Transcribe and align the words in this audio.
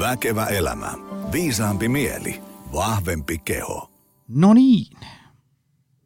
Väkevä 0.00 0.46
elämä. 0.46 0.92
Viisaampi 1.32 1.88
mieli. 1.88 2.42
Vahvempi 2.72 3.38
keho. 3.38 3.90
No 4.28 4.54
niin. 4.54 4.96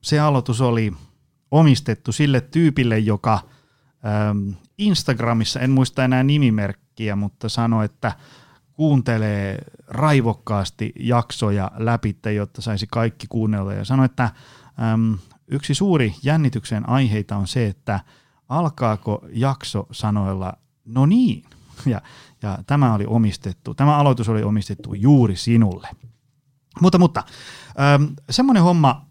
Se 0.03 0.21
aloitus 0.21 0.61
oli 0.61 0.93
omistettu 1.51 2.13
sille 2.13 2.41
tyypille, 2.41 2.99
joka 2.99 3.41
ähm, 4.07 4.51
Instagramissa, 4.79 5.61
en 5.61 5.71
muista 5.71 6.05
enää 6.05 6.23
nimimerkkiä, 6.23 7.17
mutta 7.17 7.49
sanoi, 7.49 7.85
että 7.85 8.13
kuuntelee 8.73 9.59
raivokkaasti 9.87 10.93
jaksoja 11.01 11.71
läpi, 11.77 12.17
jotta 12.35 12.63
saisi 12.63 12.87
kaikki 12.87 13.27
kuunnella. 13.27 13.75
Ja 13.75 13.85
sanoi, 13.85 14.07
että 14.07 14.31
äm, 14.93 15.19
yksi 15.49 15.75
suuri 15.75 16.15
jännityksen 16.23 16.89
aiheita 16.89 17.37
on 17.37 17.47
se, 17.47 17.67
että 17.67 18.01
alkaako 18.49 19.25
jakso 19.33 19.87
sanoilla 19.91 20.53
no 20.85 21.07
niin. 21.07 21.45
Ja, 21.87 22.03
ja 22.45 22.59
tämä 22.67 22.95
oli 22.95 23.05
omistettu, 23.07 23.75
tämä 23.75 23.97
aloitus 23.97 24.29
oli 24.29 24.43
omistettu 24.43 24.95
juuri 24.95 25.37
sinulle. 25.37 25.89
Mutta, 26.81 26.99
mutta 26.99 27.23
ähm, 27.81 28.05
semmoinen 28.31 28.63
homma, 28.63 29.07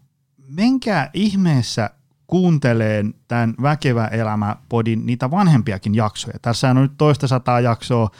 menkää 0.48 1.10
ihmeessä 1.14 1.90
kuunteleen 2.26 3.14
tämän 3.28 3.54
Väkevä 3.62 4.06
elämä 4.06 4.56
podin 4.68 5.06
niitä 5.06 5.30
vanhempiakin 5.30 5.94
jaksoja. 5.94 6.38
Tässä 6.42 6.70
on 6.70 6.76
nyt 6.76 6.92
toista 6.98 7.28
sataa 7.28 7.60
jaksoa 7.60 8.10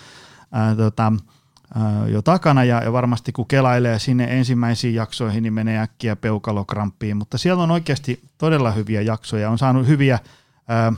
ää, 0.52 0.77
tota, 0.77 1.12
ää, 1.74 2.09
jo 2.09 2.23
takana 2.23 2.65
ja, 2.65 2.83
ja 2.83 2.93
varmasti 2.93 3.33
kun 3.33 3.46
kelailee 3.46 3.99
sinne 3.99 4.38
ensimmäisiin 4.38 4.95
jaksoihin, 4.95 5.43
niin 5.43 5.52
menee 5.52 5.79
äkkiä 5.79 6.16
peukalokramppiin, 6.16 7.16
mutta 7.16 7.38
siellä 7.38 7.62
on 7.62 7.71
oikeasti 7.71 8.23
todella 8.38 8.71
hyviä 8.71 9.01
jaksoja. 9.01 9.51
On 9.51 9.59
saanut 9.59 9.87
hyviä 9.87 10.19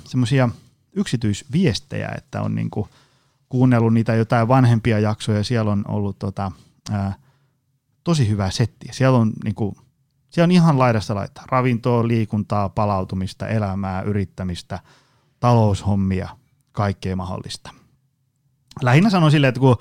semmoisia 0.05 0.49
yksityisviestejä, 0.93 2.09
että 2.17 2.43
on 2.43 2.55
niinku 2.55 2.89
kuunnellut 3.49 3.95
niitä 3.95 4.15
jotain 4.15 4.49
vanhempia 4.49 4.99
jaksoja. 4.99 5.45
Siellä 5.45 5.73
on 5.73 5.85
ollut 5.89 6.19
tota, 6.19 6.53
ää, 6.91 7.15
tosi 8.05 8.29
hyvää 8.29 8.51
settiä. 8.51 8.93
Siellä 8.93 9.19
on 9.19 9.33
niinku, 9.45 9.77
siellä 10.31 10.47
on 10.47 10.53
ihan 10.53 10.79
laidasta 10.79 11.15
laittaa 11.15 11.45
ravintoa, 11.49 12.09
liikuntaa, 12.09 12.69
palautumista, 12.69 13.49
elämää, 13.49 14.03
yrittämistä, 14.03 14.81
taloushommia, 15.41 16.29
kaikkea 16.73 17.17
mahdollista. 17.17 17.71
Lähinnä 18.83 19.11
sanon 19.11 19.31
silleen, 19.31 19.49
että 19.49 19.61
kun 19.61 19.77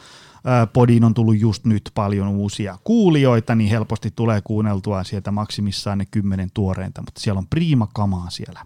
podiin 0.73 1.03
on 1.03 1.13
tullut 1.13 1.39
just 1.39 1.65
nyt 1.65 1.91
paljon 1.93 2.27
uusia 2.27 2.77
kuulijoita, 2.83 3.55
niin 3.55 3.69
helposti 3.69 4.11
tulee 4.15 4.41
kuunneltua 4.41 5.03
sieltä 5.03 5.31
maksimissaan 5.31 5.97
ne 5.97 6.05
kymmenen 6.05 6.49
tuoreinta, 6.53 7.01
mutta 7.01 7.21
siellä 7.21 7.39
on 7.39 7.47
priima 7.47 7.87
kamaa 7.93 8.29
siellä 8.29 8.65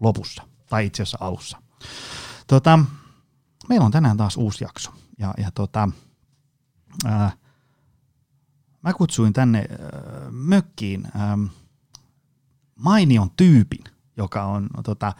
lopussa, 0.00 0.42
tai 0.70 0.86
itse 0.86 1.02
asiassa 1.02 1.18
alussa. 1.20 1.58
Tota, 2.46 2.78
meillä 3.68 3.86
on 3.86 3.92
tänään 3.92 4.16
taas 4.16 4.36
uusi 4.36 4.64
jakso, 4.64 4.90
ja, 5.18 5.34
ja 5.38 5.50
tota, 5.50 5.88
ää, 7.04 7.32
mä 8.82 8.92
kutsuin 8.92 9.32
tänne 9.32 9.58
äh, 9.58 9.68
mökkiin 10.30 11.08
ähm, 11.16 11.44
mainion 12.74 13.30
tyypin, 13.36 13.84
joka 14.16 14.44
on 14.44 14.68
tota, 14.84 15.12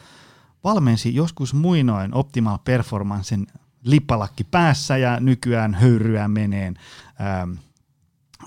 valmensi 0.65 1.15
joskus 1.15 1.55
muinoin 1.55 2.15
Optimal 2.15 2.59
Performancen 2.65 3.47
lippalakki 3.83 4.45
päässä 4.45 4.97
ja 4.97 5.21
nykyään 5.21 5.75
höyryä 5.75 6.29
meneen 6.29 6.75
ähm, 7.21 7.53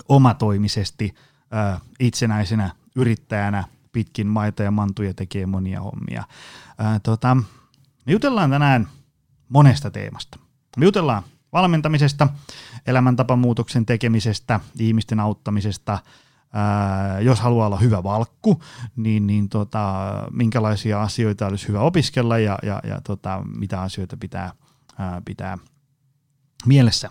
omatoimisesti 0.08 1.14
äh, 1.54 1.80
itsenäisenä 2.00 2.70
yrittäjänä 2.96 3.64
pitkin 3.92 4.26
maita 4.26 4.62
ja 4.62 4.70
mantuja 4.70 5.14
tekee 5.14 5.46
monia 5.46 5.80
hommia. 5.80 6.24
Äh, 6.80 7.00
tota, 7.02 7.34
me 8.06 8.12
jutellaan 8.12 8.50
tänään 8.50 8.88
monesta 9.52 9.90
teemasta. 9.90 10.38
Me 10.76 10.84
jutellaan 10.84 11.22
valmentamisesta, 11.52 12.28
elämäntapamuutoksen 12.86 13.86
tekemisestä, 13.86 14.60
ihmisten 14.78 15.20
auttamisesta, 15.20 15.98
jos 17.20 17.40
haluaa 17.40 17.66
olla 17.66 17.78
hyvä 17.78 18.02
valkku, 18.02 18.62
niin, 18.96 19.26
niin 19.26 19.48
tota, 19.48 20.12
minkälaisia 20.30 21.02
asioita 21.02 21.46
olisi 21.46 21.68
hyvä 21.68 21.80
opiskella 21.80 22.38
ja, 22.38 22.58
ja, 22.62 22.80
ja 22.84 23.00
tota, 23.00 23.42
mitä 23.56 23.82
asioita 23.82 24.16
pitää, 24.16 24.52
ää, 24.98 25.22
pitää 25.24 25.58
mielessä, 26.66 27.10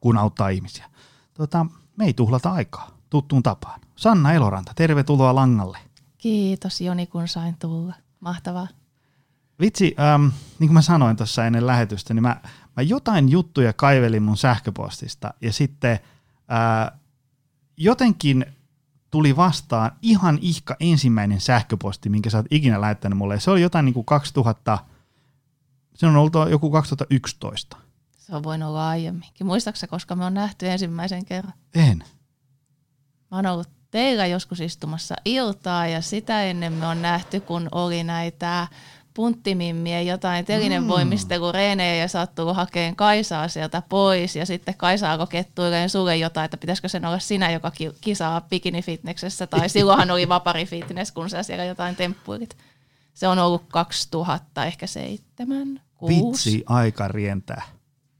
kun 0.00 0.18
auttaa 0.18 0.48
ihmisiä. 0.48 0.90
Tota, 1.34 1.66
me 1.96 2.04
ei 2.04 2.14
tuhlata 2.14 2.52
aikaa 2.52 2.98
tuttuun 3.10 3.42
tapaan. 3.42 3.80
Sanna 3.96 4.32
Eloranta, 4.32 4.72
tervetuloa 4.76 5.34
langalle. 5.34 5.78
Kiitos 6.18 6.80
Joni, 6.80 7.06
kun 7.06 7.28
sain 7.28 7.56
tulla. 7.58 7.94
Mahtavaa. 8.20 8.68
Vitsi, 9.60 9.94
ähm, 10.00 10.22
niin 10.58 10.68
kuin 10.68 10.72
mä 10.72 10.82
sanoin 10.82 11.16
tuossa 11.16 11.46
ennen 11.46 11.66
lähetystä, 11.66 12.14
niin 12.14 12.22
mä, 12.22 12.40
mä 12.76 12.82
jotain 12.82 13.28
juttuja 13.28 13.72
kaivelin 13.72 14.22
mun 14.22 14.36
sähköpostista 14.36 15.34
ja 15.40 15.52
sitten 15.52 15.98
ää, 16.48 16.98
jotenkin 17.76 18.46
tuli 19.10 19.36
vastaan 19.36 19.92
ihan 20.02 20.38
ihka 20.40 20.76
ensimmäinen 20.80 21.40
sähköposti, 21.40 22.08
minkä 22.08 22.30
sä 22.30 22.38
oot 22.38 22.46
ikinä 22.50 22.80
lähettänyt 22.80 23.18
mulle. 23.18 23.40
Se 23.40 23.50
oli 23.50 23.62
jotain 23.62 23.84
niin 23.84 23.94
kuin 23.94 24.06
2000, 24.06 24.78
se 25.94 26.06
on 26.06 26.16
ollut 26.16 26.32
joku 26.50 26.70
2011. 26.70 27.76
Se 28.18 28.36
on 28.36 28.42
voinut 28.42 28.68
olla 28.68 28.88
aiemminkin. 28.88 29.46
Muistaaksä, 29.46 29.86
koska 29.86 30.16
me 30.16 30.24
on 30.24 30.34
nähty 30.34 30.68
ensimmäisen 30.68 31.24
kerran? 31.24 31.52
En. 31.74 32.04
Mä 33.30 33.36
oon 33.36 33.46
ollut 33.46 33.68
teillä 33.90 34.26
joskus 34.26 34.60
istumassa 34.60 35.14
iltaa 35.24 35.86
ja 35.86 36.02
sitä 36.02 36.42
ennen 36.42 36.72
me 36.72 36.86
on 36.86 37.02
nähty, 37.02 37.40
kun 37.40 37.68
oli 37.72 38.04
näitä 38.04 38.68
punttimimmien 39.18 40.06
jotain 40.06 40.44
telinen 40.44 40.82
mm. 40.82 40.88
ja 42.00 42.08
sä 42.08 42.20
oot 42.20 42.34
tullut 42.34 42.56
hakeen 42.56 42.96
Kaisaa 42.96 43.48
sieltä 43.48 43.82
pois 43.88 44.36
ja 44.36 44.46
sitten 44.46 44.74
Kaisa 44.76 45.12
alkoi 45.12 45.26
kettuilleen 45.26 45.90
sulle 45.90 46.16
jotain, 46.16 46.44
että 46.44 46.56
pitäisikö 46.56 46.88
sen 46.88 47.04
olla 47.04 47.18
sinä, 47.18 47.50
joka 47.50 47.72
kisaa 48.00 48.40
bikinifitneksessä 48.40 49.46
tai 49.46 49.68
silloinhan 49.78 50.10
oli 50.10 50.28
vapari 50.28 50.66
fitness, 50.66 51.12
kun 51.12 51.30
sä 51.30 51.42
siellä 51.42 51.64
jotain 51.64 51.96
temppuilit. 51.96 52.56
Se 53.14 53.28
on 53.28 53.38
ollut 53.38 53.62
2000, 53.68 54.64
ehkä 54.64 54.86
seitsemän, 54.86 55.80
kuusi. 55.94 56.50
Vitsi, 56.50 56.64
aika 56.66 57.08
rientää. 57.08 57.62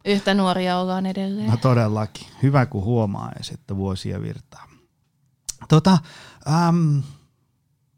Yhtä 0.04 0.34
nuoria 0.34 0.78
ollaan 0.78 1.06
edelleen. 1.06 1.50
No 1.50 1.56
todellakin. 1.56 2.26
Hyvä 2.42 2.66
kun 2.66 2.84
huomaa 2.84 3.32
että 3.54 3.76
vuosia 3.76 4.22
virtaa. 4.22 4.68
Tota, 5.68 5.98
ähm, 6.48 6.98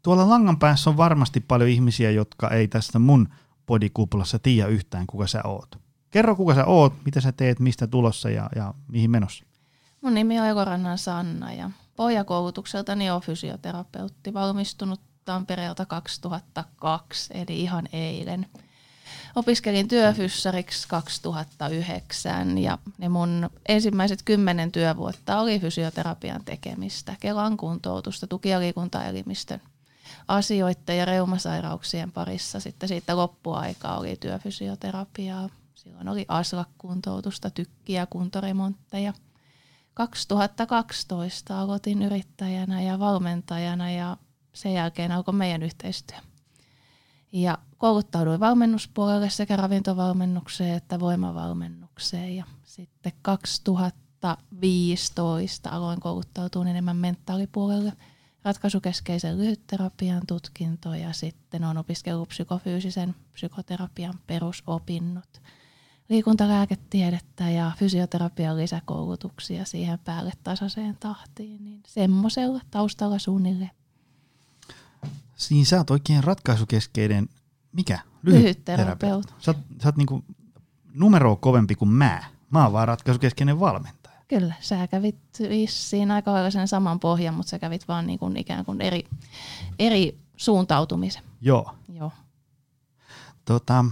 tuolla 0.03 0.29
langan 0.29 0.59
päässä 0.59 0.89
on 0.89 0.97
varmasti 0.97 1.39
paljon 1.39 1.69
ihmisiä, 1.69 2.11
jotka 2.11 2.49
ei 2.49 2.67
tästä 2.67 2.99
mun 2.99 3.29
podikuplassa 3.65 4.39
tiedä 4.39 4.67
yhtään, 4.67 5.07
kuka 5.07 5.27
sä 5.27 5.41
oot. 5.43 5.79
Kerro, 6.11 6.35
kuka 6.35 6.55
sä 6.55 6.65
oot, 6.65 6.93
mitä 7.05 7.21
sä 7.21 7.31
teet, 7.31 7.59
mistä 7.59 7.87
tulossa 7.87 8.29
ja, 8.29 8.49
ja 8.55 8.73
mihin 8.87 9.11
menossa. 9.11 9.45
Mun 10.01 10.13
nimi 10.13 10.39
on 10.39 10.47
Ekorannan 10.47 10.97
Sanna 10.97 11.53
ja 11.53 11.69
pohjakoulutukseltani 11.95 13.09
on 13.11 13.21
fysioterapeutti, 13.21 14.33
valmistunut 14.33 15.01
Tampereelta 15.25 15.85
2002, 15.85 17.33
eli 17.33 17.61
ihan 17.61 17.87
eilen. 17.93 18.47
Opiskelin 19.35 19.87
työfyssariksi 19.87 20.87
2009 20.87 22.57
ja 22.57 22.77
ne 22.97 23.09
mun 23.09 23.49
ensimmäiset 23.67 24.21
kymmenen 24.25 24.71
työvuotta 24.71 25.39
oli 25.39 25.59
fysioterapian 25.59 26.45
tekemistä, 26.45 27.15
Kelan 27.19 27.57
kuntoutusta, 27.57 28.27
tuki- 28.27 28.49
ja 28.49 28.59
liikuntaelimistön 28.59 29.61
asioiden 30.37 30.97
ja 30.97 31.05
reumasairauksien 31.05 32.11
parissa. 32.11 32.59
Sitten 32.59 32.89
siitä 32.89 33.17
loppuaikaa 33.17 33.99
oli 33.99 34.15
työfysioterapiaa. 34.15 35.49
Silloin 35.75 36.09
oli 36.09 36.25
aslakkuntoutusta, 36.27 37.49
tykkiä, 37.49 38.05
kuntoremontteja. 38.05 39.13
2012 39.93 41.61
aloitin 41.61 42.01
yrittäjänä 42.01 42.81
ja 42.81 42.99
valmentajana 42.99 43.91
ja 43.91 44.17
sen 44.53 44.73
jälkeen 44.73 45.11
alkoi 45.11 45.33
meidän 45.33 45.63
yhteistyö. 45.63 46.17
Ja 47.31 47.57
kouluttauduin 47.77 48.39
valmennuspuolelle 48.39 49.29
sekä 49.29 49.55
ravintovalmennukseen 49.55 50.77
että 50.77 50.99
voimavalmennukseen. 50.99 52.35
Ja 52.35 52.45
sitten 52.63 53.11
2015 53.21 55.69
aloin 55.69 55.99
kouluttautua 55.99 56.65
enemmän 56.65 56.97
mentaalipuolelle– 56.97 57.93
ratkaisukeskeisen 58.43 59.37
lyhytterapian 59.37 60.21
tutkinto 60.27 60.93
ja 60.93 61.13
sitten 61.13 61.63
on 61.63 61.77
opiskellut 61.77 62.29
psykofyysisen 62.29 63.15
psykoterapian 63.33 64.13
perusopinnot, 64.27 65.41
liikuntalääketiedettä 66.09 67.49
ja 67.49 67.71
fysioterapian 67.77 68.57
lisäkoulutuksia 68.57 69.65
siihen 69.65 69.99
päälle 69.99 70.31
tasaiseen 70.43 70.97
tahtiin, 70.99 71.63
niin 71.63 71.83
semmoisella 71.87 72.61
taustalla 72.71 73.19
suunnilleen. 73.19 73.71
Niin 75.49 75.65
sä 75.65 75.77
oot 75.77 75.89
oikein 75.89 76.23
ratkaisukeskeinen, 76.23 77.29
mikä? 77.71 77.99
Lyhytterapeutti. 78.23 79.33
Sä, 79.39 79.53
sä 79.83 79.87
oot 79.87 79.97
niinku 79.97 80.23
numero 80.93 81.35
kovempi 81.35 81.75
kuin 81.75 81.89
mä. 81.89 82.23
Mä 82.49 82.63
oon 82.63 82.73
vaan 82.73 82.87
ratkaisukeskeinen 82.87 83.59
valmentaja. 83.59 84.00
Kyllä, 84.31 84.53
sä 84.59 84.87
kävit 84.87 85.19
vissiin 85.49 86.11
aika 86.11 86.33
lailla 86.33 86.51
sen 86.51 86.67
saman 86.67 86.99
pohjan, 86.99 87.33
mutta 87.33 87.49
sä 87.49 87.59
kävit 87.59 87.87
vaan 87.87 88.07
niin 88.07 88.19
kuin 88.19 88.37
ikään 88.37 88.65
kuin 88.65 88.81
eri, 88.81 89.03
eri 89.79 90.19
suuntautumisen. 90.37 91.23
Joo. 91.41 91.75
Joo. 91.93 92.11
Tota, 93.45 93.85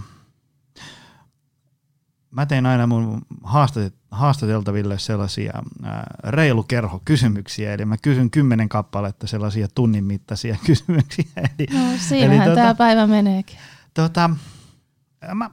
mä 2.30 2.46
tein 2.46 2.66
aina 2.66 2.86
mun 2.86 3.22
haastateltaville 4.10 4.98
sellaisia 4.98 5.62
ää, 5.82 6.16
kerho 6.68 7.02
kysymyksiä, 7.04 7.74
eli 7.74 7.84
mä 7.84 7.96
kysyn 8.02 8.30
kymmenen 8.30 8.68
kappaletta 8.68 9.26
sellaisia 9.26 9.68
tunnin 9.74 10.04
mittaisia 10.04 10.56
kysymyksiä. 10.66 11.24
Eli, 11.36 11.66
no 11.72 11.96
siinähän 11.98 12.36
eli, 12.36 12.44
tota, 12.44 12.54
tämä 12.54 12.74
päivä 12.74 13.06
meneekin. 13.06 13.58
Tota, 13.94 14.30
mä, 15.34 15.50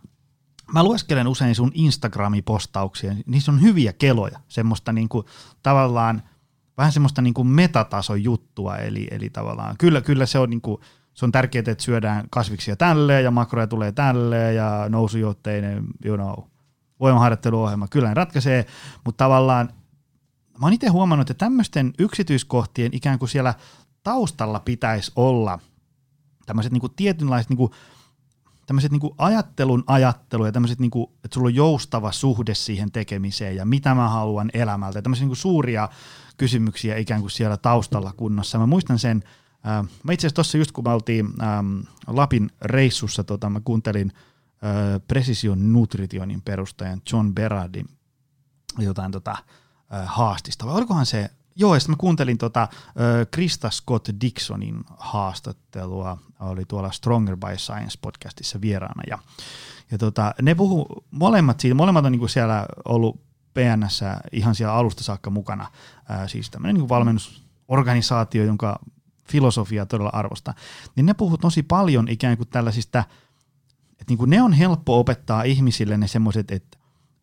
mä 0.73 0.83
lueskelen 0.83 1.27
usein 1.27 1.55
sun 1.55 1.71
Instagrami-postauksia, 1.73 3.15
niissä 3.25 3.51
on 3.51 3.61
hyviä 3.61 3.93
keloja, 3.93 4.39
semmoista 4.47 4.93
niinku, 4.93 5.25
tavallaan 5.63 6.21
vähän 6.77 6.91
semmoista 6.91 7.21
niinku 7.21 7.43
metatason 7.43 8.23
juttua, 8.23 8.77
eli, 8.77 9.07
eli 9.11 9.29
tavallaan 9.29 9.75
kyllä, 9.77 10.01
kyllä 10.01 10.25
se 10.25 10.39
on 10.39 10.49
niinku, 10.49 10.81
se 11.13 11.25
on 11.25 11.31
tärkeää, 11.31 11.63
että 11.67 11.83
syödään 11.83 12.25
kasviksia 12.29 12.75
tälleen 12.75 13.23
ja 13.23 13.31
makroja 13.31 13.67
tulee 13.67 13.91
tälleen 13.91 14.55
ja 14.55 14.85
nousujohteinen, 14.89 15.83
you 16.05 16.17
know, 16.17 16.33
voimaharjoitteluohjelma, 16.99 17.87
kyllä 17.87 18.07
ne 18.07 18.13
ratkaisee, 18.13 18.65
mutta 19.05 19.23
tavallaan 19.23 19.69
mä 20.59 20.65
oon 20.65 20.73
itse 20.73 20.87
huomannut, 20.87 21.29
että 21.29 21.45
tämmöisten 21.45 21.93
yksityiskohtien 21.99 22.93
ikään 22.93 23.19
kuin 23.19 23.29
siellä 23.29 23.53
taustalla 24.03 24.59
pitäisi 24.59 25.11
olla 25.15 25.59
tämmöiset 26.45 26.71
niinku 26.71 26.89
tietynlaiset 26.89 27.49
niinku, 27.49 27.71
tämmöiset 28.67 28.91
niinku 28.91 29.15
ajattelun 29.17 29.83
ajattelu 29.87 30.45
ja 30.45 30.51
tämmöiset, 30.51 30.79
niinku, 30.79 31.11
että 31.25 31.35
sulla 31.35 31.47
on 31.47 31.55
joustava 31.55 32.11
suhde 32.11 32.55
siihen 32.55 32.91
tekemiseen 32.91 33.55
ja 33.55 33.65
mitä 33.65 33.95
mä 33.95 34.09
haluan 34.09 34.49
elämältä. 34.53 35.01
Tämmöisiä 35.01 35.23
niinku 35.23 35.35
suuria 35.35 35.89
kysymyksiä 36.37 36.97
ikään 36.97 37.21
kuin 37.21 37.31
siellä 37.31 37.57
taustalla 37.57 38.13
kunnossa. 38.13 38.57
Mä 38.57 38.65
muistan 38.65 38.99
sen, 38.99 39.23
äh, 39.67 39.87
mä 40.03 40.13
itse 40.13 40.27
asiassa 40.27 40.35
tuossa 40.35 40.57
just 40.57 40.71
kun 40.71 40.83
me 40.83 40.89
oltiin 40.89 41.27
ähm, 41.43 41.79
Lapin 42.07 42.49
reissussa, 42.61 43.23
tota, 43.23 43.49
mä 43.49 43.61
kuuntelin 43.65 44.11
äh, 44.15 45.01
Precision 45.07 45.73
Nutritionin 45.73 46.41
perustajan 46.41 47.01
John 47.11 47.35
Berardin 47.35 47.85
jotain 48.79 49.11
tota, 49.11 49.31
äh, 49.31 50.05
haastista, 50.05 50.65
vai 50.65 50.75
olikohan 50.75 51.05
se, 51.05 51.29
joo, 51.57 51.75
ja 51.75 51.81
mä 51.87 51.95
kuuntelin 51.97 52.37
tota, 52.37 52.61
äh, 52.61 52.69
Krista 53.31 53.69
Scott 53.69 54.09
Dixonin 54.21 54.83
haastattelua, 54.97 56.17
oli 56.39 56.65
tuolla 56.67 56.91
Stronger 56.91 57.37
by 57.37 57.57
Science 57.57 57.97
podcastissa 58.01 58.61
vieraana, 58.61 59.03
ja, 59.09 59.17
ja 59.91 59.97
tota, 59.97 60.33
ne 60.41 60.55
puhu 60.55 60.87
molemmat 61.11 61.59
siitä, 61.59 61.75
molemmat 61.75 62.05
on 62.05 62.11
niinku 62.11 62.27
siellä 62.27 62.65
ollut 62.85 63.19
PNS 63.53 64.01
ihan 64.31 64.55
siellä 64.55 64.75
alusta 64.75 65.03
saakka 65.03 65.29
mukana, 65.29 65.71
ää, 66.09 66.27
siis 66.27 66.49
tämmöinen 66.49 66.75
niin 66.75 66.89
valmennusorganisaatio, 66.89 68.43
jonka 68.43 68.79
filosofia 69.29 69.85
todella 69.85 70.09
arvostaa, 70.13 70.53
niin 70.95 71.05
ne 71.05 71.13
puhuu 71.13 71.37
tosi 71.37 71.63
paljon 71.63 72.07
ikään 72.07 72.37
kuin 72.37 72.49
tällaisista, 72.49 73.03
että 73.91 74.05
niin 74.07 74.17
kuin 74.17 74.29
ne 74.29 74.41
on 74.41 74.53
helppo 74.53 74.99
opettaa 74.99 75.43
ihmisille 75.43 75.97
ne 75.97 76.07
semmoiset, 76.07 76.51
että 76.51 76.76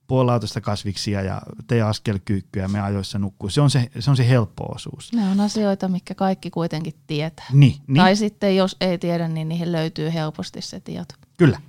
puolautosta 0.06 0.60
kasviksia 0.60 1.22
ja 1.22 1.42
tee 1.66 1.82
askelkyykkyä 1.82 2.68
me 2.68 2.80
ajoissa 2.80 3.18
nukkuu. 3.18 3.50
Se 3.50 3.60
on 3.60 3.70
se, 3.70 3.90
se 3.98 4.10
on 4.10 4.16
se 4.16 4.28
helppo 4.28 4.64
osuus. 4.74 5.12
Ne 5.12 5.28
on 5.28 5.40
asioita, 5.40 5.88
mitkä 5.88 6.14
kaikki 6.14 6.50
kuitenkin 6.50 6.94
tietää. 7.06 7.46
Niin, 7.52 7.76
niin. 7.86 7.96
Tai 7.96 8.16
sitten 8.16 8.56
jos 8.56 8.76
ei 8.80 8.98
tiedä, 8.98 9.28
niin 9.28 9.48
niihin 9.48 9.72
löytyy 9.72 10.12
helposti 10.12 10.62
se 10.62 10.80
tieto. 10.80 11.14
Kyllä. 11.36 11.60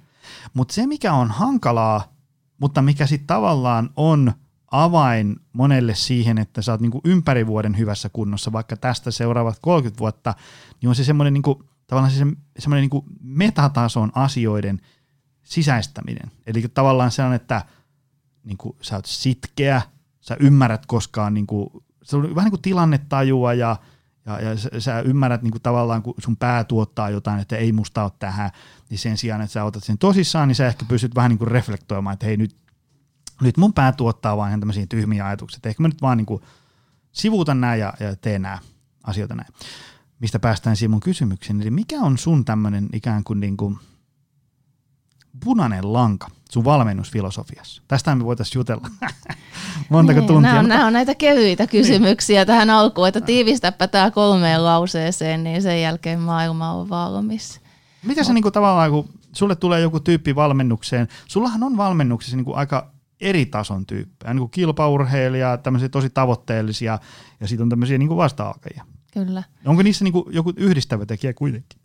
Mutta 0.54 0.74
se, 0.74 0.88
mikä 0.88 1.14
on 1.14 1.32
hankalaa, 1.32 2.14
mutta 2.58 2.82
mikä 2.82 3.08
sitten 3.08 3.28
tavallaan 3.28 3.90
on– 3.96 4.32
avain 4.76 5.36
monelle 5.54 5.96
siihen, 5.96 6.38
että 6.38 6.62
sä 6.62 6.72
oot 6.72 6.82
niin 6.82 7.02
ympäri 7.04 7.48
vuoden 7.48 7.78
hyvässä 7.78 8.10
kunnossa, 8.10 8.52
vaikka 8.52 8.78
tästä 8.78 9.12
seuraavat 9.12 9.58
30 9.62 10.00
vuotta, 10.00 10.34
niin 10.82 10.90
on 10.90 10.96
se 10.96 11.04
semmoinen 11.04 11.34
niin 11.34 11.42
kuin, 11.42 11.60
tavallaan 11.88 12.12
se 12.12 12.26
semmoinen 12.60 12.82
niin 12.82 12.90
kuin 12.90 13.06
metatason 13.22 14.12
asioiden 14.16 14.82
sisäistäminen. 15.44 16.32
Eli 16.48 16.62
tavallaan 16.74 17.12
se 17.12 17.24
on, 17.24 17.34
että 17.34 17.66
niin 18.46 18.58
kuin, 18.58 18.76
sä 18.82 18.96
oot 18.96 19.06
sitkeä, 19.06 19.82
sä 20.22 20.38
ymmärrät 20.40 20.86
koskaan, 20.86 21.34
niin 21.34 21.48
kuin, 21.48 21.70
se 22.04 22.18
on 22.18 22.36
vähän 22.36 22.46
niin 22.46 22.52
kuin 22.52 22.62
tilannetajua 22.62 23.54
ja, 23.54 23.78
ja, 24.26 24.40
ja 24.40 24.58
sä, 24.58 24.70
sä 24.80 25.00
ymmärrät 25.00 25.42
niin 25.42 25.52
kuin 25.52 25.62
tavallaan, 25.62 26.04
kun 26.04 26.14
sun 26.18 26.38
pää 26.38 26.64
tuottaa 26.64 27.10
jotain, 27.10 27.40
että 27.40 27.58
ei 27.58 27.72
musta 27.72 28.04
ole 28.04 28.12
tähän, 28.20 28.52
niin 28.90 29.00
sen 29.00 29.18
sijaan, 29.18 29.42
että 29.42 29.54
sä 29.54 29.64
otat 29.64 29.84
sen 29.84 29.98
tosissaan, 29.98 30.48
niin 30.48 30.56
sä 30.56 30.68
ehkä 30.68 30.86
pystyt 30.88 31.16
vähän 31.16 31.30
niin 31.30 31.40
kuin 31.40 31.48
reflektoimaan, 31.48 32.14
että 32.14 32.26
hei 32.26 32.38
nyt 32.38 32.56
nyt 33.42 33.58
mun 33.58 33.74
pää 33.74 33.92
tuottaa 33.92 34.38
vaan 34.38 34.60
tämmöisiä 34.60 34.86
tyhmiä 34.90 35.28
ajatuksia. 35.28 35.60
Ehkä 35.64 35.84
mä 35.84 35.88
nyt 35.88 36.02
vaan 36.02 36.18
niin 36.18 36.26
kuin 36.26 36.42
sivuutan 37.12 37.62
nämä 37.62 37.76
ja, 37.76 37.94
ja 38.00 38.16
teen 38.16 38.42
nämä 38.42 38.60
asioita 39.04 39.36
näin. 39.36 39.54
Mistä 40.20 40.40
päästään 40.40 40.76
siihen 40.76 40.92
mun 40.92 41.00
kysymykseen. 41.00 41.62
Eli 41.62 41.72
mikä 41.72 42.00
on 42.00 42.18
sun 42.18 42.46
tämmöinen 42.46 42.90
ikään 42.94 43.24
kuin, 43.24 43.40
niin 43.40 43.58
kuin 43.58 43.78
punainen 45.44 45.94
lanka 45.94 46.28
sun 46.52 46.66
valmennusfilosofiassa? 46.66 47.82
Tästä 47.88 48.16
me 48.16 48.26
voitaisiin 48.26 48.60
jutella 48.60 48.88
montako 49.90 50.20
niin, 50.20 50.28
tuntia. 50.28 50.52
Nämä 50.52 50.60
on, 50.60 50.68
nämä 50.68 50.88
on 50.88 50.94
näitä 50.94 51.16
kevyitä 51.16 51.68
kysymyksiä 51.68 52.40
niin. 52.40 52.48
tähän 52.48 52.70
alkuun, 52.70 53.08
että 53.08 53.22
tiivistäpä 53.22 53.88
tämä 53.88 54.12
kolmeen 54.12 54.66
lauseeseen, 54.66 55.44
niin 55.44 55.62
sen 55.62 55.82
jälkeen 55.82 56.20
maailma 56.20 56.72
on 56.72 56.90
valmis. 56.90 57.62
Mitä 58.04 58.24
se 58.24 58.34
niin 58.34 58.42
kuin, 58.42 58.54
tavallaan, 58.54 58.92
kun 58.92 59.10
sulle 59.36 59.56
tulee 59.56 59.82
joku 59.82 60.00
tyyppi 60.00 60.36
valmennukseen, 60.36 61.08
sullahan 61.28 61.64
on 61.64 61.78
valmennuksessa 61.78 62.38
niin 62.38 62.46
kuin 62.46 62.58
aika 62.58 62.92
eri 63.22 63.46
tason 63.46 63.86
tyyppejä, 63.86 64.34
niin 64.34 64.40
kuin 64.40 64.52
kilpaurheilija, 64.52 65.58
tämmöisiä 65.58 65.90
tosi 65.90 66.10
tavoitteellisia, 66.10 67.00
ja 67.40 67.48
sitten 67.48 67.64
on 67.64 67.70
tämmöisiä 67.70 67.98
niin 67.98 68.18
vasta-alkajia. 68.18 68.86
Kyllä. 69.14 69.44
Onko 69.66 69.84
niissä 69.84 70.04
niin 70.04 70.14
kuin 70.14 70.26
joku 70.30 70.54
yhdistävä 70.58 71.06
tekijä 71.06 71.34
kuitenkin? 71.34 71.80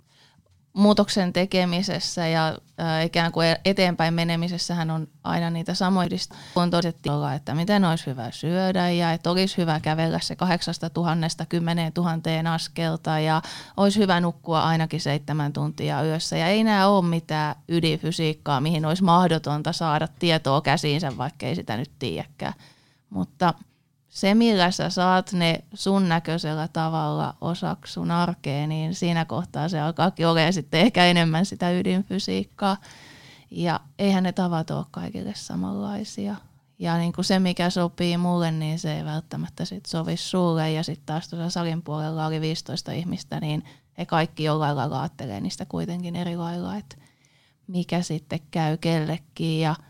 Muutoksen 0.73 1.33
tekemisessä 1.33 2.27
ja 2.27 2.49
äh, 2.81 3.07
ikään 3.07 3.33
kuin 3.33 3.57
eteenpäin 3.65 4.15
menemisessähän 4.15 4.91
on 4.91 5.09
aina 5.25 5.51
niitä 5.51 5.75
samoja 5.75 6.09
on 6.57 6.71
todettu, 6.71 7.11
että 7.37 7.55
miten 7.55 7.85
olisi 7.85 8.07
hyvä 8.07 8.31
syödä 8.31 8.91
ja 8.91 9.13
että 9.13 9.31
olisi 9.31 9.57
hyvä 9.57 9.81
kävellä 9.81 10.19
se 10.23 10.37
8000 10.37 11.47
10 11.47 11.93
000 11.97 12.55
askelta 12.55 13.19
ja 13.19 13.43
olisi 13.77 13.99
hyvä 13.99 14.21
nukkua 14.21 14.63
ainakin 14.63 15.01
seitsemän 15.01 15.53
tuntia 15.53 16.03
yössä. 16.03 16.37
Ja 16.37 16.47
ei 16.47 16.65
nämä 16.65 16.89
ole 16.89 17.05
mitään 17.05 17.57
ydinfysiikkaa, 17.69 18.61
mihin 18.61 18.87
olisi 18.87 19.05
mahdotonta 19.05 19.73
saada 19.73 20.09
tietoa 20.19 20.61
käsiinsä, 20.61 21.17
vaikka 21.17 21.47
ei 21.47 21.55
sitä 21.55 21.77
nyt 21.77 21.91
tiedäkään. 21.99 22.55
Mutta 23.11 23.55
se, 24.11 24.35
millä 24.35 24.71
sä 24.71 24.91
saat 24.91 25.33
ne 25.33 25.65
sun 25.75 26.09
näköisellä 26.09 26.69
tavalla 26.69 27.35
osaksi 27.41 27.93
sun 27.93 28.11
arkeen, 28.11 28.69
niin 28.69 28.95
siinä 28.95 29.25
kohtaa 29.25 29.69
se 29.69 29.81
alkaakin 29.81 30.27
olemaan 30.27 30.53
sitten 30.53 30.81
ehkä 30.81 31.05
enemmän 31.05 31.47
sitä 31.47 31.71
ydinfysiikkaa. 31.71 32.77
Ja 33.51 33.81
eihän 33.99 34.23
ne 34.23 34.33
tavat 34.33 34.71
ole 34.71 34.85
kaikille 34.91 35.33
samanlaisia. 35.37 36.37
Ja 36.79 36.99
niin 36.99 37.13
kuin 37.13 37.25
se, 37.25 37.39
mikä 37.39 37.71
sopii 37.71 38.17
mulle, 38.17 38.51
niin 38.51 38.79
se 38.79 38.97
ei 38.97 39.05
välttämättä 39.05 39.65
sit 39.65 39.87
sovi 39.87 40.17
sulle. 40.17 40.73
Ja 40.73 40.83
sitten 40.83 41.07
taas 41.07 41.29
tuossa 41.29 41.51
salin 41.51 41.83
puolella 41.83 42.27
oli 42.27 42.41
15 42.41 42.93
ihmistä, 42.93 43.41
niin 43.41 43.65
he 43.99 44.07
kaikki 44.07 44.45
jollain 44.45 44.77
lailla 44.77 45.01
ajattelee 45.01 45.41
niistä 45.41 45.65
kuitenkin 45.65 46.17
eri 46.17 46.37
lailla, 46.37 46.77
että 46.77 46.97
mikä 47.67 48.03
sitten 48.03 48.41
käy 48.51 48.77
kellekin. 48.77 49.61
Ja– 49.61 49.75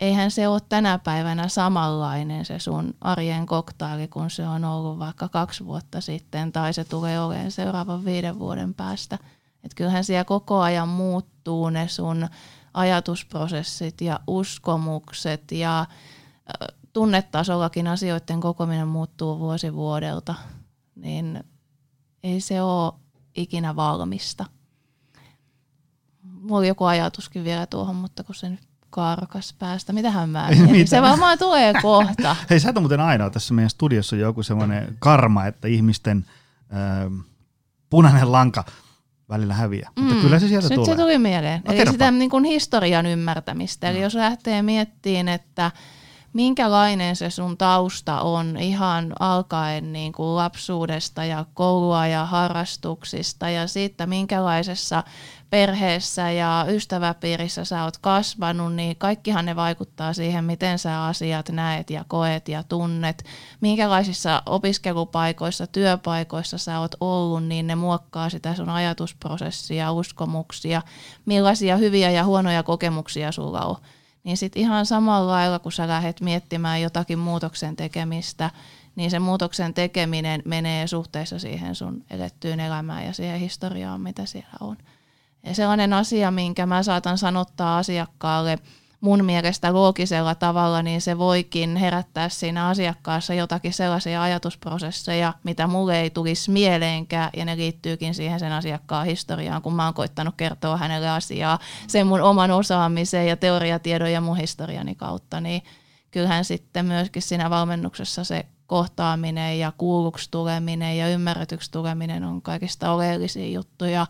eihän 0.00 0.30
se 0.30 0.48
ole 0.48 0.60
tänä 0.68 0.98
päivänä 0.98 1.48
samanlainen 1.48 2.44
se 2.44 2.58
sun 2.58 2.94
arjen 3.00 3.46
koktaili, 3.46 4.08
kun 4.08 4.30
se 4.30 4.48
on 4.48 4.64
ollut 4.64 4.98
vaikka 4.98 5.28
kaksi 5.28 5.64
vuotta 5.66 6.00
sitten, 6.00 6.52
tai 6.52 6.72
se 6.72 6.84
tulee 6.84 7.20
olemaan 7.20 7.50
seuraavan 7.50 8.04
viiden 8.04 8.38
vuoden 8.38 8.74
päästä. 8.74 9.18
Et 9.64 9.74
kyllähän 9.74 10.04
siellä 10.04 10.24
koko 10.24 10.60
ajan 10.60 10.88
muuttuu 10.88 11.70
ne 11.70 11.88
sun 11.88 12.28
ajatusprosessit 12.74 14.00
ja 14.00 14.20
uskomukset 14.26 15.52
ja 15.52 15.86
tunnetasollakin 16.92 17.86
asioiden 17.86 18.40
kokominen 18.40 18.88
muuttuu 18.88 19.38
vuosi 19.38 19.74
vuodelta, 19.74 20.34
niin 20.94 21.44
ei 22.22 22.40
se 22.40 22.62
ole 22.62 22.92
ikinä 23.36 23.76
valmista. 23.76 24.44
Mulla 26.22 26.58
oli 26.58 26.68
joku 26.68 26.84
ajatuskin 26.84 27.44
vielä 27.44 27.66
tuohon, 27.66 27.96
mutta 27.96 28.24
kun 28.24 28.34
se 28.34 28.50
nyt 28.50 28.71
karkas 28.92 29.54
päästä. 29.58 29.92
Mitähän 29.92 30.28
mä 30.30 30.48
mietin? 30.66 30.88
Se 30.88 31.02
varmaan 31.02 31.38
tulee 31.38 31.72
kohta. 31.82 32.36
Hei, 32.50 32.60
sä 32.60 32.70
et 32.70 32.80
muuten 32.80 33.00
ainoa 33.00 33.30
tässä 33.30 33.54
meidän 33.54 33.70
studiossa 33.70 34.16
joku 34.16 34.42
semmoinen 34.42 34.96
karma, 34.98 35.46
että 35.46 35.68
ihmisten 35.68 36.26
äh, 36.72 37.24
punainen 37.90 38.32
lanka 38.32 38.64
välillä 39.28 39.54
häviää. 39.54 39.90
Mm. 39.96 40.04
Mutta 40.04 40.22
kyllä 40.22 40.38
se 40.38 40.48
sieltä 40.48 40.68
Nyt 40.68 40.74
tulee. 40.74 40.96
se 40.96 41.02
tuli 41.02 41.18
mieleen. 41.18 41.62
No, 41.64 41.72
Eli 41.72 41.76
kerropa. 41.76 41.92
sitä 41.92 42.10
niin 42.10 42.30
kuin 42.30 42.44
historian 42.44 43.06
ymmärtämistä. 43.06 43.90
Eli 43.90 43.98
mm. 43.98 44.02
jos 44.02 44.14
lähtee 44.14 44.62
miettimään, 44.62 45.28
että 45.28 45.70
minkälainen 46.32 47.16
se 47.16 47.30
sun 47.30 47.58
tausta 47.58 48.20
on 48.20 48.56
ihan 48.56 49.12
alkaen 49.20 49.92
niin 49.92 50.12
kuin 50.12 50.36
lapsuudesta 50.36 51.24
ja 51.24 51.44
koulua 51.54 52.06
ja 52.06 52.24
harrastuksista 52.24 53.48
ja 53.50 53.66
siitä, 53.66 54.06
minkälaisessa 54.06 55.04
perheessä 55.52 56.30
ja 56.30 56.66
ystäväpiirissä 56.68 57.64
sä 57.64 57.84
oot 57.84 57.98
kasvanut, 57.98 58.74
niin 58.74 58.96
kaikkihan 58.96 59.46
ne 59.46 59.56
vaikuttaa 59.56 60.12
siihen, 60.12 60.44
miten 60.44 60.78
sä 60.78 61.04
asiat 61.04 61.48
näet 61.48 61.90
ja 61.90 62.04
koet 62.08 62.48
ja 62.48 62.62
tunnet. 62.62 63.24
Minkälaisissa 63.60 64.42
opiskelupaikoissa, 64.46 65.66
työpaikoissa 65.66 66.58
sä 66.58 66.78
oot 66.78 66.94
ollut, 67.00 67.44
niin 67.44 67.66
ne 67.66 67.74
muokkaa 67.74 68.30
sitä 68.30 68.54
sun 68.54 68.68
ajatusprosessia, 68.68 69.92
uskomuksia, 69.92 70.82
millaisia 71.26 71.76
hyviä 71.76 72.10
ja 72.10 72.24
huonoja 72.24 72.62
kokemuksia 72.62 73.32
sulla 73.32 73.60
on 73.60 73.76
niin 74.24 74.36
sitten 74.36 74.62
ihan 74.62 74.86
samalla 74.86 75.32
lailla, 75.32 75.58
kun 75.58 75.72
sä 75.72 75.88
lähdet 75.88 76.20
miettimään 76.20 76.82
jotakin 76.82 77.18
muutoksen 77.18 77.76
tekemistä, 77.76 78.50
niin 78.96 79.10
se 79.10 79.18
muutoksen 79.18 79.74
tekeminen 79.74 80.42
menee 80.44 80.86
suhteessa 80.86 81.38
siihen 81.38 81.74
sun 81.74 82.04
elettyyn 82.10 82.60
elämään 82.60 83.06
ja 83.06 83.12
siihen 83.12 83.40
historiaan, 83.40 84.00
mitä 84.00 84.26
siellä 84.26 84.56
on. 84.60 84.76
Sellainen 85.52 85.92
asia, 85.92 86.30
minkä 86.30 86.66
mä 86.66 86.82
saatan 86.82 87.18
sanottaa 87.18 87.78
asiakkaalle– 87.78 88.58
mun 89.02 89.24
mielestä 89.24 89.72
loogisella 89.72 90.34
tavalla, 90.34 90.82
niin 90.82 91.00
se 91.00 91.18
voikin 91.18 91.76
herättää 91.76 92.28
siinä 92.28 92.68
asiakkaassa 92.68 93.34
jotakin 93.34 93.72
sellaisia 93.72 94.22
ajatusprosesseja, 94.22 95.34
mitä 95.44 95.66
mulle 95.66 96.00
ei 96.00 96.10
tulisi 96.10 96.50
mieleenkään, 96.50 97.30
ja 97.36 97.44
ne 97.44 97.56
liittyykin 97.56 98.14
siihen 98.14 98.40
sen 98.40 98.52
asiakkaan 98.52 99.06
historiaan, 99.06 99.62
kun 99.62 99.74
mä 99.74 99.84
oon 99.84 99.94
koittanut 99.94 100.34
kertoa 100.36 100.76
hänelle 100.76 101.10
asiaa 101.10 101.58
sen 101.86 102.06
mun 102.06 102.20
oman 102.20 102.50
osaamisen 102.50 103.26
ja 103.26 103.36
teoriatiedon 103.36 104.12
ja 104.12 104.20
mun 104.20 104.36
historiani 104.36 104.94
kautta, 104.94 105.40
niin 105.40 105.62
kyllähän 106.10 106.44
sitten 106.44 106.86
myöskin 106.86 107.22
siinä 107.22 107.50
valmennuksessa 107.50 108.24
se 108.24 108.46
kohtaaminen 108.66 109.58
ja 109.58 109.72
kuulluksi 109.78 110.30
tuleminen 110.30 110.98
ja 110.98 111.08
ymmärretyksi 111.08 111.70
tuleminen 111.70 112.24
on 112.24 112.42
kaikista 112.42 112.92
oleellisia 112.92 113.48
juttuja. 113.48 114.06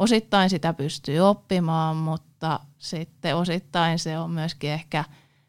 Osittain 0.00 0.50
sitä 0.50 0.72
pystyy 0.72 1.20
oppimaan, 1.20 1.96
mutta 1.96 2.60
sitten 2.78 3.36
osittain 3.36 3.98
se 3.98 4.18
on 4.18 4.30
myöskin 4.30 4.70
ehkä 4.70 5.04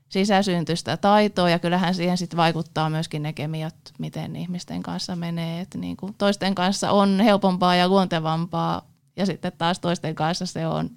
sisäsyntystä 0.09 0.97
taitoa 0.97 1.49
ja 1.49 1.59
kyllähän 1.59 1.95
siihen 1.95 2.17
sitten 2.17 2.37
vaikuttaa 2.37 2.89
myöskin 2.89 3.23
ne 3.23 3.33
kemiat, 3.33 3.75
miten 3.99 4.35
ihmisten 4.35 4.83
kanssa 4.83 5.15
menee. 5.15 5.61
Että 5.61 5.77
niin 5.77 5.97
kuin 5.97 6.13
toisten 6.17 6.55
kanssa 6.55 6.91
on 6.91 7.19
helpompaa 7.19 7.75
ja 7.75 7.87
luontevampaa 7.87 8.81
ja 9.15 9.25
sitten 9.25 9.51
taas 9.57 9.79
toisten 9.79 10.15
kanssa 10.15 10.45
se 10.45 10.67
on 10.67 10.89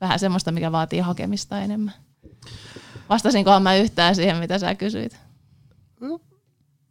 vähän 0.00 0.18
semmoista, 0.18 0.52
mikä 0.52 0.72
vaatii 0.72 1.00
hakemista 1.00 1.60
enemmän. 1.60 1.94
Vastasinkohan 3.08 3.62
mä 3.62 3.74
yhtään 3.74 4.14
siihen, 4.14 4.36
mitä 4.36 4.58
sä 4.58 4.74
kysyit? 4.74 5.23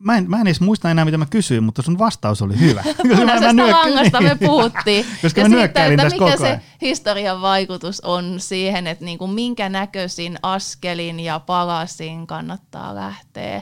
Mä 0.04 0.18
en, 0.18 0.30
mä 0.30 0.42
en 0.42 0.48
edes 0.48 0.62
muista 0.62 0.92
enää, 0.92 1.06
mitä 1.06 1.18
mä 1.18 1.26
kysyin, 1.26 1.64
mutta 1.64 1.82
sun 1.82 2.00
vastaus 2.00 2.42
oli 2.42 2.60
hyvä. 2.60 2.84
Punaisesta 3.18 3.54
mä 3.54 3.72
langasta 3.72 4.22
me 4.22 4.36
puhuttiin. 4.36 5.06
Koska 5.22 5.42
ja 5.42 5.50
mä 5.50 5.56
nyökkäilin 5.56 6.00
tässä 6.00 6.18
mikä 6.18 6.38
se 6.38 6.60
historian 6.82 7.42
vaikutus 7.42 8.02
on 8.02 8.40
siihen, 8.40 8.88
että 8.88 9.06
niin 9.06 9.18
kuin 9.18 9.32
minkä 9.32 9.70
näköisin 9.70 10.38
askelin 10.44 11.20
ja 11.20 11.40
palasin 11.40 12.28
kannattaa 12.28 12.96
lähteä 12.96 13.62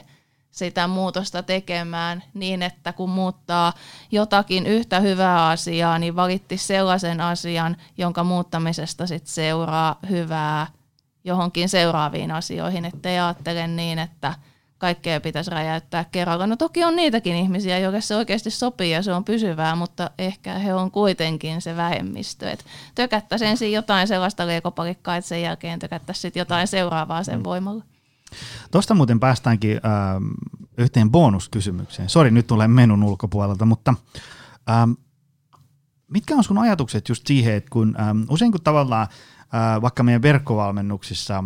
sitä 0.50 0.86
muutosta 0.86 1.42
tekemään 1.42 2.22
niin, 2.34 2.62
että 2.62 2.92
kun 2.92 3.10
muuttaa 3.10 3.72
jotakin 4.12 4.66
yhtä 4.66 5.00
hyvää 5.00 5.48
asiaa, 5.48 5.98
niin 5.98 6.16
valitti 6.16 6.56
sellaisen 6.56 7.20
asian, 7.20 7.76
jonka 7.98 8.24
muuttamisesta 8.24 9.06
sit 9.06 9.26
seuraa 9.26 9.98
hyvää 10.10 10.66
johonkin 11.24 11.68
seuraaviin 11.68 12.30
asioihin, 12.30 12.84
ettei 12.84 13.18
ajattele 13.18 13.66
niin, 13.66 13.98
että– 13.98 14.34
kaikkea 14.82 15.20
pitäisi 15.20 15.50
räjäyttää 15.50 16.04
kerralla. 16.12 16.46
No 16.46 16.56
toki 16.56 16.84
on 16.84 16.96
niitäkin 16.96 17.36
ihmisiä, 17.36 17.78
joille 17.78 18.00
se 18.00 18.16
oikeasti 18.16 18.50
sopii 18.50 18.90
ja 18.90 19.02
se 19.02 19.12
on 19.12 19.24
pysyvää, 19.24 19.76
mutta 19.76 20.10
ehkä 20.18 20.58
he 20.58 20.74
on 20.74 20.90
kuitenkin 20.90 21.62
se 21.62 21.76
vähemmistö. 21.76 22.50
Et 22.50 22.64
tökättäisiin 22.94 23.50
ensin 23.50 23.72
jotain 23.72 24.08
sellaista 24.08 24.46
leikopalikkaa, 24.46 25.16
että 25.16 25.28
sen 25.28 25.42
jälkeen 25.42 25.78
tökättäisiin 25.78 26.22
sitten 26.22 26.40
jotain 26.40 26.66
seuraavaa 26.66 27.24
sen 27.24 27.38
mm. 27.38 27.44
voimalla. 27.44 27.84
Tuosta 28.70 28.94
muuten 28.94 29.20
päästäänkin 29.20 29.76
äh, 29.76 29.82
yhteen 30.78 31.10
bonuskysymykseen. 31.10 32.08
Sori, 32.08 32.30
nyt 32.30 32.46
tulee 32.46 32.68
menun 32.68 33.02
ulkopuolelta, 33.02 33.64
mutta 33.64 33.94
ähm, 34.70 34.92
mitkä 36.08 36.34
on 36.34 36.44
sun 36.44 36.58
ajatukset 36.58 37.08
just 37.08 37.26
siihen, 37.26 37.54
että 37.54 37.70
kun 37.70 37.96
ähm, 38.00 38.22
usein 38.30 38.52
kun 38.52 38.60
tavallaan 38.60 39.06
vaikka 39.82 40.02
meidän 40.02 40.22
verkkovalmennuksissa 40.22 41.44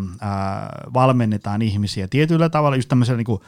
valmennetaan 0.94 1.62
ihmisiä 1.62 2.08
tietyllä 2.08 2.48
tavalla 2.48 2.76
just 2.76 2.88
tämmöisellä 2.88 3.16
niin 3.16 3.24
kuin 3.24 3.40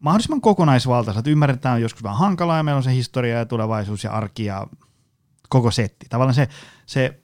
mahdollisimman 0.00 0.40
kokonaisvaltaisella, 0.40 1.20
että 1.20 1.30
ymmärretään 1.30 1.82
joskus 1.82 2.02
vähän 2.02 2.18
hankalaa 2.18 2.56
ja 2.56 2.62
meillä 2.62 2.76
on 2.76 2.82
se 2.82 2.94
historia 2.94 3.38
ja 3.38 3.46
tulevaisuus 3.46 4.04
ja 4.04 4.12
arki 4.12 4.44
ja 4.44 4.66
koko 5.48 5.70
setti. 5.70 6.06
Tavallaan 6.10 6.34
se, 6.34 6.48
se 6.86 7.20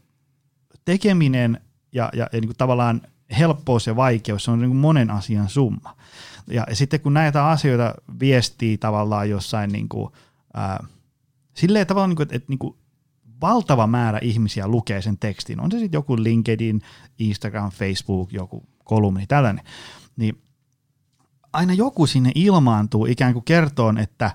tekeminen 0.84 1.60
ja, 1.92 2.10
ja, 2.12 2.28
ja 2.32 2.40
niin 2.40 2.46
kuin 2.48 2.56
tavallaan 2.56 3.00
helppous 3.38 3.86
ja 3.86 3.96
vaikeus, 3.96 4.44
se 4.44 4.50
on 4.50 4.60
niin 4.60 4.70
kuin 4.70 4.78
monen 4.78 5.10
asian 5.10 5.48
summa. 5.48 5.96
Ja, 6.46 6.66
ja 6.68 6.76
sitten 6.76 7.00
kun 7.00 7.14
näitä 7.14 7.46
asioita 7.46 7.94
viestii 8.20 8.78
tavallaan 8.78 9.30
jossain 9.30 9.72
niin 9.72 9.88
kuin, 9.88 10.12
ää, 10.54 10.84
silleen 11.54 11.86
tavallaan, 11.86 12.10
niin 12.10 12.16
kuin, 12.16 12.24
että, 12.24 12.36
että 12.36 12.48
niin 12.48 12.58
kuin 12.58 12.76
valtava 13.40 13.86
määrä 13.86 14.18
ihmisiä 14.22 14.68
lukee 14.68 15.02
sen 15.02 15.18
tekstin, 15.18 15.60
on 15.60 15.70
se 15.70 15.78
sitten 15.78 15.98
joku 15.98 16.16
LinkedIn, 16.16 16.80
Instagram, 17.18 17.70
Facebook, 17.70 18.32
joku 18.32 18.64
kolumni, 18.84 19.26
tällainen, 19.26 19.64
niin 20.16 20.42
aina 21.52 21.72
joku 21.72 22.06
sinne 22.06 22.32
ilmaantuu 22.34 23.06
ikään 23.06 23.32
kuin 23.32 23.44
kertoon, 23.44 23.98
että 23.98 24.30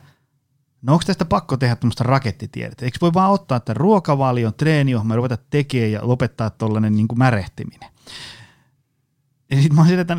no 0.81 0.93
onko 0.93 1.03
tästä 1.05 1.25
pakko 1.25 1.57
tehdä 1.57 1.75
tämmöistä 1.75 2.03
rakettitiedettä? 2.03 2.85
Eikö 2.85 2.97
voi 3.01 3.13
vaan 3.13 3.31
ottaa 3.31 3.59
tämän 3.59 3.77
ruokavalion, 3.77 4.53
treeniohjelman, 4.53 5.17
ruveta 5.17 5.37
tekemään 5.49 5.91
ja 5.91 6.07
lopettaa 6.07 6.49
tuollainen 6.49 6.95
niin 6.95 7.07
märehtiminen? 7.15 7.89
Ja 9.51 9.57
sitten 9.57 9.75
mä 9.75 9.81
oon 9.81 9.87
sille, 9.87 10.01
että, 10.01 10.17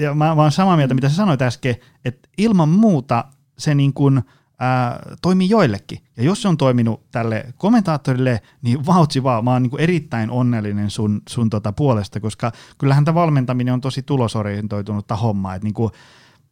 ja 0.00 0.14
mä, 0.14 0.34
mä 0.34 0.42
oon 0.42 0.52
samaa 0.52 0.76
mieltä, 0.76 0.94
mitä 0.94 1.08
sä 1.08 1.14
sanoit 1.14 1.42
äsken, 1.42 1.76
että 2.04 2.28
ilman 2.38 2.68
muuta 2.68 3.24
se 3.58 3.74
niin 3.74 3.92
kuin– 3.92 4.22
ää, 4.58 5.02
toimii 5.22 5.48
joillekin. 5.48 5.98
Ja 6.16 6.24
jos 6.24 6.42
se 6.42 6.48
on 6.48 6.56
toiminut 6.56 7.10
tälle 7.10 7.44
kommentaattorille, 7.56 8.40
niin 8.62 8.86
vautsi 8.86 9.22
vaan, 9.22 9.44
mä 9.44 9.52
oon 9.52 9.62
niin 9.62 9.80
erittäin 9.80 10.30
onnellinen 10.30 10.90
sun, 10.90 11.22
sun 11.28 11.50
tota 11.50 11.72
puolesta, 11.72 12.20
koska 12.20 12.52
kyllähän 12.78 13.04
tämä 13.04 13.14
valmentaminen 13.14 13.74
on 13.74 13.80
tosi 13.80 14.02
tulosorientoitunutta 14.02 15.16
hommaa, 15.16 15.54
että 15.54 15.64
niin 15.64 15.74
kuin, 15.74 15.90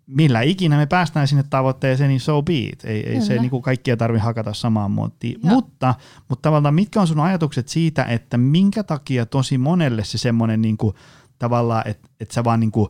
millä 0.06 0.40
ikinä 0.40 0.76
me 0.76 0.86
päästään 0.86 1.28
sinne 1.28 1.42
tavoitteeseen, 1.50 2.08
niin 2.08 2.20
so 2.20 2.42
be 2.42 2.58
it. 2.58 2.84
Ei, 2.84 3.08
ei 3.08 3.20
se 3.20 3.38
niin 3.38 3.50
kuin 3.50 3.62
kaikkia 3.62 3.96
tarvitse 3.96 4.24
hakata 4.24 4.54
samaan 4.54 4.90
muottiin. 4.90 5.40
Mutta, 5.42 5.94
mutta 6.28 6.42
tavallaan 6.42 6.74
mitkä 6.74 7.00
on 7.00 7.06
sun 7.06 7.20
ajatukset 7.20 7.68
siitä, 7.68 8.04
että 8.04 8.38
minkä 8.38 8.82
takia 8.82 9.26
tosi 9.26 9.58
monelle 9.58 10.04
se 10.04 10.18
semmoinen 10.18 10.62
niin 10.62 10.76
kuin, 10.76 10.94
tavallaan, 11.38 11.88
että, 11.88 12.08
että 12.20 12.34
sä 12.34 12.44
vaan 12.44 12.60
niin 12.60 12.72
kuin 12.72 12.88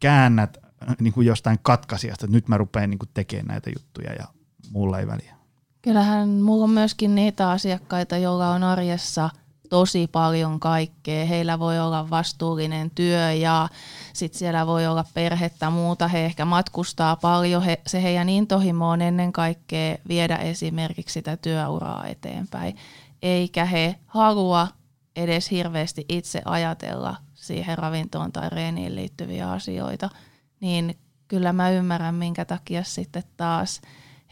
käännät 0.00 0.58
niin 1.00 1.12
kuin 1.12 1.26
jostain 1.26 1.58
katkaisijasta, 1.62 2.24
että 2.24 2.36
nyt 2.36 2.48
mä 2.48 2.56
rupean 2.56 2.90
niin 2.90 2.98
kuin 2.98 3.10
tekemään 3.14 3.46
näitä 3.46 3.70
juttuja 3.78 4.12
ja 4.12 4.24
mulla 4.70 4.98
ei 4.98 5.06
väliä. 5.06 5.34
Kyllähän 5.82 6.28
mulla 6.28 6.64
on 6.64 6.70
myöskin 6.70 7.14
niitä 7.14 7.50
asiakkaita, 7.50 8.16
joilla 8.16 8.50
on 8.50 8.62
arjessa 8.62 9.30
tosi 9.68 10.06
paljon 10.06 10.60
kaikkea. 10.60 11.24
Heillä 11.24 11.58
voi 11.58 11.78
olla 11.78 12.10
vastuullinen 12.10 12.90
työ 12.90 13.32
ja 13.32 13.68
sitten 14.12 14.38
siellä 14.38 14.66
voi 14.66 14.86
olla 14.86 15.04
perhettä 15.14 15.70
muuta. 15.70 16.08
He 16.08 16.24
ehkä 16.24 16.44
matkustaa 16.44 17.16
paljon. 17.16 17.62
He, 17.62 17.80
se 17.86 18.02
heidän 18.02 18.28
intohimo 18.28 18.88
on 18.88 19.02
ennen 19.02 19.32
kaikkea 19.32 19.96
viedä 20.08 20.36
esimerkiksi 20.36 21.12
sitä 21.12 21.36
työuraa 21.36 22.06
eteenpäin. 22.06 22.76
Eikä 23.22 23.64
he 23.64 23.94
halua 24.06 24.68
edes 25.16 25.50
hirveästi 25.50 26.04
itse 26.08 26.42
ajatella 26.44 27.16
siihen 27.34 27.78
ravintoon 27.78 28.32
tai 28.32 28.50
reeniin 28.50 28.94
liittyviä 28.94 29.50
asioita– 29.50 30.10
niin 30.60 30.98
kyllä 31.28 31.52
mä 31.52 31.70
ymmärrän, 31.70 32.14
minkä 32.14 32.44
takia 32.44 32.84
sitten 32.84 33.22
taas 33.36 33.80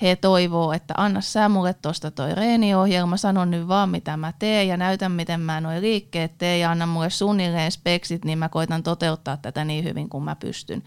he 0.02 0.16
toivoo, 0.16 0.72
että 0.72 0.94
anna 0.96 1.20
sä 1.20 1.48
mulle 1.48 1.74
tuosta 1.74 2.10
toi 2.10 2.34
reeniohjelma, 2.34 3.16
sano 3.16 3.44
nyt 3.44 3.68
vaan 3.68 3.90
mitä 3.90 4.16
mä 4.16 4.32
teen 4.38 4.68
ja 4.68 4.76
näytän 4.76 5.12
miten 5.12 5.40
mä 5.40 5.60
noin 5.60 5.82
liikkeet 5.82 6.38
teen 6.38 6.60
ja 6.60 6.70
anna 6.70 6.86
mulle 6.86 7.10
suunnilleen 7.10 7.72
speksit, 7.72 8.24
niin 8.24 8.38
mä 8.38 8.48
koitan 8.48 8.82
toteuttaa 8.82 9.36
tätä 9.36 9.64
niin 9.64 9.84
hyvin 9.84 10.08
kuin 10.08 10.24
mä 10.24 10.36
pystyn. 10.36 10.82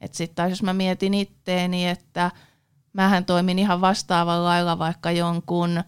Että 0.00 0.16
sitten 0.16 0.34
taas 0.34 0.50
jos 0.50 0.62
mä 0.62 0.72
mietin 0.72 1.14
itteeni, 1.14 1.88
että 1.88 2.30
mähän 2.92 3.24
toimin 3.24 3.58
ihan 3.58 3.80
vastaavalla 3.80 4.44
lailla 4.44 4.78
vaikka 4.78 5.10
jonkun– 5.10 5.82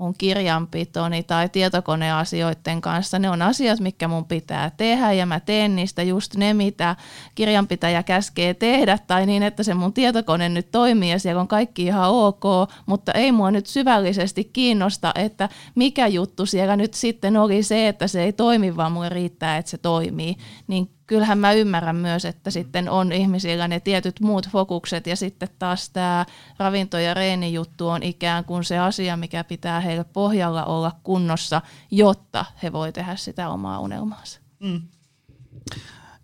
mun 0.00 0.14
kirjanpitoni 0.18 1.22
tai 1.22 1.48
tietokoneasioiden 1.48 2.80
kanssa. 2.80 3.18
Ne 3.18 3.30
on 3.30 3.42
asiat, 3.42 3.80
mitkä 3.80 4.08
mun 4.08 4.24
pitää 4.24 4.70
tehdä 4.76 5.12
ja 5.12 5.26
mä 5.26 5.40
teen 5.40 5.76
niistä 5.76 6.02
just 6.02 6.36
ne, 6.36 6.54
mitä 6.54 6.96
kirjanpitäjä 7.34 8.02
käskee 8.02 8.54
tehdä 8.54 8.98
tai 9.06 9.26
niin, 9.26 9.42
että 9.42 9.62
se 9.62 9.74
mun 9.74 9.92
tietokone 9.92 10.48
nyt 10.48 10.70
toimii 10.70 11.10
ja 11.10 11.18
siellä 11.18 11.40
on 11.40 11.48
kaikki 11.48 11.84
ihan 11.84 12.10
ok, 12.10 12.44
mutta 12.86 13.12
ei 13.12 13.32
mua 13.32 13.50
nyt 13.50 13.66
syvällisesti 13.66 14.44
kiinnosta, 14.44 15.12
että 15.14 15.48
mikä 15.74 16.06
juttu 16.06 16.46
siellä 16.46 16.76
nyt 16.76 16.94
sitten 16.94 17.36
oli 17.36 17.62
se, 17.62 17.88
että 17.88 18.06
se 18.06 18.22
ei 18.22 18.32
toimi, 18.32 18.76
vaan 18.76 18.92
mulle 18.92 19.08
riittää, 19.08 19.56
että 19.56 19.70
se 19.70 19.78
toimii. 19.78 20.36
Niin 20.66 20.90
kyllähän 21.10 21.38
mä 21.38 21.52
ymmärrän 21.52 21.96
myös, 21.96 22.24
että 22.24 22.50
sitten 22.50 22.88
on 22.88 23.12
ihmisillä 23.12 23.68
ne 23.68 23.80
tietyt 23.80 24.20
muut 24.20 24.48
fokukset 24.48 25.06
ja 25.06 25.16
sitten 25.16 25.48
taas 25.58 25.90
tämä 25.90 26.26
ravinto- 26.58 26.98
ja 26.98 27.14
reenijuttu 27.14 27.88
on 27.88 28.02
ikään 28.02 28.44
kuin 28.44 28.64
se 28.64 28.78
asia, 28.78 29.16
mikä 29.16 29.44
pitää 29.44 29.80
heille 29.80 30.04
pohjalla 30.04 30.64
olla 30.64 30.92
kunnossa, 31.02 31.62
jotta 31.90 32.44
he 32.62 32.72
voi 32.72 32.92
tehdä 32.92 33.16
sitä 33.16 33.48
omaa 33.48 33.80
unelmaansa. 33.80 34.40
Mm. 34.60 34.80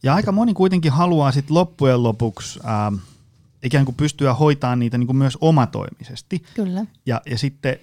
Ja 0.02 0.14
aika 0.14 0.32
moni 0.32 0.54
kuitenkin 0.54 0.92
haluaa 0.92 1.32
sitten 1.32 1.54
loppujen 1.54 2.02
lopuksi 2.02 2.60
äh, 2.64 3.00
ikään 3.62 3.84
kuin 3.84 3.94
pystyä 3.94 4.34
hoitamaan 4.34 4.78
niitä 4.78 4.98
niin 4.98 5.06
kuin 5.06 5.16
myös 5.16 5.38
omatoimisesti. 5.40 6.42
Kyllä. 6.54 6.86
Ja, 7.06 7.22
ja 7.30 7.38
sitten 7.38 7.76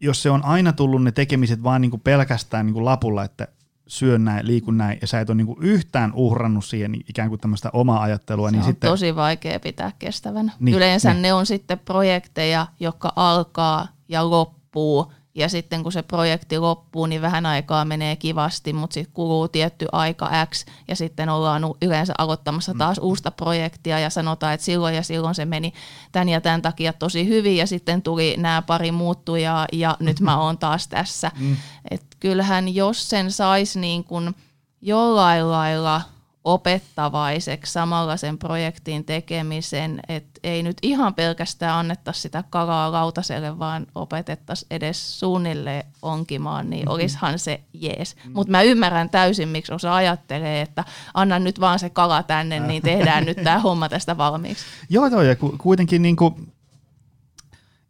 jos 0.00 0.22
se 0.22 0.30
on 0.30 0.44
aina 0.44 0.72
tullut 0.72 1.02
ne 1.02 1.12
tekemiset 1.12 1.62
vaan 1.62 1.80
niin 1.80 1.90
kuin 1.90 2.00
pelkästään 2.00 2.66
niin 2.66 2.74
kuin 2.74 2.84
lapulla, 2.84 3.24
että 3.24 3.48
syön 3.92 4.24
näin, 4.24 4.46
liikun 4.46 4.78
näin, 4.78 4.98
ja 5.00 5.06
sä 5.06 5.20
et 5.20 5.30
ole 5.30 5.36
niinku 5.36 5.56
yhtään 5.60 6.12
uhrannut 6.14 6.64
siihen 6.64 6.94
ikään 7.08 7.28
kuin 7.28 7.40
tämmöistä 7.40 7.70
omaa 7.72 8.02
ajattelua. 8.02 8.48
Se 8.48 8.52
niin 8.52 8.60
on 8.60 8.66
sitten, 8.66 8.90
tosi 8.90 9.16
vaikea 9.16 9.60
pitää 9.60 9.92
kestävänä. 9.98 10.52
Niin, 10.52 10.64
Niin, 10.64 10.76
Yleensä 10.76 11.12
niin. 11.12 11.22
ne 11.22 11.32
on 11.32 11.46
sitten 11.46 11.78
projekteja, 11.78 12.66
jotka 12.80 13.12
alkaa 13.16 13.88
ja 14.08 14.30
loppuu, 14.30 15.12
ja 15.34 15.48
sitten 15.48 15.82
kun 15.82 15.92
se 15.92 16.02
projekti 16.02 16.58
loppuu, 16.58 17.06
niin 17.06 17.22
vähän 17.22 17.46
aikaa 17.46 17.84
menee 17.84 18.16
kivasti, 18.16 18.72
mutta 18.72 18.94
sitten 18.94 19.14
kuluu 19.14 19.48
tietty 19.48 19.86
aika 19.92 20.30
X, 20.50 20.64
ja 20.88 20.96
sitten 20.96 21.28
ollaan 21.28 21.62
yleensä 21.82 22.14
aloittamassa 22.18 22.74
taas 22.78 22.96
mm. 22.96 23.04
uusta 23.04 23.30
projektia, 23.30 23.98
ja 23.98 24.10
sanotaan, 24.10 24.54
että 24.54 24.64
silloin 24.64 24.94
ja 24.94 25.02
silloin 25.02 25.34
se 25.34 25.44
meni 25.44 25.72
tämän 26.12 26.28
ja 26.28 26.40
tämän 26.40 26.62
takia 26.62 26.92
tosi 26.92 27.28
hyvin, 27.28 27.56
ja 27.56 27.66
sitten 27.66 28.02
tuli 28.02 28.36
nämä 28.38 28.62
pari 28.62 28.92
muuttujaa, 28.92 29.66
ja 29.72 29.96
nyt 30.00 30.20
mä 30.20 30.40
oon 30.42 30.58
taas 30.58 30.88
tässä. 30.88 31.30
Mm. 31.38 31.56
Et 31.90 32.11
kyllähän 32.22 32.74
jos 32.74 33.08
sen 33.08 33.32
saisi 33.32 33.80
niin 33.80 34.04
kuin 34.04 34.34
jollain 34.80 35.50
lailla 35.50 36.02
opettavaiseksi 36.44 37.72
samalla 37.72 38.16
sen 38.16 38.38
projektin 38.38 39.04
tekemisen, 39.04 40.00
että 40.08 40.40
ei 40.44 40.62
nyt 40.62 40.76
ihan 40.82 41.14
pelkästään 41.14 41.78
annettaisi 41.78 42.20
sitä 42.20 42.44
kalaa 42.50 42.92
lautaselle, 42.92 43.58
vaan 43.58 43.86
opetettaisiin 43.94 44.66
edes 44.70 45.20
suunnilleen 45.20 45.84
onkimaan, 46.02 46.70
niin 46.70 46.82
Mm-hmm. 46.82 46.94
olisihan 46.94 47.38
se 47.38 47.60
jees. 47.72 48.16
Mutta 48.34 48.50
mä 48.50 48.62
ymmärrän 48.62 49.10
täysin, 49.10 49.48
miksi 49.48 49.72
osa 49.72 49.94
ajattelee, 49.94 50.60
että 50.60 50.84
anna 51.14 51.38
nyt 51.38 51.60
vaan 51.60 51.78
se 51.78 51.90
kala 51.90 52.22
tänne, 52.22 52.60
niin 52.60 52.82
tehdään 52.82 53.24
nyt 53.24 53.38
tämä 53.44 53.58
homma 53.58 53.88
tästä 53.88 54.16
valmiiksi. 54.16 54.64
Joo, 54.90 55.06
joo, 55.06 55.22
ja 55.22 55.36
ku, 55.36 55.54
kuitenkin 55.58 56.02
niin 56.02 56.16
kuin, 56.16 56.52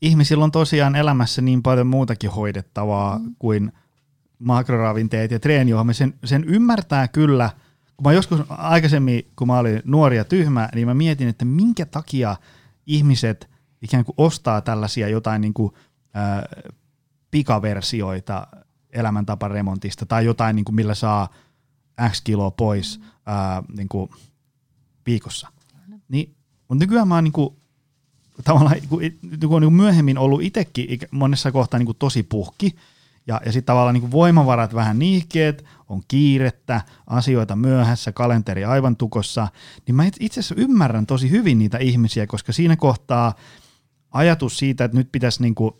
ihmisillä 0.02 0.44
on 0.44 0.52
tosiaan 0.52 0.96
elämässä 0.96 1.42
niin 1.42 1.62
paljon 1.62 1.86
muutakin 1.86 2.30
hoidettavaa 2.30 3.18
mm. 3.18 3.34
kuin 3.38 3.72
makroravinteet 4.42 5.30
ja 5.30 5.40
treeniohjelma. 5.40 5.92
Sen, 5.92 6.14
sen 6.24 6.44
ymmärtää 6.44 7.08
kyllä, 7.08 7.50
kun 7.96 8.04
mä 8.04 8.12
joskus 8.12 8.40
aikaisemmin, 8.48 9.26
kun 9.36 9.46
mä 9.46 9.58
olin 9.58 9.82
nuori 9.84 10.16
ja 10.16 10.24
tyhmä, 10.24 10.68
niin 10.74 10.88
mä 10.88 10.94
mietin, 10.94 11.28
että 11.28 11.44
minkä 11.44 11.86
takia 11.86 12.36
ihmiset 12.86 13.50
ikään 13.82 14.04
kuin 14.04 14.14
ostaa 14.16 14.60
tällaisia 14.60 15.08
jotain 15.08 15.40
niin 15.40 15.54
kuin, 15.54 15.72
äh, 16.16 16.64
pikaversioita 17.30 18.46
elämäntaparemontista 18.90 20.06
tai 20.06 20.24
jotain, 20.24 20.56
niin 20.56 20.64
kuin, 20.64 20.74
millä 20.74 20.94
saa 20.94 21.28
X 22.10 22.20
kiloa 22.20 22.50
pois 22.50 23.00
äh, 23.28 23.64
niin 23.76 23.88
kuin 23.88 24.10
viikossa. 25.06 25.48
Niin, 26.08 26.34
mutta 26.68 26.84
nykyään 26.84 27.08
mä 27.08 27.14
oon 27.14 27.24
niin 27.24 27.32
kuin, 27.32 27.56
tavallaan 28.44 28.76
kun, 28.88 29.00
kun 29.40 29.56
on 29.56 29.62
niin 29.62 29.72
myöhemmin 29.72 30.18
ollut 30.18 30.42
itsekin 30.42 30.98
monessa 31.10 31.52
kohtaa 31.52 31.78
niin 31.78 31.86
kuin 31.86 31.98
tosi 31.98 32.22
puhki, 32.22 32.76
ja, 33.26 33.40
ja 33.46 33.52
sitten 33.52 33.66
tavallaan 33.66 33.94
niin 33.94 34.10
voimavarat 34.10 34.74
vähän 34.74 34.98
niihkeet, 34.98 35.64
on 35.88 36.02
kiirettä, 36.08 36.80
asioita 37.06 37.56
myöhässä, 37.56 38.12
kalenteri 38.12 38.64
aivan 38.64 38.96
tukossa, 38.96 39.48
niin 39.86 39.94
mä 39.94 40.04
it- 40.04 40.16
itse 40.20 40.40
asiassa 40.40 40.54
ymmärrän 40.58 41.06
tosi 41.06 41.30
hyvin 41.30 41.58
niitä 41.58 41.78
ihmisiä, 41.78 42.26
koska 42.26 42.52
siinä 42.52 42.76
kohtaa 42.76 43.34
ajatus 44.10 44.58
siitä, 44.58 44.84
että 44.84 44.96
nyt 44.96 45.12
pitäisi 45.12 45.42
niin 45.42 45.54
kuin 45.54 45.74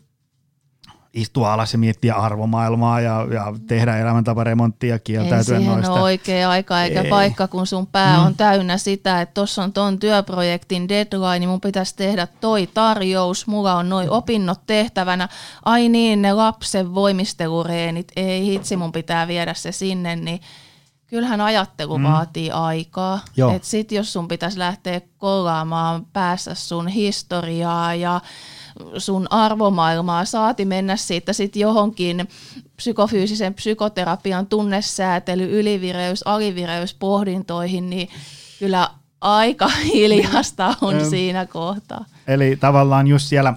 istua 1.14 1.52
alas 1.52 1.73
ja 1.73 1.78
miettiä 1.78 2.14
arvomaailmaa 2.14 3.00
ja, 3.00 3.26
ja 3.33 3.52
tehdä 3.66 3.99
elämäntaparemonttia, 3.99 4.95
Ei 4.95 5.00
kieltäytyä 5.04 5.57
siihen 5.57 5.73
noista. 5.73 5.92
ole 5.92 6.00
oikea 6.00 6.50
aika 6.50 6.83
eikä 6.83 7.00
Ei. 7.00 7.04
Ei. 7.04 7.11
paikka, 7.11 7.49
kun 7.49 7.66
sun 7.66 7.87
pää 7.87 8.16
Mm. 8.16 8.21
mm. 8.21 8.26
on 8.26 8.35
täynnä 8.37 8.78
sitä, 8.78 9.21
että 9.21 9.35
tuossa 9.35 9.62
on 9.62 9.73
ton 9.73 9.99
työprojektin 9.99 10.88
deadline, 10.88 11.38
niin 11.38 11.49
mun 11.49 11.61
pitäisi 11.61 11.97
tehdä 11.97 12.26
toi 12.40 12.66
tarjous, 12.66 13.47
mulla 13.47 13.75
on 13.75 13.88
noi 13.88 14.09
opinnot 14.09 14.61
tehtävänä. 14.66 15.28
Ai 15.64 15.88
niin, 15.88 16.23
ne 16.23 16.33
lapsen 16.33 16.95
voimistelureenit, 16.95 18.12
ei 18.16 18.45
hitsi, 18.47 18.76
mun 18.76 18.92
pitää 18.92 19.28
viedä 19.28 19.54
se 19.54 19.73
sinne, 19.73 20.16
niin 20.16 20.40
kyllähän 21.07 21.40
ajattelu 21.40 21.99
mm. 21.99 22.04
vaatii 22.04 22.50
aikaa. 22.50 23.21
Joo. 23.37 23.54
Et 23.54 23.64
sit 23.64 23.92
jos 23.92 24.12
sun 24.12 24.28
pitäisi 24.28 24.59
lähteä 24.59 25.00
kolaamaan 25.19 26.07
päässä 26.12 26.54
sun 26.54 26.88
historiaa 26.88 27.95
ja 27.95 28.21
sun 28.99 29.26
arvomaailmaa, 29.30 30.25
saati 30.25 30.65
mennä 30.65 30.97
siitä 30.97 31.32
sitten 31.32 31.61
johonkin 31.61 32.28
psykofyysisen 32.76 33.54
psykoterapian 33.54 34.47
tunnesäätely, 34.47 35.61
ylivireys, 35.61 36.23
alivireys 36.26 36.95
pohdintoihin, 36.95 37.91
niin 37.91 38.08
kyllä 38.58 38.89
aika 39.21 39.69
hiljasta 39.95 40.75
on 40.80 40.97
Em. 40.97 41.04
siinä 41.11 41.47
kohtaa. 41.47 42.04
Eli 42.26 42.56
tavallaan 42.56 43.06
just 43.06 43.26
siellä 43.26 43.54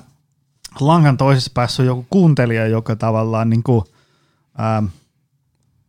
langan 0.79 1.17
toisessa 1.17 1.51
päässä 1.53 1.83
on 1.83 1.87
joku 1.87 2.05
kuuntelija, 2.09 2.67
joka 2.67 2.95
tavallaan 2.95 3.49
niin 3.49 3.63
kuin, 3.63 3.83
ähm, 4.59 4.85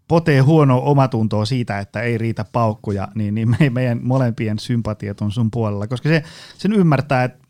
potee 0.08 0.40
huonoa 0.40 0.80
omatuntoa 0.80 1.44
siitä, 1.44 1.78
että 1.78 2.02
ei 2.02 2.18
riitä 2.18 2.44
paukkuja, 2.52 3.08
niin, 3.14 3.34
niin 3.34 3.48
me, 3.50 3.70
meidän 3.70 4.00
molempien 4.02 4.58
sympatiat 4.58 5.20
on 5.20 5.32
sun 5.32 5.50
puolella, 5.50 5.86
koska 5.86 6.08
se, 6.08 6.22
sen 6.58 6.72
ymmärtää, 6.72 7.24
että 7.24 7.45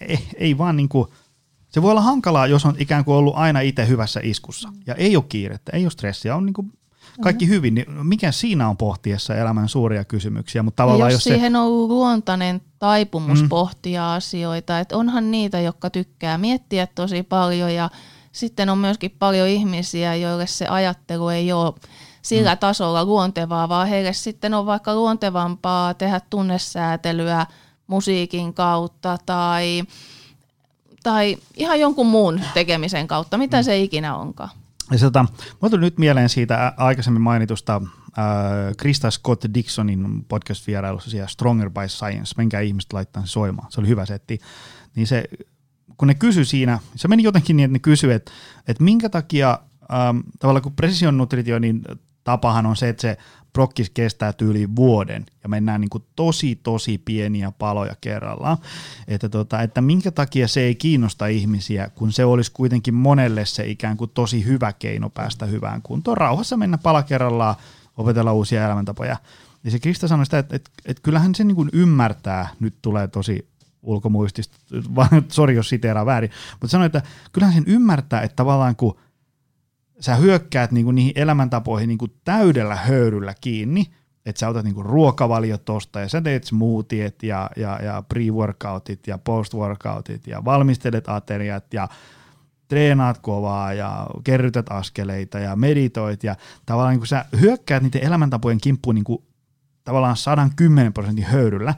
ei, 0.00 0.28
ei 0.36 0.58
vaan 0.58 0.76
niin 0.76 0.88
kuin, 0.88 1.08
se 1.68 1.82
voi 1.82 1.90
olla 1.90 2.00
hankalaa, 2.00 2.46
jos 2.46 2.66
on 2.66 2.74
ikään 2.78 3.04
kuin 3.04 3.16
ollut 3.16 3.36
aina 3.36 3.60
itse 3.60 3.88
hyvässä 3.88 4.20
iskussa 4.22 4.68
ja 4.86 4.94
ei 4.94 5.16
ole 5.16 5.24
kiirettä, 5.28 5.72
ei 5.76 5.84
ole 5.84 5.90
stressiä, 5.90 6.36
on 6.36 6.46
niin 6.46 6.54
kuin 6.54 6.72
kaikki 7.22 7.44
Mm-hmm. 7.44 7.54
hyvin, 7.54 7.74
niin 7.74 8.06
mikä 8.06 8.32
siinä 8.32 8.68
on 8.68 8.76
pohtiessa 8.76 9.34
elämän 9.34 9.68
suuria 9.68 10.04
kysymyksiä, 10.04 10.62
mutta 10.62 10.82
tavallaan 10.82 11.10
Ja 11.10 11.14
jos 11.14 11.16
jos 11.16 11.24
se, 11.24 11.30
siihen 11.30 11.56
on 11.56 11.62
ollut 11.62 11.90
luontainen 11.90 12.60
taipumus 12.78 13.38
Mm. 13.38 13.44
mm. 13.44 13.48
pohtia 13.48 14.14
asioita, 14.14 14.80
että 14.80 14.96
onhan 14.96 15.30
niitä, 15.30 15.60
jotka 15.60 15.90
tykkää 15.90 16.38
miettiä 16.38 16.86
tosi 16.86 17.22
paljon 17.22 17.74
ja 17.74 17.90
sitten 18.32 18.68
on 18.68 18.78
myöskin 18.78 19.16
paljon 19.18 19.48
ihmisiä, 19.48 20.14
joille 20.14 20.46
se 20.46 20.66
ajattelu 20.66 21.28
ei 21.28 21.52
ole 21.52 21.74
sillä 22.22 22.54
mm. 22.54 22.58
tasolla 22.58 23.04
luontevaa, 23.04 23.68
vaan 23.68 23.88
heille 23.88 24.12
sitten 24.12 24.54
on 24.54 24.66
vaikka 24.66 24.94
luontevampaa 24.94 25.94
tehdä 25.94 26.20
tunnesäätelyä 26.30 27.46
musiikin 27.90 28.54
kautta 28.54 29.18
tai, 29.26 29.82
tai 31.02 31.36
ihan 31.56 31.80
jonkun 31.80 32.06
muun 32.06 32.40
tekemisen 32.54 33.06
kautta, 33.06 33.38
mitä 33.38 33.56
mm. 33.56 33.64
se 33.64 33.80
ikinä 33.80 34.16
onkaan. 34.16 34.50
Ja 34.90 34.98
se, 34.98 35.06
tota, 35.06 35.26
mulla 35.60 35.70
tuli 35.70 35.80
nyt 35.80 35.98
mieleen 35.98 36.28
siitä 36.28 36.72
aikaisemmin 36.76 37.22
mainitusta 37.22 37.82
äh, 37.84 38.24
Krista 38.76 39.10
Scott 39.10 39.44
Dixonin 39.54 40.24
podcast-vierailussa 40.28 41.10
siellä 41.10 41.28
Stronger 41.28 41.70
by 41.70 41.88
Science. 41.88 42.34
Menkää 42.36 42.60
ihmiset 42.60 42.92
laittaa 42.92 43.26
se 43.26 43.28
soimaan. 43.28 43.72
Se 43.72 43.80
oli 43.80 43.88
hyvä 43.88 44.06
setti. 44.06 44.38
Niin 44.96 45.06
se, 45.06 45.24
kun 45.96 46.08
ne 46.08 46.14
kysyi 46.14 46.44
siinä, 46.44 46.78
se 46.96 47.08
meni 47.08 47.22
jotenkin 47.22 47.56
niin, 47.56 47.64
että 47.64 47.72
ne 47.72 47.78
kysyi, 47.78 48.12
että, 48.12 48.32
että 48.68 48.84
minkä 48.84 49.08
takia 49.08 49.58
ähm, 49.92 50.18
tavallaan 50.38 50.62
kun 50.62 50.72
precision 50.72 51.16
nutritionin 51.16 51.82
tapahan 52.24 52.66
on 52.66 52.76
se, 52.76 52.88
että 52.88 53.02
se 53.02 53.16
prokkis 53.52 53.90
kestää 53.90 54.32
tyyliin 54.32 54.76
vuoden 54.76 55.26
ja 55.42 55.48
mennään 55.48 55.80
niin 55.80 55.90
kuin 55.90 56.04
tosi 56.16 56.60
tosi 56.62 56.98
pieniä 56.98 57.52
paloja 57.58 57.94
kerrallaan. 58.00 58.58
Että, 59.08 59.28
tota, 59.28 59.62
että 59.62 59.80
minkä 59.80 60.10
takia 60.10 60.48
se 60.48 60.60
ei 60.60 60.74
kiinnosta 60.74 61.26
ihmisiä, 61.26 61.90
kun 61.94 62.12
se 62.12 62.24
olisi 62.24 62.52
kuitenkin 62.52 62.94
monelle 62.94 63.46
se 63.46 63.66
ikään 63.66 63.96
kuin 63.96 64.10
tosi 64.14 64.44
hyvä 64.44 64.72
keino 64.72 65.10
päästä 65.10 65.46
hyvään 65.46 65.82
kuntoon. 65.82 66.16
Rauhassa 66.16 66.56
mennä 66.56 66.78
pala 66.78 67.02
kerrallaan, 67.02 67.54
opetella 67.96 68.32
uusia 68.32 68.64
elämäntapoja. 68.64 69.16
Ja 69.64 69.70
se 69.70 69.78
Krista 69.78 70.08
sanoi 70.08 70.26
sitä, 70.26 70.38
että, 70.38 70.56
että, 70.56 70.70
että 70.86 71.02
kyllähän 71.02 71.34
se 71.34 71.44
niin 71.44 71.56
kuin 71.56 71.70
ymmärtää, 71.72 72.48
nyt 72.60 72.74
tulee 72.82 73.08
tosi 73.08 73.48
ulkomuistista, 73.82 74.58
vaan 74.96 75.24
sori 75.28 75.54
jos 75.54 75.68
siteeraa 75.68 76.06
väärin, 76.06 76.30
mutta 76.52 76.68
sanoi, 76.68 76.86
että 76.86 77.02
kyllähän 77.32 77.54
sen 77.54 77.64
ymmärtää, 77.66 78.20
että 78.20 78.36
tavallaan 78.36 78.76
kun 78.76 78.96
sä 80.00 80.16
hyökkäät 80.16 80.72
niinku 80.72 80.90
niihin 80.90 81.12
elämäntapoihin 81.14 81.88
niinku 81.88 82.08
täydellä 82.24 82.76
höyryllä 82.76 83.34
kiinni, 83.40 83.86
että 84.26 84.40
sä 84.40 84.48
otat 84.48 84.64
niinku 84.64 84.82
ruokavaliot 84.82 85.64
tosta 85.64 86.00
ja 86.00 86.08
sä 86.08 86.20
teet 86.20 86.44
smoothiet 86.44 87.22
ja, 87.22 87.50
ja, 87.56 87.78
ja 87.82 88.02
pre-workoutit 88.14 89.00
ja 89.06 89.18
post-workoutit 89.18 90.26
ja 90.26 90.44
valmistelet 90.44 91.08
ateriat 91.08 91.74
ja 91.74 91.88
treenaat 92.68 93.18
kovaa 93.18 93.72
ja 93.72 94.06
kerrytät 94.24 94.66
askeleita 94.70 95.38
ja 95.38 95.56
meditoit 95.56 96.24
ja 96.24 96.36
tavallaan 96.66 96.92
niin 96.92 97.00
kun 97.00 97.06
sä 97.06 97.24
hyökkäät 97.40 97.82
niiden 97.82 98.04
elämäntapojen 98.04 98.60
kimppuun 98.60 98.94
niin 98.94 99.04
kuin 99.04 99.24
tavallaan 99.84 100.16
110 100.16 100.92
prosentin 100.92 101.24
höyryllä, 101.24 101.74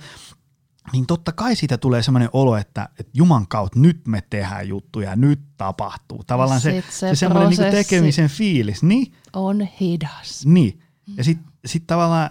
niin 0.93 1.07
totta 1.07 1.33
kai 1.33 1.57
siitä 1.57 1.79
tulee 1.79 2.03
semmoinen 2.03 2.31
olo, 2.33 2.57
että, 2.57 2.89
että 2.99 3.11
Juman 3.15 3.49
kautta 3.49 3.79
nyt 3.79 4.07
me 4.07 4.23
tehdään 4.31 4.69
juttuja, 4.69 5.17
nyt 5.17 5.41
tapahtuu. 5.57 6.25
Tavallaan 6.27 6.61
se, 6.61 6.71
se, 6.71 6.91
se 6.91 7.09
se 7.09 7.15
semmoinen 7.15 7.51
niin 7.51 7.71
tekemisen 7.71 8.29
fiilis. 8.29 8.83
Niin, 8.83 9.13
On 9.33 9.69
hidas. 9.81 10.47
niin. 10.47 10.83
Ja 11.17 11.25
sitten 11.25 11.53
sit 11.67 11.87
tavallaan 11.87 12.31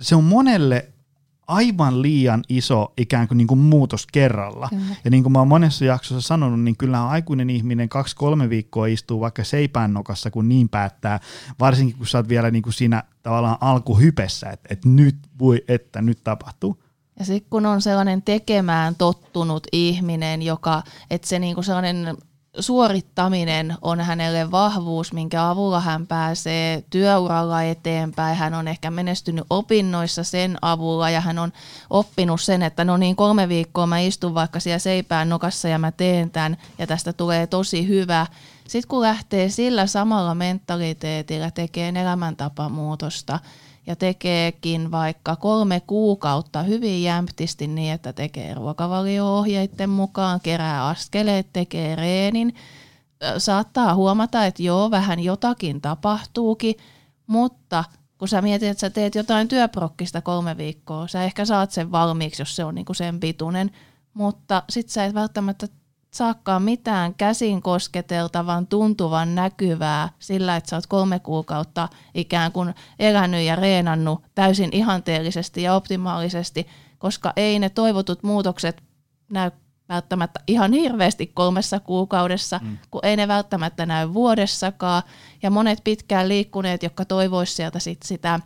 se 0.00 0.16
on 0.16 0.24
monelle 0.24 0.92
aivan 1.46 2.02
liian 2.02 2.44
iso 2.48 2.92
ikään 2.96 3.28
kuin, 3.28 3.38
niin 3.38 3.46
kuin 3.46 3.60
muutos 3.60 4.06
kerralla. 4.06 4.68
Kyllä. 4.70 4.96
Ja 5.04 5.10
niin 5.10 5.22
kuin 5.22 5.32
mä 5.32 5.38
oon 5.38 5.48
monessa 5.48 5.84
jaksossa 5.84 6.28
sanonut, 6.28 6.60
niin 6.60 6.76
kyllä 6.76 7.08
aikuinen 7.08 7.50
ihminen 7.50 7.88
kaksi-kolme 7.88 8.50
viikkoa 8.50 8.86
istuu 8.86 9.20
vaikka 9.20 9.44
seipään 9.44 9.94
nokassa, 9.94 10.30
kun 10.30 10.48
niin 10.48 10.68
päättää, 10.68 11.20
varsinkin 11.60 11.96
kun 11.96 12.06
sä 12.06 12.18
oot 12.18 12.28
vielä 12.28 12.50
niin 12.50 12.62
kuin 12.62 12.72
siinä 12.72 13.02
tavallaan 13.22 13.56
alkuhypessä, 13.60 14.50
että, 14.50 14.68
että 14.70 14.88
nyt 14.88 15.16
voi, 15.38 15.64
että 15.68 16.02
nyt 16.02 16.24
tapahtuu. 16.24 16.82
Ja 17.18 17.24
sitten 17.24 17.50
kun 17.50 17.66
on 17.66 17.82
sellainen 17.82 18.22
tekemään 18.22 18.94
tottunut 18.94 19.66
ihminen, 19.72 20.42
joka, 20.42 20.82
että 21.10 21.28
se 21.28 21.38
niinku 21.38 21.62
sellainen 21.62 22.16
suorittaminen 22.60 23.76
on 23.82 24.00
hänelle 24.00 24.50
vahvuus, 24.50 25.12
minkä 25.12 25.48
avulla 25.48 25.80
hän 25.80 26.06
pääsee 26.06 26.84
työuralla 26.90 27.62
eteenpäin. 27.62 28.36
Hän 28.36 28.54
on 28.54 28.68
ehkä 28.68 28.90
menestynyt 28.90 29.44
opinnoissa 29.50 30.24
sen 30.24 30.56
avulla 30.62 31.10
ja 31.10 31.20
hän 31.20 31.38
on 31.38 31.52
oppinut 31.90 32.40
sen, 32.40 32.62
että 32.62 32.84
no 32.84 32.96
niin 32.96 33.16
kolme 33.16 33.48
viikkoa 33.48 33.86
mä 33.86 33.98
istun 33.98 34.34
vaikka 34.34 34.60
siellä 34.60 34.78
seipään 34.78 35.28
nokassa 35.28 35.68
ja 35.68 35.78
mä 35.78 35.92
teen 35.92 36.30
tämän 36.30 36.56
ja 36.78 36.86
tästä 36.86 37.12
tulee 37.12 37.46
tosi 37.46 37.88
hyvä. 37.88 38.26
Sitten 38.68 38.88
kun 38.88 39.02
lähtee 39.02 39.48
sillä 39.48 39.86
samalla 39.86 40.34
mentaliteetillä 40.34 41.50
tekee 41.50 41.88
elämäntapamuutosta 41.88 43.38
ja 43.88 43.96
tekeekin 43.96 44.90
vaikka 44.90 45.36
kolme 45.36 45.82
kuukautta 45.86 46.62
hyvin 46.62 47.02
jämptisti 47.02 47.66
niin, 47.66 47.92
että 47.92 48.12
tekee 48.12 48.54
ruokavalio-ohjeiden 48.54 49.90
mukaan, 49.90 50.40
kerää 50.40 50.86
askeleet, 50.86 51.46
tekee 51.52 51.96
reenin, 51.96 52.54
saattaa 53.38 53.94
huomata, 53.94 54.46
että 54.46 54.62
joo, 54.62 54.90
vähän 54.90 55.20
jotakin 55.20 55.80
tapahtuukin, 55.80 56.74
mutta 57.26 57.84
kun 58.18 58.28
sä 58.28 58.42
mietit, 58.42 58.68
että 58.68 58.80
sä 58.80 58.90
teet 58.90 59.14
jotain 59.14 59.48
työprokkista 59.48 60.20
kolme 60.20 60.56
viikkoa, 60.56 61.08
sä 61.08 61.24
ehkä 61.24 61.44
saat 61.44 61.70
sen 61.70 61.92
valmiiksi, 61.92 62.42
jos 62.42 62.56
se 62.56 62.64
on 62.64 62.74
niinku 62.74 62.94
sen 62.94 63.20
pituinen, 63.20 63.70
mutta 64.14 64.62
sit 64.70 64.88
sä 64.88 65.04
et 65.04 65.14
välttämättä 65.14 65.66
saakaan 66.10 66.62
mitään 66.62 67.14
käsin 67.14 67.62
kosketeltavan, 67.62 68.66
tuntuvan 68.66 69.34
näkyvää 69.34 70.08
sillä, 70.18 70.56
että 70.56 70.70
sä 70.70 70.76
oot 70.76 70.86
kolme 70.86 71.18
kuukautta 71.18 71.88
ikään 72.14 72.52
kuin 72.52 72.74
elänyt 72.98 73.46
ja 73.46 73.56
reenannut 73.56 74.22
täysin 74.34 74.70
ihanteellisesti 74.72 75.62
ja 75.62 75.74
optimaalisesti, 75.74 76.66
koska 76.98 77.32
ei 77.36 77.58
ne 77.58 77.68
toivotut 77.68 78.22
muutokset 78.22 78.82
näy 79.32 79.50
välttämättä 79.88 80.40
ihan 80.46 80.72
hirveästi 80.72 81.26
kolmessa 81.26 81.80
kuukaudessa, 81.80 82.60
mm. 82.62 82.78
kun 82.90 83.00
ei 83.04 83.16
ne 83.16 83.28
välttämättä 83.28 83.86
näy 83.86 84.14
vuodessakaan. 84.14 85.02
Ja 85.42 85.50
monet 85.50 85.84
pitkään 85.84 86.28
liikkuneet, 86.28 86.82
jotka 86.82 87.04
toivoisivat 87.04 87.56
sieltä 87.56 87.78
sit 87.78 88.02
sitä 88.02 88.40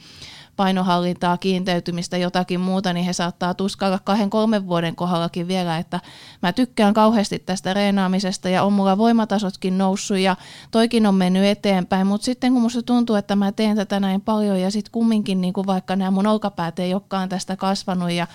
painohallintaa, 0.63 1.37
kiinteytymistä, 1.37 2.17
jotakin 2.17 2.61
muuta, 2.61 2.93
niin 2.93 3.07
he 3.07 3.13
saattaa 3.13 3.55
tuskailla 3.55 3.99
kahden, 4.05 4.31
kolmen 4.31 4.67
vuoden 4.67 4.97
kohdallakin 4.97 5.49
vielä, 5.49 5.79
että 5.79 6.01
mä 6.43 6.53
tykkään 6.53 6.95
kauheasti 6.95 7.39
tästä 7.39 7.75
reenaamisesta 7.75 8.49
ja 8.49 8.63
on 8.63 8.73
mulla 8.73 8.99
voimatasotkin 8.99 9.79
noussut 9.79 10.19
ja 10.19 10.37
toikin 10.71 11.07
on 11.07 11.15
mennyt 11.15 11.45
eteenpäin, 11.45 12.07
mutta 12.07 12.25
sitten 12.25 12.53
kun 12.53 12.63
musta 12.63 12.83
tuntuu, 12.83 13.17
että 13.17 13.37
mä 13.37 13.53
teen 13.53 13.77
tätä 13.77 14.01
näin 14.01 14.21
paljon 14.21 14.61
ja 14.61 14.71
sitten 14.71 14.93
kumminkin 14.93 15.41
niin 15.41 15.53
kuin 15.53 15.67
vaikka 15.67 15.97
nämä 15.97 16.11
mun 16.11 16.27
olkapäät 16.27 16.79
ei 16.79 16.95
olekaan 16.95 17.29
tästä 17.29 17.57
kasvanut 17.57 18.11
ja 18.11 18.27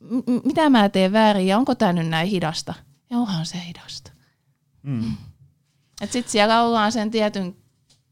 m- 0.00 0.40
mitä 0.44 0.70
mä 0.70 0.88
teen 0.88 1.12
väärin 1.12 1.46
ja 1.46 1.58
onko 1.58 1.74
tämä 1.74 1.92
nyt 1.92 2.08
näin 2.08 2.28
hidasta? 2.28 2.74
Ja 3.10 3.18
onhan 3.18 3.46
se 3.46 3.58
hidasta. 3.68 4.12
Mm. 4.82 5.12
Sitten 6.10 6.32
siellä 6.32 6.62
ollaan 6.62 6.92
sen 6.92 7.10
tietyn 7.10 7.56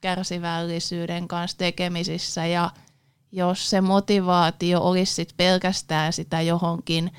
kärsivällisyyden 0.00 1.28
kanssa 1.28 1.58
tekemisissä 1.58 2.46
ja 2.46 2.70
jos 3.32 3.70
se 3.70 3.80
motivaatio 3.80 4.80
olisi 4.80 5.14
sit 5.14 5.34
pelkästään 5.36 6.12
sitä 6.12 6.40
johonkin 6.40 7.10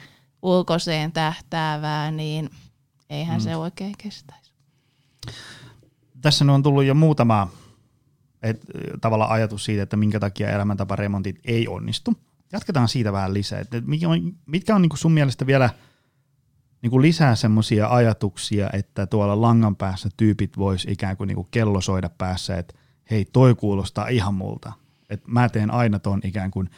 ulkoiseen 0.41 1.11
tähtäävää, 1.11 2.11
niin 2.11 2.49
eihän 3.09 3.37
mm. 3.37 3.43
se 3.43 3.55
oikein 3.55 3.95
kestäisi. 3.97 4.53
Tässä 6.21 6.45
on 6.45 6.63
tullut 6.63 6.83
jo 6.83 6.93
muutama 6.93 7.47
et, 8.43 8.61
tavalla 9.01 9.25
ajatus 9.25 9.65
siitä, 9.65 9.83
että 9.83 9.97
minkä 9.97 10.19
takia 10.19 10.49
elämäntaparemontit 10.49 11.39
ei 11.45 11.67
onnistu. 11.67 12.13
Jatketaan 12.51 12.87
siitä 12.87 13.13
vähän 13.13 13.33
lisää. 13.33 13.59
Et, 13.59 13.67
mitkä 13.85 14.09
on, 14.09 14.33
mitkä 14.45 14.75
on 14.75 14.81
niinku 14.81 14.97
sun 14.97 15.11
mielestä 15.11 15.45
vielä 15.45 15.69
niinku 16.81 17.01
lisää 17.01 17.35
semmoisia 17.35 17.87
ajatuksia, 17.87 18.69
että 18.73 19.07
tuolla 19.07 19.41
langan 19.41 19.75
päässä 19.75 20.09
tyypit 20.17 20.57
vois 20.57 20.85
ikään 20.89 21.17
kuin 21.17 21.27
niinku 21.27 21.47
kello 21.51 21.81
soida 21.81 22.09
päässä, 22.09 22.57
että 22.57 22.73
hei, 23.11 23.25
toi 23.25 23.55
kuulostaa 23.55 24.07
ihan 24.07 24.33
multa 24.33 24.73
että 25.09 25.31
mä 25.31 25.49
teen 25.49 25.71
aina 25.71 25.99
ton 25.99 26.19
ikään 26.23 26.51
kuin 26.51 26.69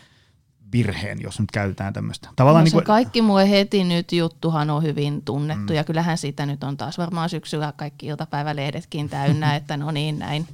virheen, 0.71 1.21
jos 1.21 1.39
nyt 1.39 1.51
käytetään 1.51 1.93
tämmöistä. 1.93 2.29
Tavallaan 2.35 2.61
no, 2.61 2.65
niin 2.65 2.73
kuin... 2.73 2.83
kaikki 2.83 3.21
mulle 3.21 3.49
heti 3.49 3.83
nyt 3.83 4.11
juttuhan 4.11 4.69
on 4.69 4.83
hyvin 4.83 5.21
tunnettu 5.21 5.73
mm. 5.73 5.75
ja 5.77 5.83
kyllähän 5.83 6.17
siitä 6.17 6.45
nyt 6.45 6.63
on 6.63 6.77
taas 6.77 6.97
varmaan 6.97 7.29
syksyllä 7.29 7.73
kaikki 7.77 8.05
iltapäivälehdetkin 8.05 9.09
täynnä, 9.09 9.55
että 9.55 9.77
no 9.77 9.91
niin 9.91 10.19
näin, 10.19 10.47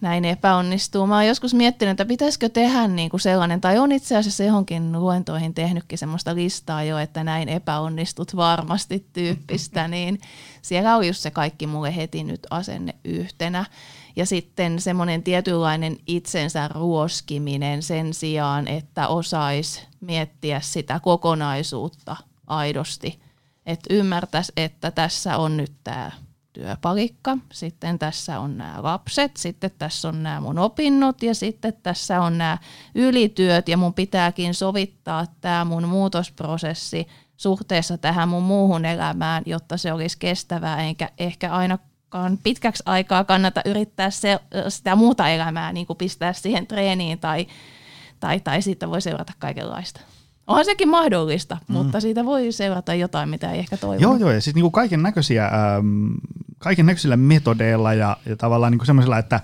näin 0.00 0.24
epäonnistuu. 0.24 1.06
Mä 1.06 1.14
oon 1.14 1.26
joskus 1.26 1.54
miettinyt, 1.54 1.90
että 1.90 2.04
pitäisikö 2.04 2.48
tehdä 2.48 2.88
niin 2.88 3.10
kuin 3.10 3.20
sellainen, 3.20 3.60
tai 3.60 3.78
on 3.78 3.92
itse 3.92 4.16
asiassa 4.16 4.44
johonkin 4.44 4.92
luentoihin 4.92 5.54
tehnytkin 5.54 5.98
semmoista 5.98 6.34
listaa 6.34 6.82
jo, 6.82 6.98
että 6.98 7.24
näin 7.24 7.48
epäonnistut 7.48 8.36
varmasti 8.36 9.06
tyyppistä, 9.12 9.88
niin 9.88 10.20
siellä 10.62 10.96
on 10.96 11.06
just 11.06 11.20
se 11.20 11.30
kaikki 11.30 11.66
mulle 11.66 11.96
heti 11.96 12.24
nyt 12.24 12.46
asenne 12.50 12.94
yhtenä. 13.04 13.64
Ja 14.16 14.26
sitten 14.26 14.80
semmoinen 14.80 15.22
tietynlainen 15.22 15.96
itsensä 16.06 16.68
ruoskiminen 16.68 17.82
sen 17.82 18.14
sijaan, 18.14 18.68
että 18.68 19.08
osaisi 19.08 19.82
miettiä 20.00 20.60
sitä 20.60 21.00
kokonaisuutta 21.00 22.16
aidosti. 22.46 23.20
Että 23.66 23.94
ymmärtäisi, 23.94 24.52
että 24.56 24.90
tässä 24.90 25.36
on 25.36 25.56
nyt 25.56 25.72
tämä 25.84 26.10
työpalikka, 26.52 27.38
sitten 27.52 27.98
tässä 27.98 28.40
on 28.40 28.58
nämä 28.58 28.82
lapset, 28.82 29.36
sitten 29.36 29.70
tässä 29.78 30.08
on 30.08 30.22
nämä 30.22 30.40
mun 30.40 30.58
opinnot 30.58 31.22
ja 31.22 31.34
sitten 31.34 31.72
tässä 31.82 32.22
on 32.22 32.38
nämä 32.38 32.58
ylityöt 32.94 33.68
ja 33.68 33.76
mun 33.76 33.94
pitääkin 33.94 34.54
sovittaa 34.54 35.26
tämä 35.40 35.64
mun 35.64 35.88
muutosprosessi 35.88 37.08
suhteessa 37.36 37.98
tähän 37.98 38.28
mun 38.28 38.42
muuhun 38.42 38.84
elämään, 38.84 39.42
jotta 39.46 39.76
se 39.76 39.92
olisi 39.92 40.16
kestävää, 40.18 40.82
enkä 40.82 41.10
ehkä 41.18 41.52
aina 41.52 41.78
pitkäksi 42.42 42.82
aikaa 42.86 43.24
kannata 43.24 43.62
yrittää 43.64 44.10
se, 44.10 44.38
sitä 44.68 44.96
muuta 44.96 45.28
elämää 45.28 45.72
niin 45.72 45.86
kuin 45.86 45.96
pistää 45.96 46.32
siihen 46.32 46.66
treeniin 46.66 47.18
tai, 47.18 47.46
tai, 48.20 48.40
tai 48.40 48.62
siitä 48.62 48.90
voi 48.90 49.00
seurata 49.00 49.32
kaikenlaista. 49.38 50.00
Onhan 50.50 50.64
sekin 50.64 50.88
mahdollista, 50.88 51.56
mm. 51.68 51.72
mutta 51.72 52.00
siitä 52.00 52.24
voi 52.24 52.52
seurata 52.52 52.94
jotain, 52.94 53.28
mitä 53.28 53.52
ei 53.52 53.58
ehkä 53.58 53.76
toivo. 53.76 54.02
Joo, 54.02 54.16
joo, 54.16 54.30
ja 54.30 54.40
sitten 54.40 54.54
niinku 54.58 54.70
kaiken 54.70 55.02
näköisiä, 55.02 55.46
ähm, 55.46 56.10
kaiken 56.58 56.86
näköisillä 56.86 57.16
metodeilla 57.16 57.94
ja, 57.94 58.16
ja 58.26 58.36
tavallaan 58.36 58.72
niinku 58.72 58.84
semmoisella, 58.84 59.18
että 59.18 59.40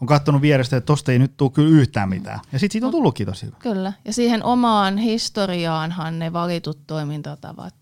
on 0.00 0.06
katsonut 0.06 0.42
vierestä, 0.42 0.76
että 0.76 0.86
tosta 0.86 1.12
ei 1.12 1.18
nyt 1.18 1.36
tule 1.36 1.50
kyllä 1.50 1.68
yhtään 1.68 2.08
mitään. 2.08 2.40
Ja 2.52 2.58
sitten 2.58 2.72
siitä 2.72 2.86
on 2.86 2.92
tullutkin 2.92 3.26
tosi 3.26 3.46
hyvä. 3.46 3.56
Kyllä, 3.58 3.92
ja 4.04 4.12
siihen 4.12 4.44
omaan 4.44 4.98
historiaanhan 4.98 6.18
ne 6.18 6.32
valitut 6.32 6.78
toimintatavat 6.86 7.74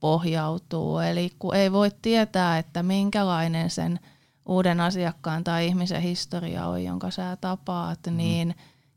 pohjautuu. 0.00 0.98
Eli 0.98 1.30
kun 1.38 1.54
ei 1.54 1.72
voi 1.72 1.90
tietää, 2.02 2.58
että 2.58 2.82
minkälainen 2.82 3.70
sen 3.70 4.00
uuden 4.46 4.80
asiakkaan 4.80 5.44
tai 5.44 5.66
ihmisen 5.66 6.02
historia 6.02 6.66
on, 6.66 6.84
jonka 6.84 7.10
sä 7.10 7.36
tapaat, 7.40 7.98
mm. 8.06 8.16
niin 8.16 8.54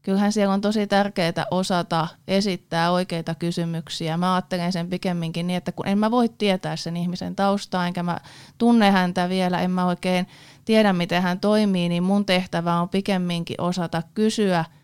kyllähän 0.07 0.31
siellä 0.31 0.53
on 0.53 0.61
tosi 0.61 0.87
tärkeää 0.87 1.45
osata 1.51 2.07
esittää 2.27 2.91
oikeita 2.91 3.35
kysymyksiä. 3.35 4.17
Mä 4.17 4.35
ajattelen 4.35 4.71
sen 4.71 4.89
pikemminkin 4.89 5.47
niin, 5.47 5.57
että 5.57 5.71
kun 5.71 5.87
en 5.87 5.97
mä 5.97 6.11
voi 6.11 6.29
tietää 6.29 6.75
sen 6.75 6.97
ihmisen 6.97 7.35
taustaa, 7.35 7.87
enkä 7.87 8.03
mä 8.03 8.17
tunne 8.57 8.91
häntä 8.91 9.29
vielä, 9.29 9.61
en 9.61 9.71
mä 9.71 9.85
oikein 9.85 10.27
tiedä, 10.65 10.93
miten 10.93 11.21
hän 11.21 11.39
toimii, 11.39 11.89
niin 11.89 12.03
mun 12.03 12.25
tehtävä 12.25 12.81
on 12.81 12.89
pikemminkin 12.89 13.61
osata 13.61 14.03
kysyä– 14.13 14.65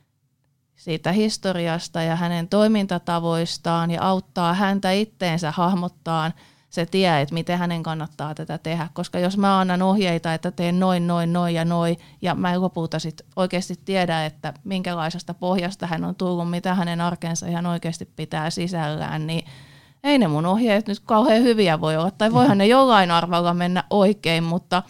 siitä 0.76 1.12
historiasta 1.12 2.02
ja 2.02 2.16
hänen 2.16 2.48
toimintatavoistaan 2.48 3.92
ja 3.92 4.02
auttaa 4.02 4.54
häntä 4.54 4.92
itteensä 4.92 5.52
hahmottaa 5.52 6.32
se 6.74 6.86
tie, 6.86 7.22
että 7.22 7.34
miten 7.34 7.58
hänen 7.58 7.84
kannattaa 7.84 8.36
tätä 8.36 8.58
tehdä. 8.58 8.90
Koska 8.94 9.20
jos 9.20 9.38
mä 9.38 9.60
annan 9.60 9.82
ohjeita, 9.82 10.34
että 10.34 10.52
teen 10.52 10.80
noin, 10.80 11.08
noin, 11.08 11.34
noin 11.34 11.56
ja 11.56 11.66
noin, 11.66 11.98
ja 12.22 12.36
mä 12.36 12.54
en 12.54 12.62
lopulta 12.62 13.00
sit 13.00 13.22
oikeasti 13.36 13.80
tiedä, 13.86 14.26
että 14.26 14.54
minkälaisesta 14.64 15.34
pohjasta 15.34 15.88
hän 15.88 16.04
on 16.04 16.16
tullut, 16.16 16.50
mitä 16.50 16.76
hänen 16.76 17.02
arkensa 17.02 17.48
ihan 17.48 17.66
oikeasti 17.66 18.06
pitää 18.06 18.50
sisällään, 18.50 19.28
niin 19.28 19.46
ei 20.04 20.18
ne 20.18 20.28
mun 20.28 20.46
ohjeet 20.46 20.88
nyt 20.88 21.00
kauhean 21.00 21.44
hyviä 21.44 21.82
voi 21.82 21.98
olla. 21.98 22.12
Tai 22.12 22.34
voihan 22.34 22.58
ne 22.58 22.68
jollain 22.68 23.12
arvalla 23.12 23.54
mennä 23.54 23.84
oikein, 23.90 24.44
mutta 24.44 24.84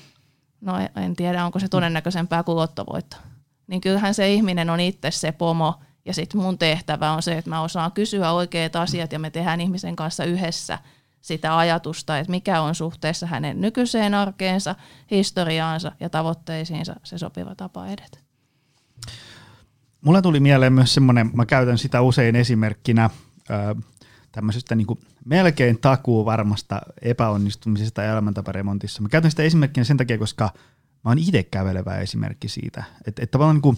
no 0.62 0.74
en 0.96 1.16
tiedä, 1.16 1.46
onko 1.46 1.60
se 1.60 1.68
todennäköisempää 1.68 2.44
kuin 2.44 2.56
lottovoitto 2.56 3.18
niin 3.68 3.82
kyllähän 3.82 4.14
se 4.14 4.34
ihminen 4.34 4.70
on 4.70 4.80
itse 4.80 5.12
se 5.12 5.32
pomo, 5.32 5.76
ja 6.06 6.14
sitten 6.14 6.42
mun 6.42 6.58
tehtävä 6.58 7.12
on 7.12 7.22
se, 7.22 7.38
että 7.38 7.50
mä 7.50 7.62
osaan 7.62 7.92
kysyä 7.92 8.32
oikeat 8.32 8.76
asiat, 8.76 9.12
ja 9.12 9.20
me 9.20 9.30
tehdään 9.30 9.62
ihmisen 9.62 9.96
kanssa 9.96 10.24
yhdessä 10.24 10.80
sitä 11.24 11.58
ajatusta, 11.58 12.20
että 12.20 12.32
mikä 12.32 12.62
on 12.62 12.76
suhteessa 12.76 13.28
hänen 13.28 13.62
nykyiseen 13.62 14.14
arkeensa, 14.14 14.76
historiaansa 15.12 15.92
ja 16.00 16.10
tavoitteisiinsa 16.10 16.96
se 17.04 17.18
sopiva 17.18 17.56
tapa 17.56 17.88
edetä. 17.88 18.18
Mulla 20.02 20.22
tuli 20.22 20.40
mieleen 20.40 20.74
myös 20.74 20.94
semmoinen, 20.94 21.30
mä 21.34 21.46
käytän 21.46 21.78
sitä 21.78 22.02
usein 22.02 22.36
esimerkkinä 22.36 23.10
tämmöisestä 24.32 24.76
niin 24.76 24.88
melkein 25.26 25.80
takuu 25.80 26.26
varmasta 26.26 26.82
epäonnistumisesta 27.02 28.04
elämäntaparemontissa. 28.04 29.02
Mä 29.02 29.10
käytän 29.10 29.32
sitä 29.32 29.44
esimerkkinä 29.44 29.84
sen 29.84 29.98
takia, 29.98 30.18
koska 30.18 30.50
mä 31.04 31.12
oon 31.12 31.20
itse 31.20 31.44
kävelevä 31.44 31.98
esimerkki 31.98 32.48
siitä. 32.48 32.84
Että 33.08 33.24
et 33.24 33.32
tavallaan 33.32 33.56
niin 33.56 33.62
kuin, 33.62 33.78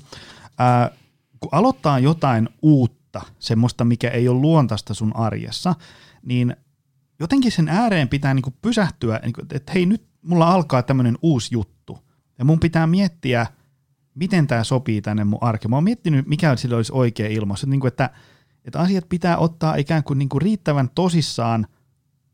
ää, 0.58 0.92
kun 1.40 1.50
aloittaa 1.52 2.00
jotain 2.00 2.50
uutta, 2.62 3.22
semmoista, 3.40 3.86
mikä 3.86 4.10
ei 4.10 4.30
ole 4.30 4.40
luontaista 4.40 4.94
sun 4.94 5.16
arjessa, 5.16 5.76
niin 6.24 6.56
jotenkin 7.20 7.52
sen 7.52 7.70
ääreen 7.70 8.10
pitää 8.10 8.34
niin 8.34 8.44
kuin 8.44 8.56
pysähtyä, 8.62 9.20
niin 9.24 9.34
että 9.54 9.72
hei 9.74 9.86
nyt, 9.86 10.04
mulla 10.22 10.52
alkaa 10.54 10.84
tämmöinen 10.84 11.18
uusi 11.22 11.56
juttu. 11.56 12.00
Ja 12.40 12.46
mun 12.46 12.60
pitää 12.60 12.88
miettiä, 12.88 13.48
miten 14.16 14.48
tämä 14.48 14.64
sopii 14.64 15.02
tänne 15.02 15.24
mun 15.24 15.40
arkeen. 15.42 15.70
Mä 15.70 15.76
oon 15.76 15.84
miettinyt, 15.84 16.28
mikä 16.28 16.56
sillä 16.56 16.76
olisi 16.76 16.92
oikea 16.96 17.28
ilmaus. 17.28 17.60
Että, 17.60 17.70
niin 17.70 17.80
kuin, 17.80 17.88
että, 17.88 18.10
että 18.66 18.80
asiat 18.80 19.10
pitää 19.10 19.38
ottaa 19.38 19.76
ikään 19.76 20.04
kuin, 20.04 20.20
niin 20.20 20.30
kuin 20.30 20.42
riittävän 20.42 20.90
tosissaan, 20.96 21.68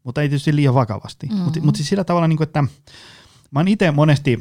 mutta 0.03 0.21
ei 0.21 0.29
tietysti 0.29 0.55
liian 0.55 0.73
vakavasti. 0.73 1.27
Mm-hmm. 1.27 1.43
Mutta 1.43 1.59
mut 1.61 1.75
siis 1.75 1.89
sillä 1.89 2.03
tavalla, 2.03 2.27
niin 2.27 2.37
kuin, 2.37 2.47
että 2.47 2.61
mä 3.51 3.59
oon 3.59 3.67
itse 3.67 3.91
monesti 3.91 4.39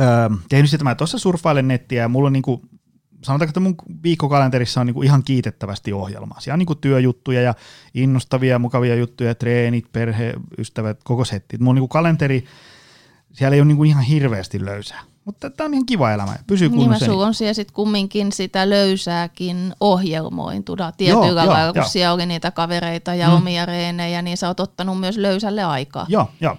öö, 0.00 0.06
tehnyt 0.48 0.70
sitä, 0.70 0.84
mä 0.84 0.94
tuossa 0.94 1.18
surffailen 1.18 1.68
nettiä 1.68 2.02
ja 2.02 2.08
mulla 2.08 2.26
on 2.26 2.32
niin 2.32 2.42
kuin, 2.42 2.60
sanotaanko, 3.22 3.50
että 3.50 3.60
mun 3.60 3.74
viikkokalenterissa 4.02 4.80
on 4.80 4.86
niin 4.86 4.94
kuin 4.94 5.06
ihan 5.06 5.22
kiitettävästi 5.22 5.92
ohjelmaa. 5.92 6.40
Siellä 6.40 6.54
on 6.54 6.58
niin 6.58 6.66
kuin 6.66 6.78
työjuttuja 6.78 7.42
ja 7.42 7.54
innostavia, 7.94 8.58
mukavia 8.58 8.94
juttuja, 8.94 9.34
treenit, 9.34 9.92
perhe, 9.92 10.34
ystävät, 10.58 10.98
koko 11.04 11.24
setti. 11.24 11.58
On 11.66 11.74
niin 11.74 11.80
kuin 11.80 11.88
kalenteri, 11.88 12.44
siellä 13.32 13.54
ei 13.54 13.60
ole 13.60 13.68
niin 13.68 13.76
kuin 13.76 13.90
ihan 13.90 14.02
hirveästi 14.02 14.64
löysää. 14.64 15.00
Mutta 15.24 15.50
tämä 15.50 15.66
on 15.66 15.74
ihan 15.74 15.86
kiva 15.86 16.12
elämä. 16.12 16.34
Pysyy 16.46 16.68
kunnossa. 16.68 17.04
Niin, 17.04 17.12
sulla 17.12 17.26
on 17.26 17.34
siellä 17.34 17.54
sitten 17.54 17.74
kumminkin 17.74 18.32
sitä 18.32 18.70
löysääkin 18.70 19.74
ohjelmointuda 19.80 20.92
tietyllä 20.92 21.46
lailla, 21.46 21.72
kun 21.72 21.84
siellä 21.84 22.14
oli 22.14 22.26
niitä 22.26 22.50
kavereita 22.50 23.14
ja 23.14 23.28
mm. 23.28 23.34
omia 23.34 23.66
reenejä, 23.66 24.22
niin 24.22 24.36
sä 24.36 24.48
oot 24.48 24.60
ottanut 24.60 25.00
myös 25.00 25.16
löysälle 25.16 25.64
aikaa. 25.64 26.06
Joo, 26.08 26.30
joo. 26.40 26.56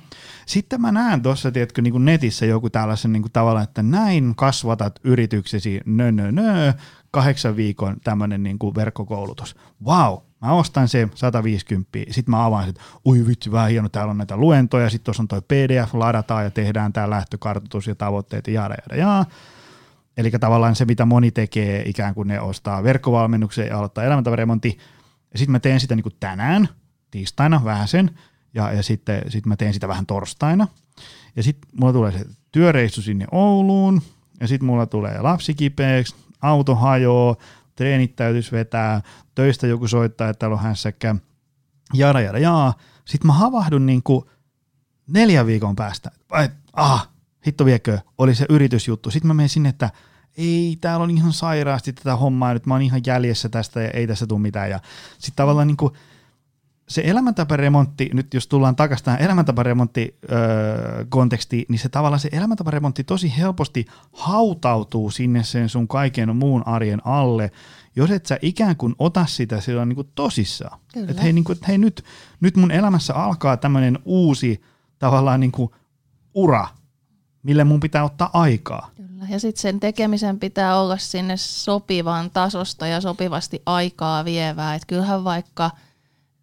Sitten 0.51 0.81
mä 0.81 0.91
näen 0.91 1.21
tuossa, 1.21 1.51
tiedätkö, 1.51 1.81
niin 1.81 1.91
kuin 1.91 2.05
netissä 2.05 2.45
joku 2.45 2.69
tällaisen 2.69 3.13
niin 3.13 3.21
kuin 3.21 3.31
tavalla, 3.31 3.61
että 3.61 3.83
näin 3.83 4.33
kasvatat 4.35 4.99
yrityksesi, 5.03 5.81
nö, 5.85 6.11
nö, 6.11 6.31
nö, 6.31 6.73
kahdeksan 7.11 7.55
viikon 7.55 7.97
tämmöinen 8.03 8.43
niin 8.43 8.59
kuin 8.59 8.75
verkkokoulutus. 8.75 9.55
Wow, 9.85 10.17
Mä 10.41 10.53
ostan 10.53 10.87
se 10.87 11.07
150, 11.15 11.89
sitten 12.09 12.31
mä 12.31 12.45
avaan, 12.45 12.69
että 12.69 12.81
ui 13.05 13.27
vitsi, 13.27 13.51
vähän 13.51 13.69
hieno, 13.69 13.89
täällä 13.89 14.11
on 14.11 14.17
näitä 14.17 14.37
luentoja, 14.37 14.89
sitten 14.89 15.05
tuossa 15.05 15.23
on 15.23 15.27
toi 15.27 15.41
PDF, 15.41 15.93
ladataan 15.93 16.43
ja 16.43 16.51
tehdään 16.51 16.93
tämä 16.93 17.09
lähtökartoitus 17.09 17.87
ja 17.87 17.95
tavoitteet 17.95 18.47
ja 18.47 18.53
jada, 18.53 18.75
jada, 18.89 19.01
jada. 19.01 19.25
Eli 20.17 20.31
tavallaan 20.31 20.75
se, 20.75 20.85
mitä 20.85 21.05
moni 21.05 21.31
tekee, 21.31 21.83
ikään 21.85 22.13
kuin 22.13 22.27
ne 22.27 22.39
ostaa 22.39 22.83
verkkovalmennuksen 22.83 23.67
ja 23.67 23.77
aloittaa 23.77 24.03
elämäntaparemontti, 24.03 24.77
ja 25.33 25.39
sitten 25.39 25.51
mä 25.51 25.59
teen 25.59 25.79
sitä 25.79 25.95
niin 25.95 26.03
kuin 26.03 26.15
tänään, 26.19 26.69
tiistaina 27.11 27.61
vähän 27.63 27.87
sen, 27.87 28.11
ja, 28.53 28.71
ja 28.71 28.83
sitten 28.83 29.31
sit 29.31 29.45
mä 29.45 29.55
teen 29.55 29.73
sitä 29.73 29.87
vähän 29.87 30.05
torstaina, 30.05 30.67
ja 31.35 31.43
sitten 31.43 31.71
mulla 31.79 31.93
tulee 31.93 32.11
se 32.11 32.25
työreissu 32.51 33.01
sinne 33.01 33.25
Ouluun, 33.31 34.01
ja 34.39 34.47
sitten 34.47 34.65
mulla 34.65 34.85
tulee 34.85 35.21
lapsi 35.21 35.53
kipeäksi, 35.53 36.15
auto 36.41 36.75
hajoaa, 36.75 37.35
treenit 37.75 38.15
täytyisi 38.15 38.51
vetää, 38.51 39.01
töistä 39.35 39.67
joku 39.67 39.87
soittaa, 39.87 40.29
että 40.29 40.39
täällä 40.39 40.55
on 40.55 40.63
hässäkkä, 40.63 41.15
jada 41.93 42.21
jada 42.21 42.39
jaa. 42.39 42.73
Sitten 43.05 43.27
mä 43.27 43.33
havahdun 43.33 43.85
niin 43.85 44.03
kuin 44.03 44.25
neljän 45.07 45.45
viikon 45.45 45.75
päästä, 45.75 46.11
että 46.43 46.57
ah, 46.73 47.09
hitto 47.47 47.65
viekö, 47.65 47.99
oli 48.17 48.35
se 48.35 48.45
yritysjuttu. 48.49 49.11
Sitten 49.11 49.27
mä 49.27 49.33
menen 49.33 49.49
sinne, 49.49 49.69
että 49.69 49.89
ei, 50.37 50.77
täällä 50.81 51.03
on 51.03 51.11
ihan 51.11 51.33
sairaasti 51.33 51.93
tätä 51.93 52.15
hommaa, 52.15 52.53
nyt 52.53 52.65
mä 52.65 52.73
oon 52.73 52.81
ihan 52.81 53.01
jäljessä 53.05 53.49
tästä 53.49 53.81
ja 53.81 53.91
ei 53.91 54.07
tässä 54.07 54.27
tule 54.27 54.39
mitään. 54.39 54.69
Ja 54.69 54.79
sitten 55.11 55.35
tavallaan 55.35 55.67
niin 55.67 55.77
kuin, 55.77 55.93
se 56.91 57.01
elämäntaparemontti, 57.05 58.09
nyt 58.13 58.33
jos 58.33 58.47
tullaan 58.47 58.75
takaisin 58.75 59.05
tähän 59.05 59.21
elämäntaparemontti 59.21 60.17
öö, 60.31 61.05
kontekstiin, 61.09 61.65
niin 61.69 61.79
se 61.79 61.89
tavallaan 61.89 62.19
se 62.19 62.29
elämäntaparemontti 62.31 63.03
tosi 63.03 63.33
helposti 63.37 63.85
hautautuu 64.13 65.11
sinne 65.11 65.43
sen 65.43 65.69
sun 65.69 65.87
kaiken 65.87 66.35
muun 66.35 66.67
arjen 66.67 67.01
alle, 67.05 67.51
jos 67.95 68.11
et 68.11 68.25
sä 68.25 68.37
ikään 68.41 68.75
kuin 68.75 68.95
ota 68.99 69.25
sitä 69.25 69.61
silloin 69.61 69.89
niin 69.89 69.95
kuin 69.95 70.09
tosissaan. 70.15 70.79
Että 71.07 71.21
hei, 71.21 71.33
niin 71.33 71.43
kuin, 71.43 71.55
että 71.55 71.67
hei 71.67 71.77
nyt, 71.77 72.03
nyt 72.39 72.57
mun 72.57 72.71
elämässä 72.71 73.13
alkaa 73.13 73.57
tämmöinen 73.57 73.99
uusi 74.05 74.61
tavallaan 74.99 75.39
niin 75.39 75.51
kuin 75.51 75.69
ura, 76.33 76.67
mille 77.43 77.63
mun 77.63 77.79
pitää 77.79 78.03
ottaa 78.03 78.29
aikaa. 78.33 78.91
Kyllä. 78.95 79.25
Ja 79.29 79.39
sitten 79.39 79.61
sen 79.61 79.79
tekemisen 79.79 80.39
pitää 80.39 80.79
olla 80.79 80.97
sinne 80.97 81.37
sopivan 81.37 82.31
tasosta 82.31 82.87
ja 82.87 83.01
sopivasti 83.01 83.61
aikaa 83.65 84.25
vievää. 84.25 84.75
Että 84.75 84.87
kyllähän 84.87 85.23
vaikka– 85.23 85.71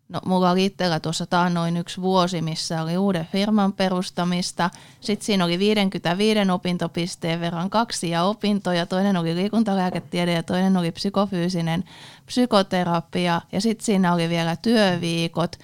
No, 0.08 0.20
mulla 0.26 0.50
oli 0.50 0.64
itsellä 0.64 1.00
tuossa 1.00 1.50
noin 1.50 1.76
yksi 1.76 2.02
vuosi, 2.02 2.42
missä 2.42 2.82
oli 2.82 2.98
uuden 2.98 3.28
firman 3.32 3.72
perustamista. 3.72 4.70
Sitten 5.00 5.26
siinä 5.26 5.44
oli 5.44 5.58
55 5.58 6.50
opintopisteen 6.50 7.40
verran 7.40 7.70
kaksi 7.70 8.10
ja 8.10 8.24
opintoja. 8.24 8.86
Toinen 8.86 9.16
oli 9.16 9.34
liikuntalääketiede 9.34 10.32
ja 10.32 10.42
toinen 10.42 10.76
oli 10.76 10.92
psykofyysinen 10.92 11.84
psykoterapia. 12.26 13.40
Ja 13.52 13.60
sitten 13.60 13.84
siinä 13.84 14.14
oli 14.14 14.28
vielä 14.28 14.56
työviikot. 14.56 15.56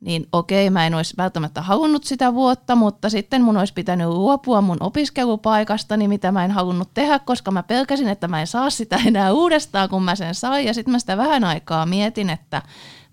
Niin 0.00 0.26
okei, 0.32 0.70
mä 0.70 0.86
en 0.86 0.94
olisi 0.94 1.14
välttämättä 1.16 1.62
halunnut 1.62 2.04
sitä 2.04 2.34
vuotta, 2.34 2.74
mutta 2.74 3.10
sitten 3.10 3.42
mun 3.42 3.56
olisi 3.56 3.74
pitänyt 3.74 4.08
luopua 4.08 4.60
mun 4.60 4.76
opiskelupaikastani, 4.80 6.08
mitä 6.08 6.32
mä 6.32 6.44
en 6.44 6.50
halunnut 6.50 6.88
tehdä, 6.94 7.18
koska 7.18 7.50
mä 7.50 7.62
pelkäsin, 7.62 8.08
että 8.08 8.28
mä 8.28 8.40
en 8.40 8.46
saa 8.46 8.70
sitä 8.70 9.00
enää 9.06 9.32
uudestaan, 9.32 9.88
kun 9.88 10.02
mä 10.02 10.14
sen 10.14 10.34
sain. 10.34 10.66
Ja 10.66 10.74
sitten 10.74 10.92
mä 10.92 10.98
sitä 10.98 11.16
vähän 11.16 11.44
aikaa 11.44 11.86
mietin, 11.86 12.30
että 12.30 12.62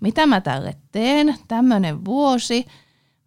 mitä 0.05 0.25
mä 0.25 0.41
tälle 0.41 0.75
teen, 0.91 1.35
tämmöinen 1.47 2.05
vuosi. 2.05 2.65
Mä 2.67 2.71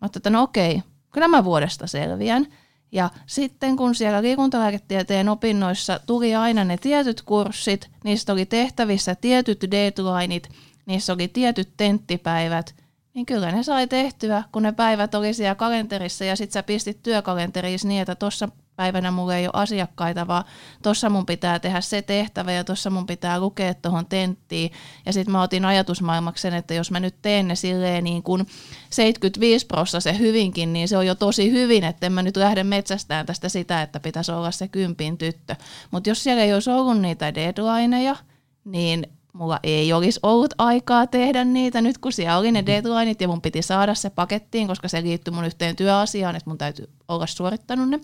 ajattelin, 0.01 0.21
että 0.21 0.31
no 0.31 0.43
okei, 0.43 0.83
kyllä 1.13 1.29
mä 1.29 1.45
vuodesta 1.45 1.87
selviän. 1.87 2.47
Ja 2.93 3.11
sitten 3.27 3.77
kun 3.77 3.95
siellä 3.95 4.23
liikuntalääketieteen 4.23 5.29
opinnoissa 5.29 6.01
tuli 6.07 6.35
aina 6.35 6.65
ne 6.65 6.77
tietyt 6.77 7.23
kurssit, 7.23 7.91
niistä 8.05 8.33
oli 8.33 8.47
tehtävissä 8.47 9.15
tietyt 9.15 9.65
deadlineit, 9.71 10.49
niissä 10.87 11.13
oli 11.13 11.29
tietyt 11.29 11.69
tenttipäivät, 11.77 12.75
niin 13.15 13.27
kyllä 13.27 13.53
ne 13.53 13.63
sai 13.63 13.87
tehtyä, 13.87 14.43
kun 14.53 14.63
ne 14.63 14.73
päivät 14.73 15.15
oli 15.15 15.35
siellä 15.35 15.55
kalenterissa 15.55 16.25
ja 16.25 16.37
sitten 16.37 16.53
sä 16.53 16.63
pistit 16.63 17.03
työkalenteriin 17.03 17.79
niin, 17.85 18.03
että 18.03 18.15
tuossa 18.15 18.49
päivänä 18.79 19.11
mulla 19.11 19.37
ei 19.37 19.47
ole 19.47 19.53
asiakkaita, 19.53 20.27
vaan 20.27 20.45
tuossa 20.83 21.11
mun 21.11 21.27
pitää 21.27 21.59
tehdä 21.59 21.81
se 21.81 22.03
tehtävä 22.03 22.53
ja 22.53 22.65
tuossa 22.65 22.91
mun 22.91 23.07
pitää 23.07 23.41
lukea 23.41 23.75
tuohon 23.75 24.07
tenttiin. 24.07 24.71
Ja 25.07 25.13
sitten 25.13 25.33
mä 25.33 25.43
otin 25.43 25.65
ajatusmaailmaksen, 25.65 26.55
että 26.55 26.75
jos 26.75 26.91
mä 26.91 27.01
nyt 27.01 27.15
teen 27.23 27.49
ne 27.49 27.55
silleen 27.55 28.05
niin 28.05 28.23
kuin 28.23 28.47
75 28.91 29.67
prosenttia 29.67 30.13
se 30.13 30.19
hyvinkin, 30.19 30.73
niin 30.73 30.89
se 30.89 30.97
on 30.97 31.07
jo 31.07 31.15
tosi 31.15 31.53
hyvin, 31.53 31.85
että 31.85 32.07
en 32.07 32.13
mä 32.13 32.23
nyt 32.23 32.37
lähde 32.37 32.65
metsästään 32.65 33.27
tästä 33.27 33.49
sitä, 33.49 33.83
että 33.83 34.01
pitäisi 34.01 34.33
olla 34.33 34.51
se 34.51 34.69
kympin 34.69 35.19
tyttö. 35.19 35.57
Mutta 35.91 36.11
jos 36.11 36.23
siellä 36.23 36.43
ei 36.43 36.55
olisi 36.55 36.71
ollut 36.71 37.01
niitä 37.01 37.35
deadlineja, 37.35 38.17
niin 38.65 39.07
mulla 39.33 39.61
ei 39.63 39.93
olisi 39.93 40.21
ollut 40.23 40.55
aikaa 40.59 41.07
tehdä 41.07 41.45
niitä 41.45 41.81
nyt, 41.81 41.99
kun 41.99 42.13
siellä 42.13 42.39
oli 42.39 42.53
ne 42.53 42.67
deadlineit 42.67 43.21
ja 43.21 43.29
mun 43.29 43.43
piti 43.43 43.63
saada 43.63 43.95
se 43.95 44.11
pakettiin, 44.11 44.67
koska 44.67 44.89
se 44.89 45.03
liittyy 45.03 45.35
mun 45.35 45.45
yhteen 45.45 45.77
työasiaan, 45.77 46.37
että 46.37 46.51
mun 46.51 46.59
täytyy 46.59 46.89
olla 47.09 47.27
suorittanut 47.27 47.89
ne 47.89 48.01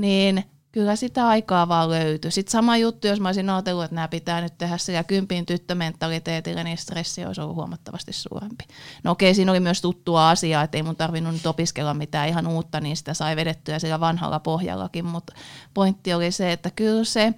niin 0.00 0.44
kyllä 0.72 0.96
sitä 0.96 1.28
aikaa 1.28 1.68
vaan 1.68 1.90
löytyy. 1.90 2.30
Sitten 2.30 2.52
sama 2.52 2.76
juttu, 2.76 3.06
jos 3.06 3.20
mä 3.20 3.28
olisin 3.28 3.50
ajatellut, 3.50 3.84
että 3.84 3.94
nämä 3.94 4.08
pitää 4.08 4.40
nyt 4.40 4.58
tehdä 4.58 4.78
sillä 4.78 5.04
kympin 5.04 5.46
tyttömentaliteetillä, 5.46 6.64
niin 6.64 6.78
stressi 6.78 7.24
olisi 7.24 7.40
ollut 7.40 7.56
huomattavasti 7.56 8.12
suurempi. 8.12 8.64
No 9.04 9.10
okei, 9.10 9.34
siinä 9.34 9.52
oli 9.52 9.60
myös 9.60 9.80
tuttua 9.80 10.30
asiaa, 10.30 10.62
että 10.62 10.78
ei 10.78 10.82
mun 10.82 10.96
tarvinnut 10.96 11.32
nyt 11.32 11.46
opiskella 11.46 11.94
mitään 11.94 12.28
ihan 12.28 12.46
uutta, 12.46 12.80
niin 12.80 12.96
sitä 12.96 13.14
sai 13.14 13.36
vedettyä 13.36 13.78
sillä 13.78 14.00
vanhalla 14.00 14.40
pohjallakin, 14.40 15.04
mutta 15.04 15.32
pointti 15.74 16.14
oli 16.14 16.30
se, 16.30 16.52
että 16.52 16.70
kyllä 16.70 17.04
se 17.04 17.34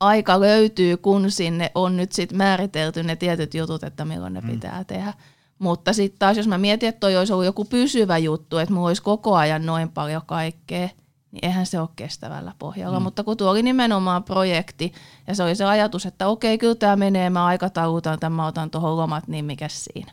aika 0.00 0.40
löytyy, 0.40 0.96
kun 0.96 1.30
sinne 1.30 1.70
on 1.74 1.96
nyt 1.96 2.12
sitten 2.12 2.38
määritelty 2.38 3.02
ne 3.02 3.16
tietyt 3.16 3.54
jutut, 3.54 3.84
että 3.84 4.04
milloin 4.04 4.32
ne 4.32 4.40
mm. 4.40 4.50
pitää 4.50 4.84
tehdä. 4.84 5.14
Mutta 5.58 5.92
sitten 5.92 6.18
taas, 6.18 6.36
jos 6.36 6.48
mä 6.48 6.58
mietin, 6.58 6.88
että 6.88 7.00
toi 7.00 7.16
olisi 7.16 7.32
ollut 7.32 7.44
joku 7.44 7.64
pysyvä 7.64 8.18
juttu, 8.18 8.58
että 8.58 8.74
mulla 8.74 8.88
olisi 8.88 9.02
koko 9.02 9.36
ajan 9.36 9.66
noin 9.66 9.88
paljon 9.88 10.22
kaikkea, 10.26 10.88
niin 11.32 11.44
eihän 11.44 11.66
se 11.66 11.80
ole 11.80 11.88
kestävällä 11.96 12.52
pohjalla. 12.58 12.98
Mm. 13.00 13.02
Mutta 13.02 13.24
kun 13.24 13.36
tuo 13.36 13.50
oli 13.50 13.62
nimenomaan 13.62 14.24
projekti, 14.24 14.92
ja 15.26 15.34
se 15.34 15.42
oli 15.42 15.54
se 15.54 15.64
ajatus, 15.64 16.06
että 16.06 16.28
okei, 16.28 16.58
kyllä 16.58 16.74
tämä 16.74 16.96
menee, 16.96 17.30
mä 17.30 17.46
aikataulutan 17.46 18.18
tämän, 18.18 18.36
mä 18.36 18.46
otan 18.46 18.70
tuohon 18.70 18.96
lomat, 18.96 19.28
niin 19.28 19.44
mikä 19.44 19.68
siinä. 19.68 20.12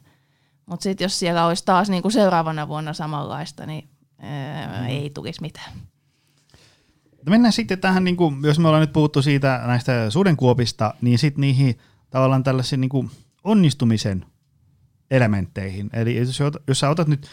Mutta 0.65 0.83
sitten 0.83 1.05
jos 1.05 1.19
siellä 1.19 1.45
olisi 1.45 1.65
taas 1.65 1.89
niin 1.89 2.01
kuin 2.01 2.11
seuraavana 2.11 2.67
vuonna 2.67 2.93
samanlaista, 2.93 3.65
niin 3.65 3.89
ää, 4.19 4.79
mm. 4.81 4.87
ei 4.87 5.09
tulisi 5.09 5.41
mitään. 5.41 5.71
Mennään 7.29 7.53
sitten 7.53 7.79
tähän, 7.79 8.03
niin 8.03 8.17
kuin, 8.17 8.35
jos 8.43 8.59
me 8.59 8.67
ollaan 8.67 8.81
nyt 8.81 8.93
puhuttu 8.93 9.21
siitä 9.21 9.61
näistä 9.65 10.09
sudenkuopista, 10.09 10.93
niin 11.01 11.19
sitten 11.19 11.41
niihin 11.41 11.77
tavallaan 12.09 12.43
tällaisiin 12.43 12.81
niin 12.81 12.89
kuin 12.89 13.11
onnistumisen 13.43 14.25
elementteihin. 15.11 15.89
Eli 15.93 16.17
jos, 16.17 16.39
jos 16.67 16.79
sä 16.79 16.89
otat 16.89 17.07
nyt 17.07 17.29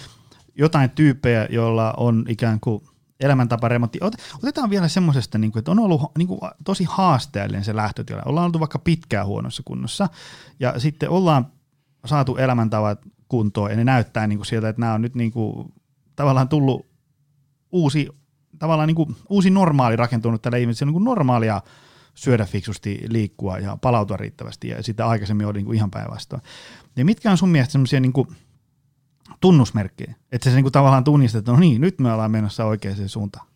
jotain 0.54 0.90
tyyppejä, 0.90 1.46
joilla 1.50 1.94
on 1.96 2.24
ikään 2.28 2.60
kuin 2.60 2.82
elämäntaparemontti. 3.20 3.98
Otetaan 4.42 4.70
vielä 4.70 4.88
semmoisesta, 4.88 5.38
niin 5.38 5.58
että 5.58 5.70
on 5.70 5.78
ollut 5.78 6.02
niin 6.18 6.28
kuin, 6.28 6.40
tosi 6.64 6.84
haasteellinen 6.88 7.64
se 7.64 7.76
lähtötila. 7.76 8.22
Ollaan 8.24 8.46
oltu 8.46 8.60
vaikka 8.60 8.78
pitkään 8.78 9.26
huonossa 9.26 9.62
kunnossa 9.64 10.08
ja 10.60 10.80
sitten 10.80 11.10
ollaan 11.10 11.46
saatu 12.04 12.36
elämäntavat 12.36 13.00
kuntoon 13.28 13.70
ja 13.70 13.76
ne 13.76 13.84
näyttää 13.84 14.26
niin 14.26 14.38
kuin 14.38 14.46
sieltä, 14.46 14.68
että 14.68 14.80
nämä 14.80 14.94
on 14.94 15.02
nyt 15.02 15.14
niin 15.14 15.32
kuin, 15.32 15.74
tavallaan 16.16 16.48
tullut 16.48 16.86
uusi, 17.72 18.08
tavallaan 18.58 18.86
niin 18.86 18.94
kuin, 18.94 19.16
uusi 19.28 19.50
normaali 19.50 19.96
rakentunut 19.96 20.42
tällä 20.42 20.58
ihmisellä, 20.58 20.88
niin 20.88 20.94
kuin 20.94 21.04
normaalia 21.04 21.62
syödä 22.14 22.44
fiksusti, 22.44 23.04
liikkua 23.08 23.58
ja 23.58 23.78
palautua 23.80 24.16
riittävästi 24.16 24.68
ja 24.68 24.82
sitä 24.82 25.06
aikaisemmin 25.06 25.46
oli 25.46 25.58
niin 25.58 25.64
kuin 25.66 25.76
ihan 25.76 25.90
päinvastoin. 25.90 26.42
Ja 26.96 27.04
mitkä 27.04 27.30
on 27.30 27.38
sun 27.38 27.48
mielestä 27.48 27.72
semmoisia 27.72 28.00
niin 28.00 28.12
tunnusmerkki, 29.40 30.04
että 30.32 30.50
se 30.50 30.56
niinku 30.56 30.70
tavallaan 30.70 31.04
tunnistaa, 31.04 31.38
että 31.38 31.52
no 31.52 31.58
niin, 31.58 31.80
nyt 31.80 31.98
me 31.98 32.12
ollaan 32.12 32.30
menossa 32.30 32.64
oikeaan 32.64 33.08
suuntaan. 33.08 33.46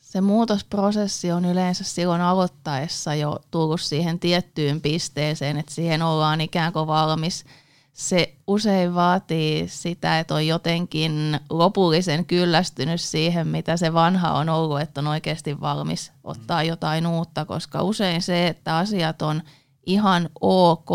Se 0.00 0.20
muutosprosessi 0.20 1.32
on 1.32 1.44
yleensä 1.44 1.84
silloin 1.84 2.20
aloittaessa 2.20 3.14
jo 3.14 3.38
tullut 3.50 3.80
siihen 3.80 4.18
tiettyyn 4.18 4.80
pisteeseen, 4.80 5.56
että 5.56 5.74
siihen 5.74 6.02
ollaan 6.02 6.40
ikään 6.40 6.72
kuin 6.72 6.86
valmis. 6.86 7.44
Se 7.92 8.34
usein 8.46 8.94
vaatii 8.94 9.68
sitä, 9.68 10.18
että 10.18 10.34
on 10.34 10.46
jotenkin 10.46 11.40
lopullisen 11.50 12.26
kyllästynyt 12.26 13.00
siihen, 13.00 13.48
mitä 13.48 13.76
se 13.76 13.92
vanha 13.92 14.32
on 14.32 14.48
ollut, 14.48 14.80
että 14.80 15.00
on 15.00 15.06
oikeasti 15.06 15.60
valmis 15.60 16.12
ottaa 16.24 16.62
jotain 16.62 17.06
uutta, 17.06 17.44
koska 17.44 17.82
usein 17.82 18.22
se, 18.22 18.46
että 18.46 18.76
asiat 18.76 19.22
on 19.22 19.42
ihan 19.86 20.28
ok, 20.40 20.90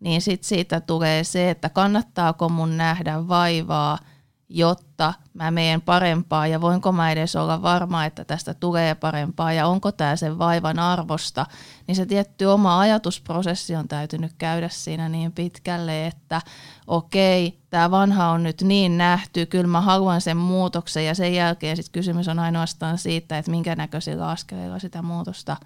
niin 0.00 0.22
sitten 0.22 0.48
siitä 0.48 0.80
tulee 0.80 1.24
se, 1.24 1.50
että 1.50 1.68
kannattaako 1.68 2.48
mun 2.48 2.76
nähdä 2.76 3.28
vaivaa– 3.28 3.98
jotta 4.48 5.14
mä 5.34 5.50
meen 5.50 5.82
parempaa 5.82 6.46
ja 6.46 6.60
voinko 6.60 6.92
mä 6.92 7.12
edes 7.12 7.36
olla 7.36 7.62
varma, 7.62 8.04
että 8.04 8.24
tästä 8.24 8.54
tulee 8.54 8.94
parempaa 8.94 9.52
ja 9.52 9.66
onko 9.66 9.92
tämä 9.92 10.16
sen 10.16 10.38
vaivan 10.38 10.78
arvosta, 10.78 11.46
niin 11.86 11.96
se 11.96 12.06
tietty 12.06 12.44
oma 12.44 12.80
ajatusprosessi 12.80 13.76
on 13.76 13.88
täytynyt 13.88 14.32
käydä 14.38 14.68
siinä 14.68 15.08
niin 15.08 15.32
pitkälle, 15.32 16.06
että 16.06 16.42
okei, 16.86 17.58
tämä 17.70 17.90
vanha 17.90 18.28
on 18.28 18.42
nyt 18.42 18.62
niin 18.62 18.98
nähty, 18.98 19.46
kyllä 19.46 19.66
mä 19.66 19.80
haluan 19.80 20.20
sen 20.20 20.36
muutoksen 20.36 21.06
ja 21.06 21.14
sen 21.14 21.34
jälkeen 21.34 21.76
sitten 21.76 21.92
kysymys 21.92 22.28
on 22.28 22.38
ainoastaan 22.38 22.98
siitä, 22.98 23.38
että 23.38 23.50
minkä 23.50 23.76
näköisillä 23.76 24.28
askeleilla 24.28 24.78
sitä 24.78 25.02
muutosta 25.02 25.56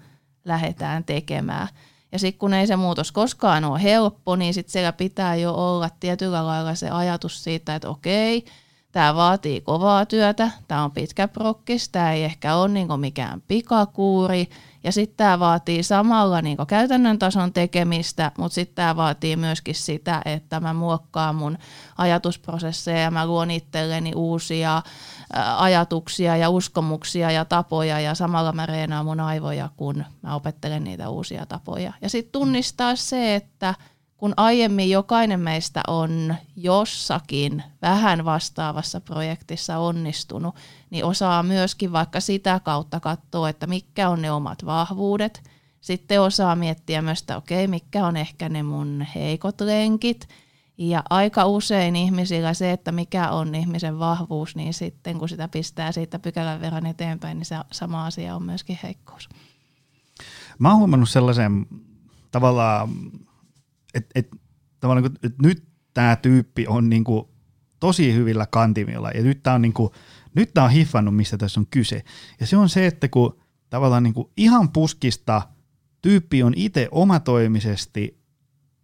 lähdetään 0.45 1.03
tekemään. 1.03 1.67
Ja 2.13 2.19
sitten 2.19 2.39
kun 2.39 2.53
ei 2.53 2.67
se 2.67 2.75
muutos 2.75 3.11
koskaan 3.11 3.65
ole 3.65 3.83
helppo, 3.83 4.35
niin 4.35 4.53
sitten 4.53 4.71
siellä 4.71 4.93
pitää 4.93 5.35
jo 5.35 5.53
olla 5.53 5.89
tietyllä 5.99 6.45
lailla 6.45 6.75
se 6.75 6.89
ajatus 6.89 7.43
siitä, 7.43 7.75
että 7.75 7.89
okei, 7.89 8.45
Tämä 8.93 9.15
vaatii 9.15 9.61
kovaa 9.61 10.05
työtä, 10.05 10.51
tämä 10.67 10.83
on 10.83 10.91
pitkä 10.91 11.27
prokkis, 11.27 11.89
tämä 11.89 12.11
ei 12.11 12.23
ehkä 12.23 12.55
ole 12.55 12.69
niin 12.69 12.99
mikään 12.99 13.41
pikakuuri, 13.47 14.49
ja 14.83 14.91
sitten 14.91 15.17
tämä 15.17 15.39
vaatii 15.39 15.83
samalla 15.83 16.41
niin 16.41 16.57
käytännön 16.67 17.19
tason 17.19 17.53
tekemistä, 17.53 18.31
mutta 18.37 18.55
sitten 18.55 18.75
tämä 18.75 18.95
vaatii 18.95 19.35
myöskin 19.35 19.75
sitä, 19.75 20.21
että 20.25 20.59
mä 20.59 20.73
muokkaan 20.73 21.35
mun 21.35 21.57
ajatusprosesseja 21.97 22.99
ja 22.99 23.11
mä 23.11 23.25
luon 23.25 23.51
itselleni 23.51 24.11
uusia 24.15 24.81
ajatuksia 25.57 26.37
ja 26.37 26.49
uskomuksia 26.49 27.31
ja 27.31 27.45
tapoja 27.45 27.99
ja 27.99 28.15
samalla 28.15 28.51
mä 28.51 28.65
reenaan 28.65 29.05
mun 29.05 29.19
aivoja, 29.19 29.69
kun 29.77 30.05
mä 30.21 30.35
opettelen 30.35 30.83
niitä 30.83 31.09
uusia 31.09 31.45
tapoja. 31.45 31.93
Ja 32.01 32.09
sitten 32.09 32.31
tunnistaa 32.31 32.95
se, 32.95 33.35
että– 33.35 33.75
kun 34.23 34.33
aiemmin 34.37 34.89
jokainen 34.89 35.39
meistä 35.39 35.81
on 35.87 36.35
jossakin 36.55 37.63
vähän 37.81 38.25
vastaavassa 38.25 39.01
projektissa 39.01 39.77
onnistunut, 39.77 40.55
niin 40.89 41.05
osaa 41.05 41.43
myöskin 41.43 41.91
vaikka 41.91 42.19
sitä 42.19 42.59
kautta 42.63 42.99
katsoa, 42.99 43.49
että 43.49 43.67
mitkä 43.67 44.09
on 44.09 44.21
ne 44.21 44.31
omat 44.31 44.65
vahvuudet. 44.65 45.43
Sitten 45.81 46.21
osaa 46.21 46.55
miettiä 46.55 47.01
myös, 47.01 47.19
että 47.19 47.37
okei, 47.37 47.67
mitkä 47.67 48.05
on 48.05 48.17
ehkä 48.17 48.49
ne 48.49 48.63
mun 48.63 49.05
heikot 49.15 49.61
lenkit. 49.61 50.27
Ja 50.77 51.03
aika 51.09 51.45
usein 51.45 51.95
ihmisillä 51.95 52.53
se, 52.53 52.71
että 52.71 52.91
mikä 52.91 53.29
on 53.29 53.55
ihmisen 53.55 53.99
vahvuus, 53.99 54.55
niin 54.55 54.73
sitten 54.73 55.19
kun 55.19 55.29
sitä 55.29 55.47
pistää 55.47 55.91
siitä 55.91 56.19
pykälän 56.19 56.61
verran 56.61 56.85
eteenpäin, 56.85 57.37
niin 57.37 57.45
se 57.45 57.55
sama 57.71 58.05
asia 58.05 58.35
on 58.35 58.43
myöskin 58.43 58.79
heikkous. 58.83 59.29
Mä 60.59 60.69
oon 60.69 60.77
huomannut 60.77 61.09
sellaisen 61.09 61.65
tavallaan 62.31 62.89
et, 63.93 64.05
et, 64.15 64.31
tavallaan, 64.79 65.11
et 65.23 65.39
nyt 65.41 65.63
tämä 65.93 66.15
tyyppi 66.15 66.67
on 66.67 66.89
niinku 66.89 67.29
tosi 67.79 68.13
hyvillä 68.13 68.45
kantimilla 68.45 69.11
ja 69.11 69.23
nyt 69.23 69.43
tämä 69.43 69.53
on, 69.53 69.61
niinku, 69.61 69.93
nyt 70.35 70.53
tää 70.53 70.63
on 70.63 70.69
hiffannut, 70.69 71.15
mistä 71.15 71.37
tässä 71.37 71.59
on 71.59 71.67
kyse. 71.67 72.03
Ja 72.39 72.47
se 72.47 72.57
on 72.57 72.69
se, 72.69 72.87
että 72.87 73.07
kun 73.07 73.39
tavallaan 73.69 74.03
niinku 74.03 74.31
ihan 74.37 74.69
puskista 74.69 75.41
tyyppi 76.01 76.43
on 76.43 76.53
itse 76.55 76.87
omatoimisesti 76.91 78.19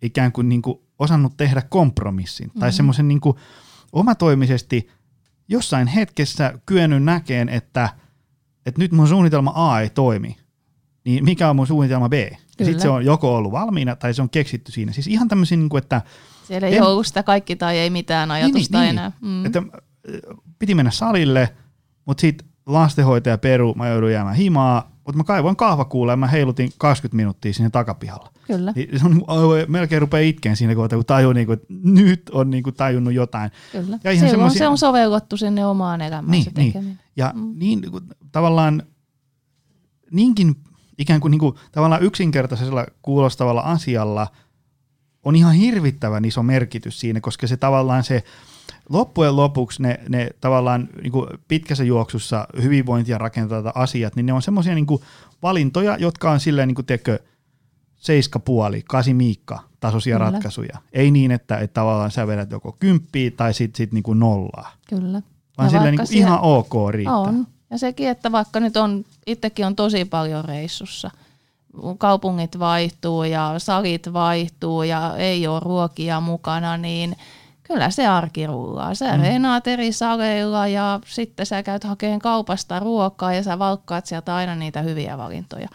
ikään 0.01 0.31
kuin 0.31 0.49
niinku 0.49 0.88
osannut 0.99 1.37
tehdä 1.37 1.61
kompromissin 1.61 2.47
mm-hmm. 2.47 2.59
tai 2.59 2.73
semmoisen 2.73 3.07
niinku 3.07 3.39
omatoimisesti 3.91 4.89
jossain 5.47 5.87
hetkessä 5.87 6.53
kyennyt 6.65 7.03
näkeen, 7.03 7.49
että, 7.49 7.89
että 8.65 8.81
nyt 8.81 8.91
mun 8.91 9.07
suunnitelma 9.07 9.51
A 9.55 9.81
ei 9.81 9.89
toimi, 9.89 10.37
niin 11.05 11.23
mikä 11.23 11.49
on 11.49 11.55
mun 11.55 11.67
suunnitelma 11.67 12.09
B? 12.09 12.13
Sitten 12.63 12.79
se 12.79 12.89
on 12.89 13.05
joko 13.05 13.35
ollut 13.35 13.51
valmiina 13.51 13.95
tai 13.95 14.13
se 14.13 14.21
on 14.21 14.29
keksitty 14.29 14.71
siinä. 14.71 14.91
Siis 14.91 15.07
ihan 15.07 15.27
tämmöisiä, 15.27 15.57
niin 15.57 15.69
kuin, 15.69 15.83
että... 15.83 16.01
Siellä 16.47 16.67
ei 16.67 16.77
en... 16.77 16.83
ole 16.83 17.03
sitä 17.03 17.23
kaikki 17.23 17.55
tai 17.55 17.77
ei 17.77 17.89
mitään 17.89 18.31
ajatusta 18.31 18.79
niin, 18.79 18.95
niin, 18.95 18.99
enää. 18.99 19.11
Mm. 19.21 19.45
Että, 19.45 19.63
piti 20.59 20.75
mennä 20.75 20.91
salille, 20.91 21.55
mutta 22.05 22.21
sitten 22.21 22.47
lastenhoitaja 22.65 23.37
Peru, 23.37 23.73
mä 23.73 23.87
joudun 23.87 24.11
jäämään 24.11 24.35
himaa, 24.35 24.91
mutta 25.09 25.17
mä 25.17 25.23
kaivoin 25.23 25.55
kahvakuulle 25.55 26.11
ja 26.11 26.17
mä 26.17 26.27
heilutin 26.27 26.71
20 26.77 27.15
minuuttia 27.15 27.53
sinne 27.53 27.69
takapihalla. 27.69 28.31
Kyllä. 28.47 28.73
Niin 28.75 28.99
se 28.99 29.05
on, 29.05 29.23
melkein 29.67 30.01
rupeaa 30.01 30.21
itkeen 30.21 30.55
siinä 30.55 30.75
kohtaa, 30.75 30.97
kun 30.97 31.05
tajuu, 31.05 31.33
niin 31.33 31.45
kuin, 31.47 31.59
että 31.59 31.73
nyt 31.83 32.29
on 32.29 32.49
niin 32.49 32.63
kuin, 32.63 32.75
tajunnut 32.75 33.13
jotain. 33.13 33.51
Kyllä. 33.71 33.99
Ja 34.03 34.11
ihan 34.11 34.29
Silloin 34.29 34.51
se 34.51 34.67
on 34.67 34.77
sovellettu 34.77 35.37
sinne 35.37 35.65
omaan 35.65 36.01
elämään 36.01 36.31
niin, 36.31 36.43
se 36.43 36.51
Niin. 36.55 36.99
Ja 37.15 37.31
mm. 37.35 37.53
niin, 37.55 37.81
tavallaan 38.31 38.83
niinkin 40.11 40.55
ikään 40.97 41.21
kuin, 41.21 41.31
niin 41.31 41.39
kuin 41.39 41.55
tavallaan 41.71 42.03
yksinkertaisella 42.03 42.85
kuulostavalla 43.01 43.61
asialla 43.61 44.27
on 45.23 45.35
ihan 45.35 45.53
hirvittävän 45.53 46.25
iso 46.25 46.43
merkitys 46.43 46.99
siinä, 46.99 47.21
koska 47.21 47.47
se 47.47 47.57
tavallaan 47.57 48.03
se 48.03 48.23
loppujen 48.89 49.35
lopuksi 49.35 49.81
ne, 49.81 49.99
ne 50.09 50.29
tavallaan 50.41 50.89
niin 51.01 51.11
kuin 51.11 51.27
pitkässä 51.47 51.83
juoksussa 51.83 52.47
hyvinvointia 52.61 53.17
rakentavat 53.17 53.71
asiat, 53.75 54.15
niin 54.15 54.25
ne 54.25 54.33
on 54.33 54.41
semmoisia 54.41 54.75
niin 54.75 54.87
valintoja, 55.43 55.97
jotka 55.97 56.31
on 56.31 56.39
silleen, 56.39 56.67
niin 56.67 56.75
kuin, 56.75 56.85
puoli, 58.45 58.83
kasi 58.87 59.13
miikka 59.13 59.59
tasoisia 59.79 60.17
Kyllä. 60.17 60.31
ratkaisuja. 60.31 60.77
Ei 60.93 61.11
niin, 61.11 61.31
että, 61.31 61.57
että 61.57 61.73
tavallaan 61.73 62.11
sä 62.11 62.27
vedät 62.27 62.51
joko 62.51 62.71
kymppiä 62.79 63.31
tai 63.31 63.53
sitten 63.53 63.77
sit 63.77 63.91
niin 63.91 64.03
kuin 64.03 64.19
nollaa. 64.19 64.71
Kyllä. 64.89 65.21
Vaan 65.57 65.65
ja 65.65 65.69
silleen 65.69 65.95
niin 65.95 66.07
kuin 66.07 66.17
ihan 66.17 66.39
ok 66.39 66.73
riittää. 66.89 67.17
On. 67.17 67.47
Ja 67.71 67.77
sekin, 67.77 68.09
että 68.09 68.31
vaikka 68.31 68.59
nyt 68.59 68.77
on, 68.77 69.05
itsekin 69.27 69.65
on 69.65 69.75
tosi 69.75 70.05
paljon 70.05 70.45
reissussa, 70.45 71.11
kaupungit 71.97 72.59
vaihtuu 72.59 73.23
ja 73.23 73.55
salit 73.57 74.13
vaihtuu 74.13 74.83
ja 74.83 75.17
ei 75.17 75.47
ole 75.47 75.59
ruokia 75.59 76.19
mukana, 76.19 76.77
niin 76.77 77.15
kyllä 77.73 77.89
se 77.89 78.07
arki 78.07 78.47
rullaa. 78.47 78.95
Sä 78.95 79.17
mm. 79.17 79.21
reenaat 79.21 79.67
eri 79.67 79.91
saleilla 79.91 80.67
ja 80.67 80.99
sitten 81.05 81.45
sä 81.45 81.63
käyt 81.63 81.83
hakemaan 81.83 82.19
kaupasta 82.19 82.79
ruokaa 82.79 83.33
ja 83.33 83.43
sä 83.43 83.59
valkkaat 83.59 84.05
sieltä 84.05 84.35
aina 84.35 84.55
niitä 84.55 84.81
hyviä 84.81 85.17
valintoja. 85.17 85.67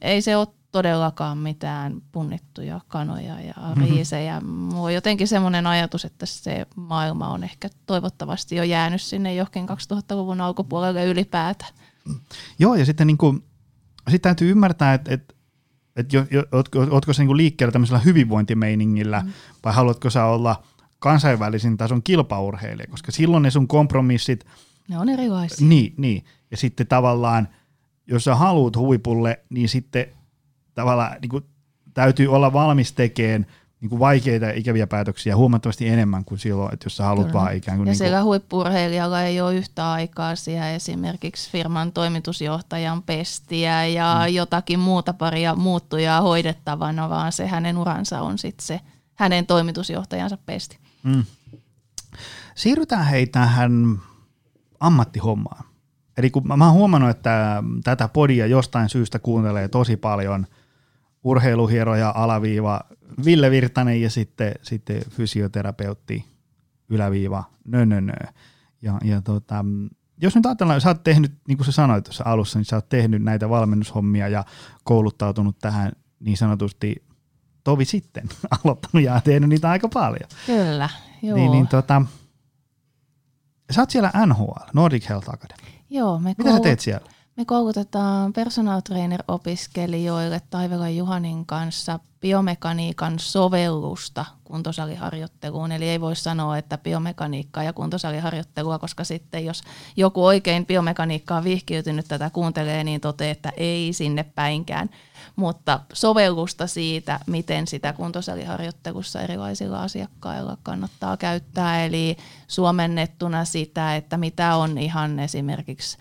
Ei 0.00 0.22
se 0.22 0.36
ole 0.36 0.46
todellakaan 0.72 1.38
mitään 1.38 2.02
punnittuja 2.12 2.80
kanoja 2.88 3.40
ja 3.40 3.54
mm-hmm. 3.56 3.84
riisejä. 3.84 4.40
Mulla 4.40 4.82
on 4.82 4.94
jotenkin 4.94 5.28
semmoinen 5.28 5.66
ajatus, 5.66 6.04
että 6.04 6.26
se 6.26 6.66
maailma 6.76 7.28
on 7.28 7.44
ehkä 7.44 7.68
toivottavasti 7.86 8.56
jo 8.56 8.62
jäänyt 8.62 9.02
sinne 9.02 9.34
johonkin 9.34 9.68
2000-luvun 9.68 10.40
alkupuolelle 10.40 11.06
ylipäätään. 11.06 11.72
Joo, 12.58 12.74
ja 12.74 12.84
sitten 12.84 13.06
niin 13.06 13.18
kuin, 13.18 13.44
sit 14.10 14.22
täytyy 14.22 14.50
ymmärtää, 14.50 14.94
että, 14.94 15.14
että 15.14 15.34
että 15.96 16.16
jo, 16.16 16.26
jo, 16.30 16.44
ootko, 16.52 16.86
ootko 16.90 17.12
sä 17.12 17.22
niin 17.22 17.36
liikkeellä 17.36 17.72
tämmöisellä 17.72 18.00
hyvinvointimeiningillä 18.00 19.20
mm. 19.20 19.32
vai 19.64 19.72
haluatko 19.72 20.10
sä 20.10 20.24
olla 20.24 20.62
kansainvälisen 21.00 21.76
tason 21.76 22.02
kilpaurheilija, 22.02 22.86
koska 22.90 23.12
silloin 23.12 23.42
ne 23.42 23.50
sun 23.50 23.68
kompromissit... 23.68 24.46
Ne 24.88 24.98
on 24.98 25.08
erilaisia. 25.08 25.66
Niin, 25.68 25.94
niin. 25.96 26.24
ja 26.50 26.56
sitten 26.56 26.86
tavallaan, 26.86 27.48
jos 28.06 28.24
sä 28.24 28.34
haluat 28.34 28.76
huipulle, 28.76 29.40
niin 29.50 29.68
sitten 29.68 30.06
tavallaan 30.74 31.16
niin 31.20 31.28
kuin, 31.28 31.44
täytyy 31.94 32.26
olla 32.26 32.52
valmis 32.52 32.92
tekemään 32.92 33.46
niin 33.80 33.88
kuin 33.90 33.98
vaikeita 33.98 34.46
ja 34.46 34.52
ikäviä 34.52 34.86
päätöksiä 34.86 35.36
huomattavasti 35.36 35.88
enemmän 35.88 36.24
kuin 36.24 36.38
silloin, 36.38 36.74
että 36.74 36.86
jos 36.86 36.96
sä 36.96 37.04
haluat 37.04 37.26
Kyllä. 37.26 37.40
vaan 37.40 37.56
ikään 37.56 37.76
kuin... 37.78 37.86
Ja 37.86 37.94
niin 38.00 38.12
kuin... 38.12 38.24
huippurheilijalla 38.24 39.22
ei 39.22 39.40
ole 39.40 39.54
yhtä 39.54 39.92
aikaa 39.92 40.36
siellä 40.36 40.70
esimerkiksi 40.70 41.50
firman 41.50 41.92
toimitusjohtajan 41.92 43.02
pestiä 43.02 43.86
ja 43.86 44.22
mm. 44.26 44.34
jotakin 44.34 44.78
muuta 44.80 45.12
paria 45.12 45.54
muuttujaa 45.54 46.20
hoidettavana, 46.20 47.08
vaan 47.08 47.32
se 47.32 47.46
hänen 47.46 47.78
uransa 47.78 48.20
on 48.20 48.38
sitten 48.38 48.66
se 48.66 48.80
hänen 49.14 49.46
toimitusjohtajansa 49.46 50.38
pesti. 50.46 50.78
Mm. 51.02 51.24
Siirrytään 52.54 53.06
hei 53.06 53.26
tähän 53.26 54.00
ammattihommaan. 54.80 55.64
Eli 56.16 56.30
kun 56.30 56.42
mä, 56.46 56.64
oon 56.64 56.74
huomannut, 56.74 57.10
että 57.10 57.62
tätä 57.84 58.08
podia 58.08 58.46
jostain 58.46 58.88
syystä 58.88 59.18
kuuntelee 59.18 59.68
tosi 59.68 59.96
paljon– 59.96 60.46
urheiluhieroja 61.24 62.12
alaviiva 62.16 62.80
Ville 63.24 63.50
Virtanen 63.50 64.02
ja 64.02 64.10
sitten, 64.10 64.54
sitten 64.62 65.02
fysioterapeutti 65.10 66.24
yläviiva 66.88 67.44
nö, 67.64 67.86
nö, 67.86 68.00
nö. 68.00 68.12
Ja, 68.82 68.98
ja 69.04 69.22
tota, 69.22 69.64
jos 70.22 70.34
nyt 70.34 70.46
ajatellaan, 70.46 70.80
sä 70.80 70.88
oot 70.88 71.04
tehnyt, 71.04 71.32
niin 71.48 71.58
kuin 71.58 71.66
sä 71.66 71.72
sanoit 71.72 72.04
tuossa 72.04 72.24
alussa, 72.26 72.58
niin 72.58 72.64
sä 72.64 72.76
oot 72.76 72.88
tehnyt 72.88 73.22
näitä 73.22 73.48
valmennushommia 73.48 74.28
ja 74.28 74.44
kouluttautunut 74.84 75.58
tähän 75.58 75.92
niin 76.20 76.36
sanotusti 76.36 77.04
tovi 77.64 77.84
sitten, 77.84 78.28
aloittanut 78.64 79.04
ja 79.04 79.20
tehnyt 79.20 79.48
niitä 79.48 79.70
aika 79.70 79.88
paljon. 79.88 80.28
Kyllä, 80.46 80.88
joo. 81.22 81.36
Niin, 81.36 81.52
niin 81.52 81.68
tota, 81.68 82.02
Sä 83.70 83.82
oot 83.82 83.90
siellä 83.90 84.12
NHL, 84.26 84.70
Nordic 84.74 85.08
Health 85.08 85.30
Academy. 85.30 85.70
Joo, 85.90 86.18
me 86.18 86.34
Mitä 86.38 86.52
sä 86.52 86.60
teet 86.60 86.80
siellä? 86.80 87.06
Me 87.36 87.44
koulutetaan 87.44 88.32
personal 88.32 88.80
trainer-opiskelijoille 88.80 90.40
Taivelan 90.50 90.96
Juhanin 90.96 91.46
kanssa 91.46 91.98
biomekaniikan 92.20 93.18
sovellusta 93.18 94.24
kuntosaliharjoitteluun. 94.44 95.72
Eli 95.72 95.88
ei 95.88 96.00
voi 96.00 96.16
sanoa, 96.16 96.58
että 96.58 96.78
biomekaniikkaa 96.78 97.62
ja 97.62 97.72
kuntosaliharjoittelua, 97.72 98.78
koska 98.78 99.04
sitten 99.04 99.44
jos 99.44 99.62
joku 99.96 100.26
oikein 100.26 100.66
biomekaniikkaa 100.66 101.44
vihkiytynyt 101.44 102.08
tätä 102.08 102.30
kuuntelee, 102.30 102.84
niin 102.84 103.00
toteaa, 103.00 103.32
että 103.32 103.52
ei 103.56 103.92
sinne 103.92 104.22
päinkään. 104.22 104.90
Mutta 105.36 105.80
sovellusta 105.92 106.66
siitä, 106.66 107.20
miten 107.26 107.66
sitä 107.66 107.92
kuntosaliharjoittelussa 107.92 109.20
erilaisilla 109.20 109.82
asiakkailla 109.82 110.56
kannattaa 110.62 111.16
käyttää. 111.16 111.84
Eli 111.84 112.16
suomennettuna 112.48 113.44
sitä, 113.44 113.96
että 113.96 114.16
mitä 114.16 114.56
on 114.56 114.78
ihan 114.78 115.18
esimerkiksi 115.18 115.98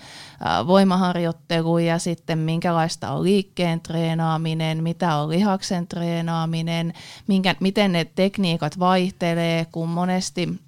voimaharjoittelu 0.68 1.78
ja 1.78 2.00
sitten 2.00 2.38
minkälaista 2.38 3.12
on 3.12 3.24
liikkeen 3.24 3.82
treenaaminen, 3.82 4.84
mitä 4.84 5.16
on 5.16 5.30
lihaksen 5.30 5.88
treenaaminen, 5.88 6.94
minkä, 7.28 7.56
miten 7.60 7.92
ne 7.92 8.06
tekniikat 8.06 8.80
vaihtelee, 8.80 9.66
kun 9.72 9.90
monesti 9.90 10.60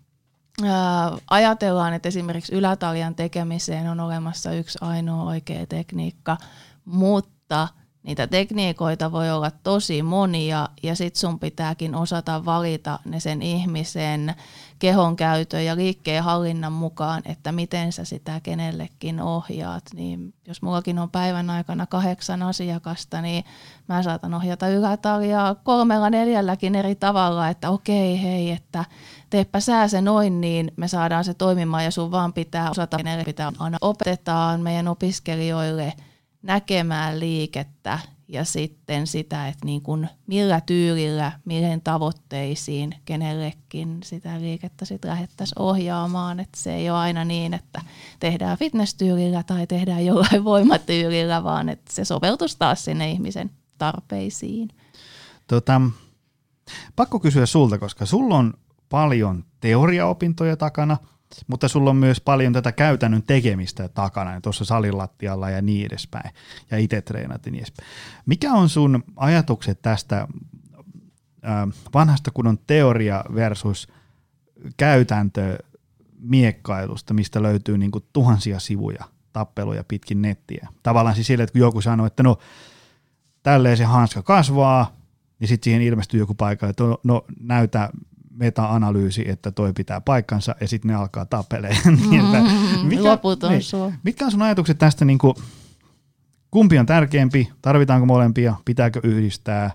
ajatellaan, 1.29 1.93
että 1.93 2.09
esimerkiksi 2.09 2.55
ylätaljan 2.55 3.15
tekemiseen 3.15 3.89
on 3.89 3.99
olemassa 3.99 4.51
yksi 4.51 4.77
ainoa 4.81 5.23
oikea 5.23 5.65
tekniikka, 5.65 6.37
mutta– 6.85 7.67
niitä 8.03 8.27
tekniikoita 8.27 9.11
voi 9.11 9.31
olla 9.31 9.51
tosi 9.51 10.03
monia 10.03 10.69
ja 10.83 10.95
sit 10.95 11.15
sun 11.15 11.39
pitääkin 11.39 11.95
osata 11.95 12.45
valita 12.45 12.99
ne 13.05 13.19
sen 13.19 13.41
ihmisen 13.41 14.35
kehon 14.79 15.15
käytön 15.15 15.65
ja 15.65 15.75
liikkeen 15.75 16.23
hallinnan 16.23 16.73
mukaan, 16.73 17.21
että 17.25 17.51
miten 17.51 17.91
sä 17.91 18.05
sitä 18.05 18.39
kenellekin 18.43 19.21
ohjaat. 19.21 19.83
Niin 19.93 20.33
jos 20.47 20.61
mullakin 20.61 20.99
on 20.99 21.09
päivän 21.09 21.49
aikana 21.49 21.85
kahdeksan 21.85 22.43
asiakasta, 22.43 23.21
niin 23.21 23.43
mä 23.87 24.03
saatan 24.03 24.33
ohjata 24.33 24.67
ylätaljaa 24.67 25.55
kolmella 25.55 26.09
neljälläkin 26.09 26.75
eri 26.75 26.95
tavalla, 26.95 27.49
että 27.49 27.69
okei 27.69 28.21
hei, 28.21 28.51
että 28.51 28.85
teepä 29.29 29.59
sää 29.59 29.87
se 29.87 30.01
noin, 30.01 30.41
niin 30.41 30.71
me 30.75 30.87
saadaan 30.87 31.23
se 31.23 31.33
toimimaan 31.33 31.83
ja 31.83 31.91
sun 31.91 32.11
vaan 32.11 32.33
pitää 32.33 32.71
osata, 32.71 32.97
kenelle 32.97 33.23
pitää 33.23 33.51
aina 33.59 33.77
opetetaan 33.81 34.61
meidän 34.61 34.87
opiskelijoille– 34.87 35.93
näkemään 36.41 37.19
liikettä 37.19 37.99
ja 38.27 38.45
sitten 38.45 39.07
sitä, 39.07 39.47
että 39.47 39.65
niin 39.65 39.81
kuin 39.81 40.09
millä 40.27 40.61
tyylillä, 40.61 41.31
mihin 41.45 41.81
tavoitteisiin 41.81 42.95
kenellekin 43.05 43.97
sitä 44.03 44.41
liikettä 44.41 44.85
sitten 44.85 45.11
lähdettäisiin 45.11 45.61
ohjaamaan. 45.61 46.39
Että 46.39 46.59
se 46.59 46.75
ei 46.75 46.89
ole 46.89 46.97
aina 46.97 47.25
niin, 47.25 47.53
että 47.53 47.81
tehdään 48.19 48.57
fitness-tyylillä 48.57 49.43
tai 49.43 49.67
tehdään 49.67 50.05
jollain 50.05 50.43
voimatyylillä, 50.53 51.43
vaan 51.43 51.69
että 51.69 51.93
se 51.93 52.05
soveltuisi 52.05 52.55
taas 52.59 52.85
sinne 52.85 53.11
ihmisen 53.11 53.51
tarpeisiin. 53.77 54.69
Tota, 55.47 55.81
pakko 56.95 57.19
kysyä 57.19 57.45
sulta, 57.45 57.77
koska 57.77 58.05
sulla 58.05 58.37
on 58.37 58.53
paljon 58.89 59.43
teoriaopintoja 59.59 60.57
takana– 60.57 60.97
mutta 61.47 61.67
sulla 61.67 61.89
on 61.89 61.95
myös 61.95 62.21
paljon 62.21 62.53
tätä 62.53 62.71
käytännön 62.71 63.23
tekemistä 63.23 63.87
takana, 63.87 64.41
tuossa 64.41 64.65
salilattialla 64.65 65.49
ja 65.49 65.61
niin 65.61 65.85
edespäin, 65.85 66.31
ja 66.71 66.77
itse 66.77 67.01
treenat 67.01 67.45
ja 67.45 67.51
niin 67.51 67.59
edespäin. 67.59 67.89
Mikä 68.25 68.53
on 68.53 68.69
sun 68.69 69.03
ajatukset 69.15 69.81
tästä 69.81 70.27
vanhasta 71.93 72.31
kunnon 72.31 72.59
teoria 72.67 73.23
versus 73.35 73.87
käytäntö 74.77 75.57
miekkailusta, 76.19 77.13
mistä 77.13 77.43
löytyy 77.43 77.77
niin 77.77 77.91
kuin 77.91 78.05
tuhansia 78.13 78.59
sivuja 78.59 79.05
tappeluja 79.33 79.83
pitkin 79.83 80.21
nettiä. 80.21 80.67
Tavallaan 80.83 81.15
siis 81.15 81.27
sille, 81.27 81.43
että 81.43 81.51
kun 81.51 81.61
joku 81.61 81.81
sanoo, 81.81 82.05
että 82.05 82.23
no 82.23 82.37
tälleen 83.43 83.77
se 83.77 83.83
hanska 83.83 84.21
kasvaa, 84.21 84.95
niin 85.39 85.47
sitten 85.47 85.63
siihen 85.63 85.81
ilmestyy 85.81 86.19
joku 86.19 86.33
paikka, 86.33 86.67
että 86.67 86.83
no, 86.83 86.99
no 87.03 87.25
näytä 87.39 87.89
meta-analyysi, 88.41 89.29
että 89.29 89.51
toi 89.51 89.73
pitää 89.73 90.01
paikkansa 90.01 90.55
ja 90.61 90.67
sitten 90.67 90.89
ne 90.89 90.95
alkaa 90.95 91.25
tapelee. 91.25 91.77
niin, 92.09 92.23
mm, 92.23 92.87
mikä, 92.87 93.03
loputon 93.03 93.51
niin, 93.51 93.63
sua. 93.63 93.91
Mitkä 94.03 94.25
on 94.25 94.31
sun 94.31 94.41
ajatukset 94.41 94.77
tästä, 94.77 95.05
niin 95.05 95.17
kuin, 95.17 95.35
kumpi 96.51 96.79
on 96.79 96.85
tärkeämpi, 96.85 97.51
tarvitaanko 97.61 98.05
molempia, 98.05 98.55
pitääkö 98.65 98.99
yhdistää? 99.03 99.71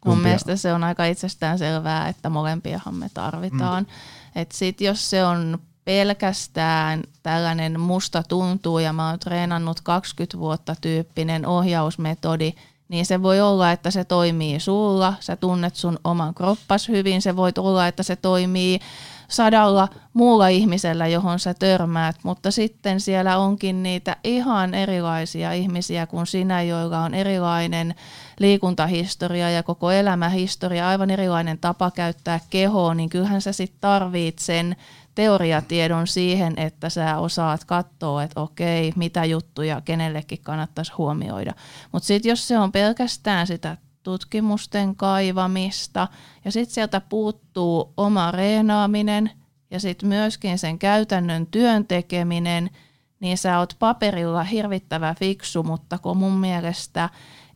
Kumpia? 0.00 0.14
Mun 0.14 0.22
mielestä 0.22 0.56
se 0.56 0.72
on 0.72 0.84
aika 0.84 1.04
itsestään 1.04 1.58
selvää, 1.58 2.08
että 2.08 2.30
molempiahan 2.30 2.94
me 2.94 3.10
tarvitaan. 3.14 3.82
Mm. 3.82 4.40
Et 4.40 4.52
sit 4.52 4.80
jos 4.80 5.10
se 5.10 5.24
on 5.24 5.58
pelkästään 5.84 7.02
tällainen 7.22 7.80
musta 7.80 8.22
tuntuu 8.22 8.78
ja 8.78 8.92
mä 8.92 9.08
oon 9.08 9.18
treenannut 9.18 9.80
20 9.80 10.38
vuotta 10.38 10.76
tyyppinen 10.80 11.46
ohjausmetodi– 11.46 12.52
niin 12.92 13.06
se 13.06 13.22
voi 13.22 13.40
olla, 13.40 13.72
että 13.72 13.90
se 13.90 14.04
toimii 14.04 14.60
sulla, 14.60 15.14
sä 15.20 15.36
tunnet 15.36 15.76
sun 15.76 15.98
oman 16.04 16.34
kroppas 16.34 16.88
hyvin, 16.88 17.22
se 17.22 17.36
voi 17.36 17.52
olla, 17.58 17.86
että 17.86 18.02
se 18.02 18.16
toimii 18.16 18.80
sadalla 19.28 19.88
muulla 20.12 20.48
ihmisellä, 20.48 21.06
johon 21.06 21.38
sä 21.38 21.54
törmäät, 21.54 22.16
mutta 22.22 22.50
sitten 22.50 23.00
siellä 23.00 23.38
onkin 23.38 23.82
niitä 23.82 24.16
ihan 24.24 24.74
erilaisia 24.74 25.52
ihmisiä 25.52 26.06
kuin 26.06 26.26
sinä, 26.26 26.62
joilla 26.62 27.00
on 27.00 27.14
erilainen 27.14 27.94
liikuntahistoria 28.38 29.50
ja 29.50 29.62
koko 29.62 29.90
elämähistoria, 29.90 30.88
aivan 30.88 31.10
erilainen 31.10 31.58
tapa 31.58 31.90
käyttää 31.90 32.40
kehoa, 32.50 32.94
niin 32.94 33.08
kyllähän 33.08 33.42
sä 33.42 33.52
sitten 33.52 33.80
tarvit 33.80 34.38
sen 34.38 34.76
teoriatiedon 35.14 36.06
siihen, 36.06 36.54
että 36.56 36.88
sä 36.90 37.18
osaat 37.18 37.64
katsoa, 37.64 38.22
että 38.22 38.40
okei, 38.40 38.92
mitä 38.96 39.24
juttuja 39.24 39.80
kenellekin 39.80 40.38
kannattaisi 40.42 40.92
huomioida. 40.98 41.52
Mutta 41.92 42.06
sitten 42.06 42.30
jos 42.30 42.48
se 42.48 42.58
on 42.58 42.72
pelkästään 42.72 43.46
sitä 43.46 43.76
tutkimusten 44.02 44.96
kaivamista 44.96 46.08
ja 46.44 46.52
sitten 46.52 46.74
sieltä 46.74 47.00
puuttuu 47.00 47.92
oma 47.96 48.30
reenaaminen 48.30 49.30
ja 49.70 49.80
sitten 49.80 50.08
myöskin 50.08 50.58
sen 50.58 50.78
käytännön 50.78 51.46
työn 51.46 51.86
tekeminen, 51.86 52.70
niin 53.20 53.38
sä 53.38 53.58
oot 53.58 53.76
paperilla 53.78 54.44
hirvittävä 54.44 55.14
fiksu, 55.14 55.62
mutta 55.62 55.98
kun 55.98 56.16
mun 56.16 56.32
mielestä 56.32 57.08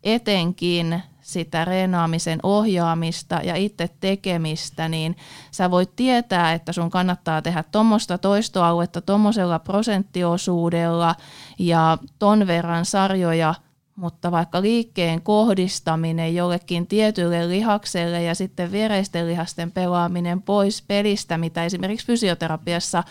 etenkin 0.03 1.03
sitä 1.27 1.65
reenaamisen 1.65 2.39
ohjaamista 2.43 3.41
ja 3.45 3.57
itse 3.57 3.89
tekemistä, 4.01 4.89
niin 4.89 5.17
sä 5.51 5.71
voit 5.71 5.97
tietää, 5.97 6.53
että 6.53 6.73
sun 6.73 6.91
kannattaa 6.91 7.43
tehdä 7.43 7.65
tuommoista 7.73 8.19
toistoaluetta 8.19 9.01
tuommoisella 9.01 9.59
prosenttiosuudella 9.59 11.15
ja 11.59 11.99
ton 12.19 12.47
verran 12.47 12.85
sarjoja, 12.85 13.55
mutta 13.97 14.31
vaikka 14.31 14.63
liikkeen 14.63 15.23
kohdistaminen 15.23 16.35
jollekin 16.35 16.87
tietylle 16.87 17.49
lihakselle 17.49 18.23
ja 18.23 18.35
sitten 18.35 18.73
viereisten 18.73 19.27
lihasten 19.27 19.73
pelaaminen 19.73 20.43
pois 20.43 20.83
pelistä, 20.83 21.39
mitä 21.39 21.65
esimerkiksi 21.65 22.07
fysioterapiassa 22.07 23.05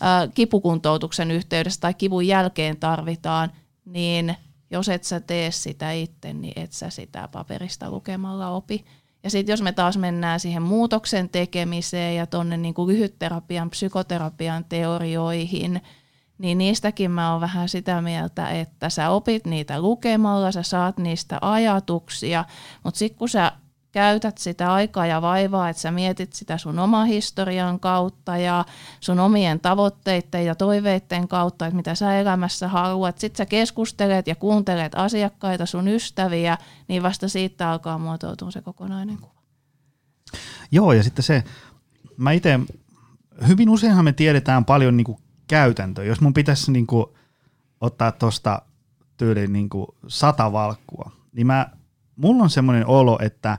ää, 0.00 0.28
kipukuntoutuksen 0.28 1.30
yhteydessä 1.30 1.80
tai 1.80 1.94
kivun 1.94 2.26
jälkeen 2.26 2.76
tarvitaan, 2.76 3.52
niin 3.84 4.36
jos 4.72 4.88
et 4.88 5.04
sä 5.04 5.20
tee 5.20 5.50
sitä 5.50 5.92
itse, 5.92 6.32
niin 6.32 6.52
et 6.56 6.72
sä 6.72 6.90
sitä 6.90 7.28
paperista 7.32 7.90
lukemalla 7.90 8.48
opi. 8.48 8.84
Ja 9.24 9.30
sitten 9.30 9.52
jos 9.52 9.62
me 9.62 9.72
taas 9.72 9.98
mennään 9.98 10.40
siihen 10.40 10.62
muutoksen 10.62 11.28
tekemiseen 11.28 12.16
ja 12.16 12.26
tuonne 12.26 12.56
niinku 12.56 12.86
lyhytterapian, 12.86 13.70
psykoterapian 13.70 14.64
teorioihin, 14.64 15.80
niin 16.38 16.58
niistäkin 16.58 17.10
mä 17.10 17.32
oon 17.32 17.40
vähän 17.40 17.68
sitä 17.68 18.02
mieltä, 18.02 18.50
että 18.50 18.90
sä 18.90 19.10
opit 19.10 19.46
niitä 19.46 19.80
lukemalla, 19.80 20.52
sä 20.52 20.62
saat 20.62 20.98
niistä 20.98 21.38
ajatuksia, 21.40 22.44
mutta 22.84 22.98
sitten 22.98 23.18
kun 23.18 23.28
sä 23.28 23.52
käytät 23.92 24.38
sitä 24.38 24.72
aikaa 24.72 25.06
ja 25.06 25.22
vaivaa, 25.22 25.68
että 25.68 25.82
sä 25.82 25.90
mietit 25.90 26.32
sitä 26.32 26.58
sun 26.58 26.78
oma 26.78 27.04
historian 27.04 27.80
kautta 27.80 28.36
ja 28.36 28.64
sun 29.00 29.20
omien 29.20 29.60
tavoitteiden 29.60 30.46
ja 30.46 30.54
toiveiden 30.54 31.28
kautta, 31.28 31.66
että 31.66 31.76
mitä 31.76 31.94
sä 31.94 32.20
elämässä 32.20 32.68
haluat. 32.68 33.18
Sitten 33.18 33.38
sä 33.38 33.46
keskustelet 33.46 34.26
ja 34.26 34.34
kuuntelet 34.34 34.92
asiakkaita, 34.94 35.66
sun 35.66 35.88
ystäviä, 35.88 36.58
niin 36.88 37.02
vasta 37.02 37.28
siitä 37.28 37.70
alkaa 37.70 37.98
muotoutua 37.98 38.50
se 38.50 38.62
kokonainen 38.62 39.18
kuva. 39.18 39.42
Joo, 40.70 40.92
ja 40.92 41.02
sitten 41.02 41.22
se, 41.22 41.44
mä 42.16 42.32
itse, 42.32 42.60
hyvin 43.48 43.68
useinhan 43.68 44.04
me 44.04 44.12
tiedetään 44.12 44.64
paljon 44.64 44.96
niin 44.96 45.16
käytäntöä. 45.48 46.04
Jos 46.04 46.20
mun 46.20 46.34
pitäisi 46.34 46.72
niin 46.72 46.86
kuin 46.86 47.06
ottaa 47.80 48.12
tuosta 48.12 48.62
tyyliin 49.16 49.52
niin 49.52 49.68
sata 50.08 50.52
valkkua, 50.52 51.10
niin 51.32 51.46
mä 51.46 51.66
mulla 52.16 52.42
on 52.42 52.50
semmoinen 52.50 52.86
olo, 52.86 53.18
että 53.22 53.58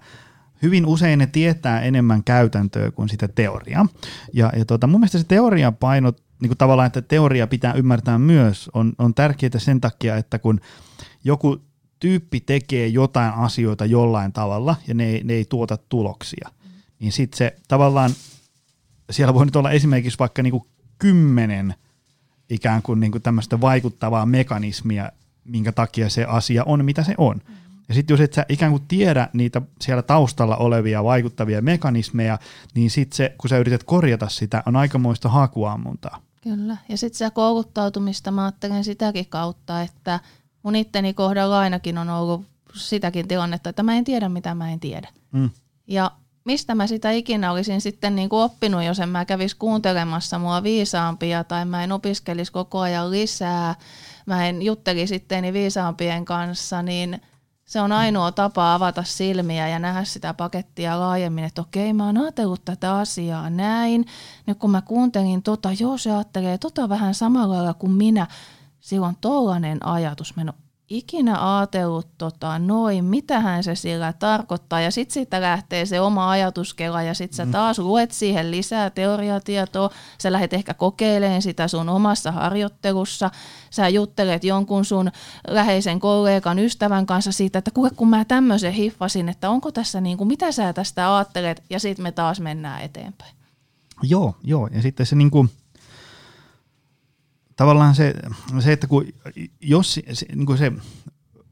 hyvin 0.63 0.85
usein 0.85 1.19
ne 1.19 1.27
tietää 1.27 1.81
enemmän 1.81 2.23
käytäntöä 2.23 2.91
kuin 2.91 3.09
sitä 3.09 3.27
teoriaa. 3.27 3.87
Ja, 4.33 4.51
ja 4.57 4.65
tota, 4.65 4.87
mun 4.87 4.99
mielestä 4.99 5.17
se 5.17 5.23
teoria 5.23 5.71
painot, 5.71 6.23
niin 6.41 6.49
kuin 6.49 6.57
tavallaan, 6.57 6.87
että 6.87 7.01
teoria 7.01 7.47
pitää 7.47 7.73
ymmärtää 7.73 8.19
myös, 8.19 8.69
on, 8.73 8.93
on 8.97 9.13
tärkeää 9.13 9.51
sen 9.57 9.81
takia, 9.81 10.17
että 10.17 10.39
kun 10.39 10.61
joku 11.23 11.61
tyyppi 11.99 12.39
tekee 12.39 12.87
jotain 12.87 13.33
asioita 13.33 13.85
jollain 13.85 14.33
tavalla 14.33 14.75
ja 14.87 14.93
ne, 14.93 15.21
ne 15.23 15.33
ei 15.33 15.45
tuota 15.45 15.77
tuloksia, 15.77 16.49
niin 16.99 17.11
sitten 17.11 17.37
se 17.37 17.55
tavallaan, 17.67 18.11
siellä 19.09 19.33
voi 19.33 19.45
nyt 19.45 19.55
olla 19.55 19.71
esimerkiksi 19.71 20.19
vaikka 20.19 20.43
niin 20.43 20.51
kuin 20.51 20.63
kymmenen 20.99 21.75
ikään 22.49 22.81
kuin, 22.81 22.99
niin 22.99 23.11
kuin 23.11 23.21
tämmöistä 23.21 23.61
vaikuttavaa 23.61 24.25
mekanismia, 24.25 25.11
minkä 25.43 25.71
takia 25.71 26.09
se 26.09 26.25
asia 26.25 26.63
on, 26.63 26.85
mitä 26.85 27.03
se 27.03 27.13
on. 27.17 27.41
Mm. 27.47 27.55
Ja 27.93 27.95
sitten 27.95 28.13
jos 28.13 28.21
et 28.21 28.33
sä 28.33 28.45
ikään 28.49 28.71
kuin 28.71 28.83
tiedä 28.87 29.29
niitä 29.33 29.61
siellä 29.81 30.01
taustalla 30.01 30.57
olevia 30.57 31.03
vaikuttavia 31.03 31.61
mekanismeja, 31.61 32.39
niin 32.75 32.91
sitten 32.91 33.17
se, 33.17 33.35
kun 33.37 33.49
sä 33.49 33.57
yrität 33.57 33.83
korjata 33.83 34.29
sitä, 34.29 34.63
on 34.65 34.75
aikamoista 34.75 35.29
hakuammuntaa. 35.29 36.21
Kyllä, 36.41 36.77
ja 36.89 36.97
sitten 36.97 37.17
se 37.17 37.29
kouluttautumista 37.29 38.31
mä 38.31 38.43
ajattelen 38.43 38.83
sitäkin 38.83 39.25
kautta, 39.25 39.81
että 39.81 40.19
mun 40.63 40.75
itteni 40.75 41.13
kohdalla 41.13 41.59
ainakin 41.59 41.97
on 41.97 42.09
ollut 42.09 42.45
sitäkin 42.75 43.27
tilannetta, 43.27 43.69
että 43.69 43.83
mä 43.83 43.95
en 43.95 44.03
tiedä 44.03 44.29
mitä 44.29 44.55
mä 44.55 44.71
en 44.71 44.79
tiedä. 44.79 45.09
Mm. 45.31 45.49
Ja 45.87 46.11
mistä 46.45 46.75
mä 46.75 46.87
sitä 46.87 47.11
ikinä 47.11 47.51
olisin 47.51 47.81
sitten 47.81 48.15
niin 48.15 48.29
kuin 48.29 48.43
oppinut, 48.43 48.83
jos 48.83 48.99
en 48.99 49.09
mä 49.09 49.25
kävisi 49.25 49.55
kuuntelemassa 49.57 50.39
mua 50.39 50.63
viisaampia 50.63 51.43
tai 51.43 51.65
mä 51.65 51.83
en 51.83 51.91
opiskelisi 51.91 52.51
koko 52.51 52.79
ajan 52.79 53.11
lisää, 53.11 53.75
mä 54.25 54.47
en 54.47 54.61
jutteli 54.61 55.07
sitten 55.07 55.53
viisaampien 55.53 56.25
kanssa, 56.25 56.81
niin 56.81 57.21
se 57.65 57.81
on 57.81 57.91
ainoa 57.91 58.31
tapa 58.31 58.73
avata 58.73 59.03
silmiä 59.03 59.67
ja 59.67 59.79
nähdä 59.79 60.03
sitä 60.03 60.33
pakettia 60.33 60.99
laajemmin, 60.99 61.43
että 61.43 61.61
okei, 61.61 61.93
mä 61.93 62.05
oon 62.05 62.17
ajatellut 62.17 62.65
tätä 62.65 62.97
asiaa 62.97 63.49
näin. 63.49 64.05
Nyt 64.45 64.57
kun 64.57 64.71
mä 64.71 64.81
kuuntelin 64.81 65.43
tota, 65.43 65.69
joo 65.79 65.97
se 65.97 66.11
ajattelee 66.11 66.57
tota 66.57 66.89
vähän 66.89 67.13
samalla 67.13 67.55
lailla 67.55 67.73
kuin 67.73 67.91
minä, 67.91 68.27
silloin 68.79 69.17
tollainen 69.21 69.85
ajatus. 69.85 70.35
Mä 70.35 70.41
en 70.41 70.53
ikinä 70.93 71.57
ajatellut 71.57 72.07
tota, 72.17 72.59
noin, 72.59 73.05
mitähän 73.05 73.63
se 73.63 73.75
sillä 73.75 74.13
tarkoittaa. 74.13 74.81
Ja 74.81 74.91
sitten 74.91 75.13
siitä 75.13 75.41
lähtee 75.41 75.85
se 75.85 76.01
oma 76.01 76.31
ajatuskela 76.31 77.03
ja 77.03 77.13
sitten 77.13 77.37
sä 77.37 77.45
mm. 77.45 77.51
taas 77.51 77.79
luet 77.79 78.11
siihen 78.11 78.51
lisää 78.51 78.89
teoriatietoa. 78.89 79.89
Sä 80.17 80.31
lähdet 80.31 80.53
ehkä 80.53 80.73
kokeilemaan 80.73 81.41
sitä 81.41 81.67
sun 81.67 81.89
omassa 81.89 82.31
harjoittelussa. 82.31 83.29
Sä 83.69 83.89
juttelet 83.89 84.43
jonkun 84.43 84.85
sun 84.85 85.11
läheisen 85.47 85.99
kollegan, 85.99 86.59
ystävän 86.59 87.05
kanssa 87.05 87.31
siitä, 87.31 87.59
että 87.59 87.71
kuule 87.71 87.89
kun 87.95 88.09
mä 88.09 88.25
tämmöisen 88.25 88.73
hiffasin, 88.73 89.29
että 89.29 89.49
onko 89.49 89.71
tässä 89.71 90.01
niin 90.01 90.17
kuin, 90.17 90.27
mitä 90.27 90.51
sä 90.51 90.73
tästä 90.73 91.15
ajattelet 91.15 91.63
ja 91.69 91.79
sitten 91.79 92.03
me 92.03 92.11
taas 92.11 92.39
mennään 92.39 92.81
eteenpäin. 92.81 93.35
Joo, 94.03 94.35
joo. 94.43 94.67
Ja 94.67 94.81
sitten 94.81 95.05
se 95.05 95.15
niin 95.15 95.31
kuin– 95.31 95.49
tavallaan 97.55 97.95
se, 97.95 98.13
se 98.59 98.71
että 98.71 98.87
kun, 98.87 99.05
jos, 99.61 99.93
se, 99.93 100.25
niin 100.35 100.45
kuin 100.45 100.57
se, 100.57 100.71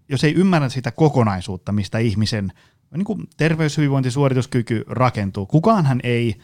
jos 0.10 0.24
ei 0.24 0.34
ymmärrä 0.34 0.70
sitä 0.70 0.92
kokonaisuutta, 0.92 1.72
mistä 1.72 1.98
ihmisen 1.98 2.54
niin 2.96 3.06
kuin 3.06 3.28
terveyshyvinvointi, 3.38 4.12
suorituskyky 4.12 4.84
rakentuu, 4.88 5.46
kukaanhan 5.46 6.00
ei 6.04 6.36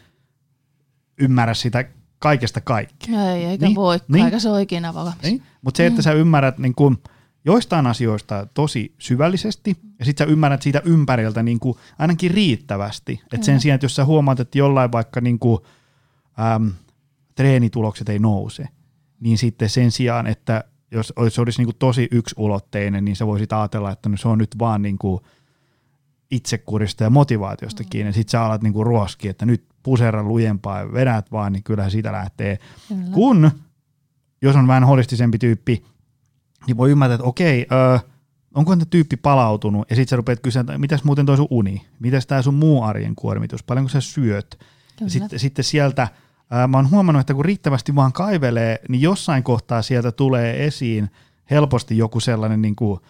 ymmärrä 1.18 1.54
sitä 1.54 1.84
kaikesta 2.18 2.60
kaikkea. 2.60 3.32
Ei, 3.32 3.44
eikä 3.44 3.66
niin, 3.66 3.74
voi, 3.74 4.00
niin, 4.08 4.24
eikä 4.24 4.38
se 4.38 4.48
ole 4.48 4.62
ikinä 4.62 4.94
valmis. 4.94 5.22
Niin, 5.22 5.42
mutta 5.62 5.76
se, 5.76 5.86
että 5.86 6.00
mm. 6.00 6.02
sä 6.02 6.12
ymmärrät 6.12 6.58
niin 6.58 6.74
kuin, 6.74 6.98
joistain 7.44 7.86
asioista 7.86 8.46
tosi 8.54 8.94
syvällisesti, 8.98 9.76
ja 9.98 10.04
sitten 10.04 10.26
sä 10.26 10.32
ymmärrät 10.32 10.62
siitä 10.62 10.82
ympäriltä 10.84 11.42
niin 11.42 11.60
kuin, 11.60 11.78
ainakin 11.98 12.30
riittävästi. 12.30 13.20
että 13.32 13.46
sen 13.46 13.60
sijaan, 13.60 13.74
että 13.74 13.84
jos 13.84 13.96
sä 13.96 14.04
huomaat, 14.04 14.40
että 14.40 14.58
jollain 14.58 14.92
vaikka 14.92 15.20
niin 15.20 15.38
kuin, 15.38 15.58
äm, 16.54 16.72
treenitulokset 17.34 18.08
ei 18.08 18.18
nouse, 18.18 18.68
niin 19.20 19.38
sitten 19.38 19.68
sen 19.68 19.90
sijaan, 19.90 20.26
että 20.26 20.64
jos 20.90 21.12
se 21.28 21.40
olisi 21.40 21.60
niin 21.60 21.66
kuin 21.66 21.76
tosi 21.78 22.08
yksulotteinen, 22.10 23.04
niin 23.04 23.16
se 23.16 23.26
voisi 23.26 23.46
ajatella, 23.50 23.90
että 23.90 24.08
no 24.08 24.16
se 24.16 24.28
on 24.28 24.38
nyt 24.38 24.58
vaan 24.58 24.82
niin 24.82 24.98
kuin 24.98 25.20
itsekurista 26.30 27.04
ja 27.04 27.10
motivaatiosta 27.10 27.82
mm. 27.82 27.88
kiinni. 27.90 28.12
Sitten 28.12 28.30
sä 28.30 28.44
alat 28.44 28.62
niin 28.62 28.72
kuin 28.72 28.86
ruoski, 28.86 29.28
että 29.28 29.46
nyt 29.46 29.64
pusera 29.82 30.22
lujempaa 30.22 30.78
ja 30.78 30.92
vedät 30.92 31.32
vaan, 31.32 31.52
niin 31.52 31.62
kyllähän 31.62 31.90
siitä 31.90 32.12
lähtee. 32.12 32.58
Kyllä. 32.88 33.02
Kun, 33.12 33.50
jos 34.42 34.56
on 34.56 34.66
vähän 34.66 34.84
holistisempi 34.84 35.38
tyyppi, 35.38 35.84
niin 36.66 36.76
voi 36.76 36.90
ymmärtää, 36.90 37.14
että 37.14 37.26
okei, 37.26 37.66
öö, 37.72 37.98
onko 38.54 38.76
tämä 38.76 38.84
tyyppi 38.90 39.16
palautunut, 39.16 39.90
ja 39.90 39.96
sitten 39.96 40.10
sä 40.10 40.16
rupeat 40.16 40.40
kysyä, 40.40 40.60
että 40.60 40.78
mitäs 40.78 41.04
muuten 41.04 41.26
toi 41.26 41.36
sun 41.36 41.46
uni, 41.50 41.86
mitäs 41.98 42.26
tämä 42.26 42.42
sun 42.42 42.54
muu 42.54 42.82
arjen 42.82 43.14
kuormitus, 43.14 43.62
paljonko 43.62 43.88
sä 43.88 44.00
syöt, 44.00 44.58
ja 45.00 45.10
sitten, 45.10 45.38
sitten 45.38 45.64
sieltä– 45.64 46.08
Ää, 46.50 46.66
mä 46.66 46.76
oon 46.76 46.90
huomannut, 46.90 47.20
että 47.20 47.34
kun 47.34 47.44
riittävästi 47.44 47.94
vaan 47.94 48.12
kaivelee, 48.12 48.78
niin 48.88 49.02
jossain 49.02 49.42
kohtaa 49.42 49.82
sieltä 49.82 50.12
tulee 50.12 50.66
esiin 50.66 51.10
helposti 51.50 51.98
joku 51.98 52.20
sellainen 52.20 52.62
niin 52.62 52.76
kuin 52.76 53.00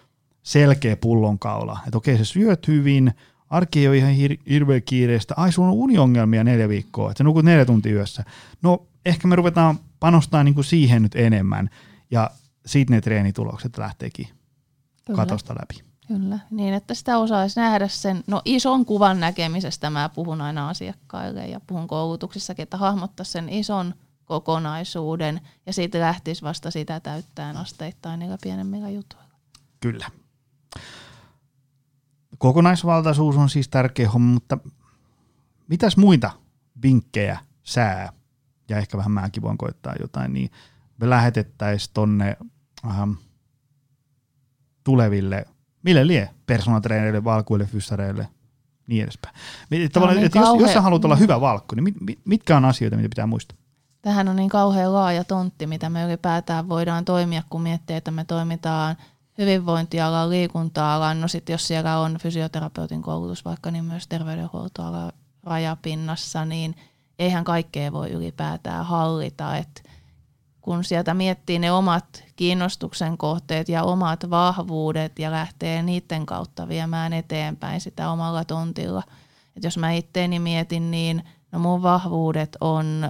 selkeä 0.43 0.97
pullonkaula. 0.97 1.79
Että 1.87 1.99
okei, 1.99 2.19
se 2.19 2.25
syöt 2.25 2.69
hyvin, 2.69 3.13
arki 3.51 3.81
ei 3.81 3.89
ole 3.89 3.97
ihan 3.97 4.15
hir- 4.15 4.43
hirveän 4.51 4.83
kiireistä. 4.83 5.35
Ai, 5.37 5.53
sulla 5.53 5.69
on 5.69 5.75
uniongelmia 5.75 6.45
neljä 6.45 6.69
viikkoa, 6.69 7.11
että 7.11 7.19
sä 7.19 7.25
nukut 7.25 7.45
neljä 7.45 7.65
tuntia 7.65 7.95
yössä. 7.95 8.25
No, 8.63 8.87
ehkä 9.07 9.29
me 9.29 9.37
ruvetaan 9.37 9.79
panostaa 10.01 10.45
niin 10.45 10.55
kuin 10.55 10.65
siihen 10.65 11.03
nyt 11.03 11.15
enemmän, 11.15 11.71
ja 12.11 12.31
siitä 12.67 12.95
ne 12.95 13.01
treenitulokset 13.01 13.79
lähteekin 13.79 14.29
Kyllä. 15.05 15.17
katosta 15.17 15.55
läpi. 15.55 15.88
Kyllä, 16.09 16.39
niin 16.51 16.75
että 16.75 16.95
sitä 16.95 17.19
osaisi 17.19 17.61
nähdä 17.61 17.89
sen, 17.89 18.25
no 18.27 18.43
ison 18.45 18.85
kuvan 18.85 19.21
näkemisestä 19.21 19.91
mä 19.91 20.09
puhun 20.09 20.41
aina 20.41 20.69
asiakkaille 20.69 21.47
ja 21.47 21.61
puhun 21.61 21.89
koulutuksissakin, 21.89 22.63
että 22.63 22.77
hahmottaa 22.77 23.25
sen 23.25 23.49
ison 23.49 23.95
kokonaisuuden 24.25 25.41
ja 25.67 25.73
siitä 25.73 26.01
lähtisi 26.01 26.43
vasta 26.43 26.71
sitä 26.71 27.01
täyttäen 27.01 27.57
asteittain 27.57 28.21
niillä 28.21 28.39
pienemmillä 28.43 28.91
jutuilla. 28.91 29.35
Kyllä. 29.81 30.11
Kokonaisvaltaisuus 32.39 33.37
on 33.37 33.51
siis 33.51 33.69
tärkeä 33.69 34.11
homma, 34.11 34.33
mutta 34.33 34.59
mitäs 35.69 35.97
muita 35.97 36.31
vinkkejä 36.83 37.39
sää, 37.63 38.13
ja 38.69 38.79
ehkä 38.79 38.99
vähän 38.99 39.13
mäkin 39.13 39.43
voin 39.43 39.59
koittaa 39.59 39.95
jotain, 40.01 40.33
niin 40.33 40.51
me 41.01 41.11
lähetettäisiin 41.11 41.91
tonne 41.95 42.37
ähm, 42.87 43.13
tuleville– 44.85 45.45
Mille 45.89 46.07
lie? 46.07 46.31
Personatreeneille, 46.47 47.25
valkuille, 47.25 47.67
fyssareille, 47.67 48.29
niin 48.87 49.03
edespäin. 49.03 49.35
Tavallaan, 49.93 50.17
niin 50.17 50.27
että 50.27 50.39
jos, 50.39 50.61
jos 50.61 50.73
sä 50.73 50.81
haluat 50.81 51.05
olla 51.05 51.17
hyvä 51.17 51.41
valkku, 51.41 51.75
niin 51.75 51.95
mit, 52.01 52.19
mitkä 52.25 52.57
on 52.57 52.65
asioita, 52.65 52.97
mitä 52.97 53.09
pitää 53.09 53.27
muistaa? 53.27 53.59
Tähän 54.03 54.29
on 54.29 54.37
niin 54.37 54.49
kauhean 54.49 54.93
laaja 54.93 55.25
tontti, 55.25 55.67
mitä 55.67 55.91
me 55.91 56.05
ylipäätään 56.05 56.69
voidaan 56.69 57.05
toimia, 57.05 57.43
kun 57.51 57.63
miettii, 57.63 57.97
että 57.97 58.11
me 58.11 58.25
toimitaan 58.25 58.97
hyvinvointialan, 59.39 60.31
liikunta-alan, 60.31 61.21
no 61.21 61.29
sitten 61.29 61.55
jos 61.55 61.67
siellä 61.67 61.99
on 61.99 62.19
fysioterapeutin 62.23 63.03
koulutus 63.03 63.45
vaikka, 63.45 63.71
niin 63.71 63.85
myös 63.85 64.09
terveydenhuoltoalan 64.09 65.13
rajapinnassa, 65.43 66.45
niin 66.45 66.75
eihän 67.19 67.45
kaikkea 67.45 67.93
voi 67.93 68.11
ylipäätään 68.11 68.87
hallita. 68.87 69.57
Että 69.57 69.83
kun 70.69 70.85
sieltä 70.85 71.15
miettii 71.15 71.59
ne 71.59 71.73
omat 71.73 72.25
kiinnostuksen 72.37 73.19
kohteet 73.19 73.69
ja 73.69 73.83
omat 73.85 74.31
vahvuudet 74.31 75.19
ja 75.19 75.31
lähtee 75.31 75.83
niiden 75.83 76.27
kautta 76.27 76.69
viemään 76.69 77.13
eteenpäin 77.13 77.81
sitä 77.81 78.11
omalla 78.11 78.45
tontilla. 78.45 79.03
Et 79.57 79.65
jos 79.65 79.79
mä 79.79 79.93
itteeni 79.93 80.39
mietin, 80.39 80.91
niin 80.91 81.25
no 81.53 81.59
mun 81.59 81.83
vahvuudet 81.83 82.57
on 82.61 83.09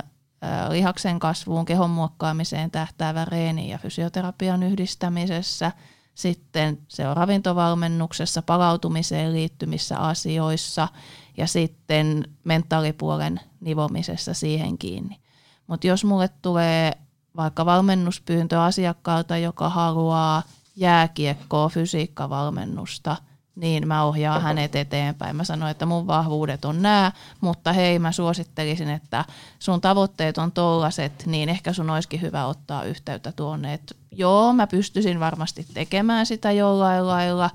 lihaksen 0.71 1.19
kasvuun, 1.19 1.65
kehon 1.65 1.91
muokkaamiseen 1.91 2.71
tähtäävä 2.71 3.25
reeni 3.25 3.71
ja 3.71 3.79
fysioterapian 3.79 4.63
yhdistämisessä, 4.63 5.73
sitten 6.15 6.79
se 6.89 7.09
on 7.09 7.17
ravintovalmennuksessa, 7.17 8.43
palautumiseen 8.43 9.33
liittymissä 9.33 9.99
asioissa 9.99 10.89
ja 11.37 11.47
sitten 11.47 12.25
mentaalipuolen 12.45 13.41
nivomisessa 13.61 14.35
siihen 14.35 14.79
kiinni. 14.79 15.21
Mutta 15.67 15.87
jos 15.87 16.05
mulle 16.05 16.31
tulee 16.43 16.93
vaikka 17.39 17.67
valmennuspyyntö 17.67 18.63
asiakkaalta, 18.63 19.37
joka 19.37 19.69
haluaa 19.69 20.43
jääkiekkoa, 20.77 21.69
fysiikkavalmennusta, 21.69 23.17
niin 23.55 23.89
mä 23.89 24.05
ohjaan 24.05 24.43
hänet 24.43 24.77
eteenpäin. 24.77 25.37
Mä 25.37 25.45
sanoin, 25.45 25.71
että 25.71 25.87
mun 25.87 26.07
vahvuudet 26.07 26.65
on 26.65 26.83
nämä, 26.83 27.13
mutta 27.41 27.73
hei, 27.73 27.99
mä 27.99 28.13
suosittelisin, 28.13 28.89
että 28.89 29.25
sun 29.59 29.81
tavoitteet 29.81 30.39
on 30.39 30.53
tollaset, 30.53 31.27
niin 31.27 31.49
ehkä 31.49 31.73
sun 31.73 31.91
olisikin 31.91 32.23
hyvä 32.23 32.47
ottaa 32.47 32.85
yhteyttä 32.85 33.33
tuonne. 33.33 33.75
Et 33.75 33.97
joo, 34.13 34.53
mä 34.53 34.67
pystyisin 34.67 35.21
varmasti 35.21 35.67
tekemään 35.75 36.27
sitä 36.27 36.53
jollain 36.53 37.07
lailla, 37.07 37.51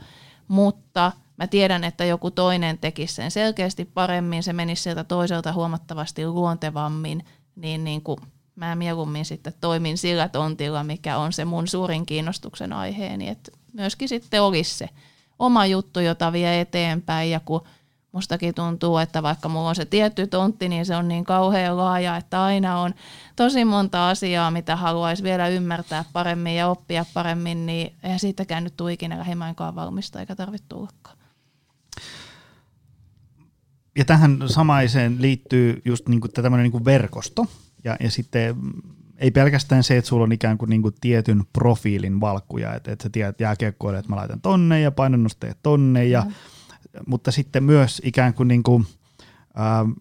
mutta 0.48 1.12
mä 1.38 1.48
tiedän, 1.48 1.84
että 1.84 2.06
joku 2.06 2.32
toinen 2.32 2.78
tekisi 2.78 3.16
sen 3.16 3.32
selkeästi 3.32 3.86
paremmin, 3.86 4.44
se 4.44 4.54
menisi 4.54 4.84
sieltä 4.84 5.04
toiselta 5.04 5.54
huomattavasti 5.54 6.26
luontevammin, 6.28 7.26
niin, 7.56 7.84
niin 7.84 8.02
kuin 8.02 8.20
mä 8.56 8.76
mieluummin 8.76 9.26
sitten 9.26 9.54
toimin 9.62 9.98
sillä 9.98 10.30
tontilla, 10.30 10.84
mikä 10.84 11.18
on 11.18 11.34
se 11.34 11.46
mun 11.46 11.68
suurin 11.68 12.06
kiinnostuksen 12.06 12.74
aiheeni, 12.74 13.30
että 13.30 13.52
myöskin 13.74 14.10
sitten 14.10 14.42
olisi 14.42 14.78
se 14.78 14.90
oma 15.40 15.66
juttu, 15.66 16.00
jota 16.00 16.32
vie 16.32 16.62
eteenpäin. 16.62 17.32
Ja 17.32 17.40
kun 17.40 17.62
mustakin 18.12 18.56
tuntuu, 18.56 18.98
että 18.98 19.24
vaikka 19.24 19.50
mulla 19.50 19.70
on 19.70 19.76
se 19.76 19.86
tietty 19.86 20.28
tontti, 20.28 20.70
niin 20.70 20.86
se 20.86 20.96
on 20.96 21.08
niin 21.08 21.26
kauhean 21.26 21.78
laaja, 21.78 22.18
että 22.18 22.44
aina 22.44 22.80
on 22.80 22.94
tosi 23.36 23.66
monta 23.66 24.10
asiaa, 24.10 24.52
mitä 24.52 24.76
haluaisi 24.76 25.24
vielä 25.24 25.48
ymmärtää 25.48 26.06
paremmin 26.14 26.56
ja 26.56 26.68
oppia 26.68 27.06
paremmin, 27.14 27.66
niin 27.66 27.96
eihän 28.04 28.20
siitäkään 28.20 28.64
nyt 28.64 28.78
tule 28.78 28.94
ikinä 28.94 29.18
lähimainkaan 29.18 29.76
valmista 29.76 30.20
eikä 30.20 30.36
tarvitse 30.36 30.68
tullakaan. 30.70 31.18
Ja 33.98 34.06
tähän 34.06 34.44
samaiseen 34.48 35.22
liittyy 35.22 35.82
just 35.86 36.08
niin 36.10 36.22
kuin 36.22 36.32
tämmöinen 36.32 36.64
niin 36.64 36.72
kuin 36.72 36.86
verkosto, 36.86 37.46
ja, 37.84 37.98
ja 38.00 38.12
sitten 38.12 38.56
ei 39.18 39.32
pelkästään 39.32 39.84
se, 39.84 39.98
että 39.98 40.10
sulla 40.10 40.24
on 40.24 40.32
ikään 40.32 40.58
kuin, 40.58 40.70
niin 40.70 40.82
kuin 40.82 40.96
tietyn 41.02 41.44
profiilin 41.54 42.22
valkkuja, 42.22 42.76
että, 42.76 42.92
että 42.92 43.04
sä 43.04 43.10
tiedät 43.10 43.40
jääkiekkoille, 43.40 44.00
että 44.00 44.10
mä 44.10 44.16
laitan 44.16 44.42
tonne 44.42 44.82
ja 44.82 44.92
painonnosteet 44.92 45.58
tonne, 45.64 46.06
ja, 46.06 46.22
mm. 46.22 46.34
mutta 47.08 47.32
sitten 47.32 47.64
myös 47.64 48.02
ikään 48.06 48.34
kuin, 48.34 48.48
niin 48.48 48.64
kuin 48.64 48.86
ähm, 49.60 49.92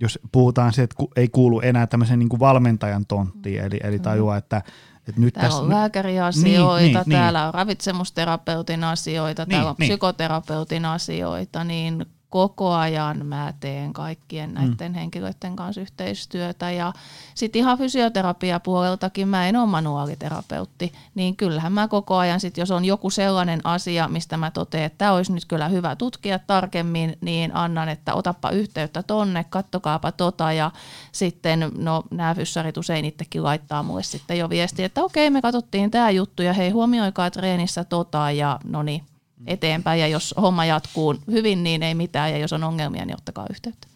jos 0.00 0.18
puhutaan 0.32 0.72
se, 0.72 0.82
että 0.82 0.96
ei 1.16 1.28
kuulu 1.28 1.60
enää 1.60 1.86
tämmöisen 1.86 2.18
niin 2.18 2.28
kuin 2.28 2.40
valmentajan 2.40 3.06
tonttiin, 3.06 3.60
eli, 3.60 3.80
eli 3.82 3.98
tajua, 3.98 4.36
että 4.36 4.62
et 5.08 5.16
nyt 5.16 5.34
täällä 5.34 5.48
tässä, 5.48 5.62
on 5.62 5.68
lääkäriasioita, 5.68 6.80
niin, 6.80 6.94
niin, 7.06 7.18
täällä 7.18 7.38
niin. 7.38 7.48
on 7.48 7.54
ravitsemusterapeutin 7.54 8.84
asioita, 8.84 9.42
niin, 9.42 9.50
täällä 9.50 9.70
on 9.70 9.76
niin. 9.78 9.88
psykoterapeutin 9.88 10.84
asioita, 10.84 11.64
niin 11.64 12.06
koko 12.32 12.72
ajan 12.72 13.26
mä 13.26 13.54
teen 13.60 13.92
kaikkien 13.92 14.54
näiden 14.54 14.92
mm. 14.92 14.94
henkilöiden 14.94 15.56
kanssa 15.56 15.80
yhteistyötä. 15.80 16.70
Ja 16.70 16.92
sitten 17.34 17.58
ihan 17.58 17.78
fysioterapiapuoleltakin 17.78 19.28
mä 19.28 19.48
en 19.48 19.56
ole 19.56 19.66
manuaaliterapeutti, 19.66 20.92
niin 21.14 21.36
kyllähän 21.36 21.72
mä 21.72 21.88
koko 21.88 22.16
ajan 22.16 22.40
sit, 22.40 22.56
jos 22.56 22.70
on 22.70 22.84
joku 22.84 23.10
sellainen 23.10 23.60
asia, 23.64 24.08
mistä 24.08 24.36
mä 24.36 24.50
totean, 24.50 24.84
että 24.84 24.98
tämä 24.98 25.12
olisi 25.12 25.32
nyt 25.32 25.44
kyllä 25.44 25.68
hyvä 25.68 25.96
tutkia 25.96 26.38
tarkemmin, 26.38 27.16
niin 27.20 27.56
annan, 27.56 27.88
että 27.88 28.14
otappa 28.14 28.50
yhteyttä 28.50 29.02
tonne, 29.02 29.44
kattokaapa 29.44 30.12
tota. 30.12 30.52
Ja 30.52 30.70
sitten 31.12 31.70
no 31.78 32.02
nämä 32.10 32.34
fyssarit 32.34 32.76
usein 32.76 33.04
itsekin 33.04 33.44
laittaa 33.44 33.82
mulle 33.82 34.02
sitten 34.02 34.38
jo 34.38 34.48
viestiä, 34.48 34.86
että 34.86 35.04
okei 35.04 35.30
me 35.30 35.42
katsottiin 35.42 35.90
tämä 35.90 36.10
juttu 36.10 36.42
ja 36.42 36.52
hei 36.52 36.70
huomioikaa 36.70 37.30
treenissä 37.30 37.84
tota. 37.84 38.30
Ja 38.30 38.58
no 38.64 38.82
niin, 38.82 39.02
eteenpäin 39.46 40.00
ja 40.00 40.08
jos 40.08 40.34
homma 40.40 40.64
jatkuu 40.64 41.16
hyvin, 41.30 41.62
niin 41.62 41.82
ei 41.82 41.94
mitään 41.94 42.32
ja 42.32 42.38
jos 42.38 42.52
on 42.52 42.64
ongelmia, 42.64 43.04
niin 43.04 43.16
ottakaa 43.16 43.46
yhteyttä. 43.50 43.88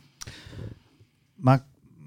Mä, 1.43 1.59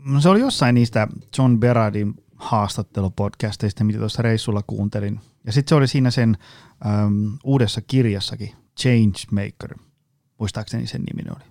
no 0.05 0.21
se 0.21 0.29
oli 0.29 0.39
jossain 0.39 0.75
niistä 0.75 1.07
John 1.37 1.59
Berardin 1.59 2.13
haastattelupodcasteista, 2.35 3.83
mitä 3.83 3.99
tuossa 3.99 4.21
reissulla 4.21 4.63
kuuntelin. 4.67 5.19
Ja 5.45 5.51
sitten 5.51 5.69
se 5.69 5.75
oli 5.75 5.87
siinä 5.87 6.11
sen 6.11 6.37
äm, 6.85 7.37
uudessa 7.43 7.81
kirjassakin, 7.81 8.55
Changemaker, 8.79 9.77
muistaakseni 10.39 10.87
sen 10.87 11.01
nimi 11.01 11.29
oli. 11.35 11.45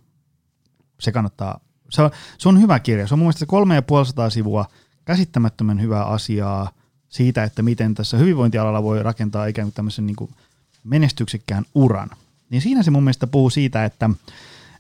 Se 1.01 1.13
kannattaa, 1.13 1.61
se 1.91 2.03
on, 2.03 2.11
se 2.39 2.49
on 2.49 2.61
hyvä 2.61 2.81
kirja, 2.81 3.07
se 3.07 3.15
on 3.15 3.19
mun 3.19 3.27
mielestä 3.27 3.47
kolme 3.47 3.75
ja 3.75 3.83
puolisataa 3.83 4.31
sivua 4.31 4.67
käsittämättömän 5.05 5.81
hyvää 5.81 6.05
asiaa 6.05 6.71
siitä, 7.09 7.45
että 7.45 7.63
miten 7.63 7.95
tässä 7.95 8.17
hyvinvointialalla 8.17 8.83
voi 8.83 9.03
rakentaa 9.03 9.47
ikään 9.47 9.67
kuin 9.67 9.75
tämmöisen 9.75 10.07
niin 10.07 10.17
kuin– 10.17 10.31
menestyksekkään 10.89 11.65
uran, 11.75 12.11
niin 12.51 12.63
siinä 12.63 12.83
se 12.83 12.91
mun 12.91 13.03
mielestä 13.03 13.27
puhuu 13.27 13.51
siitä, 13.51 13.85
että, 13.85 14.11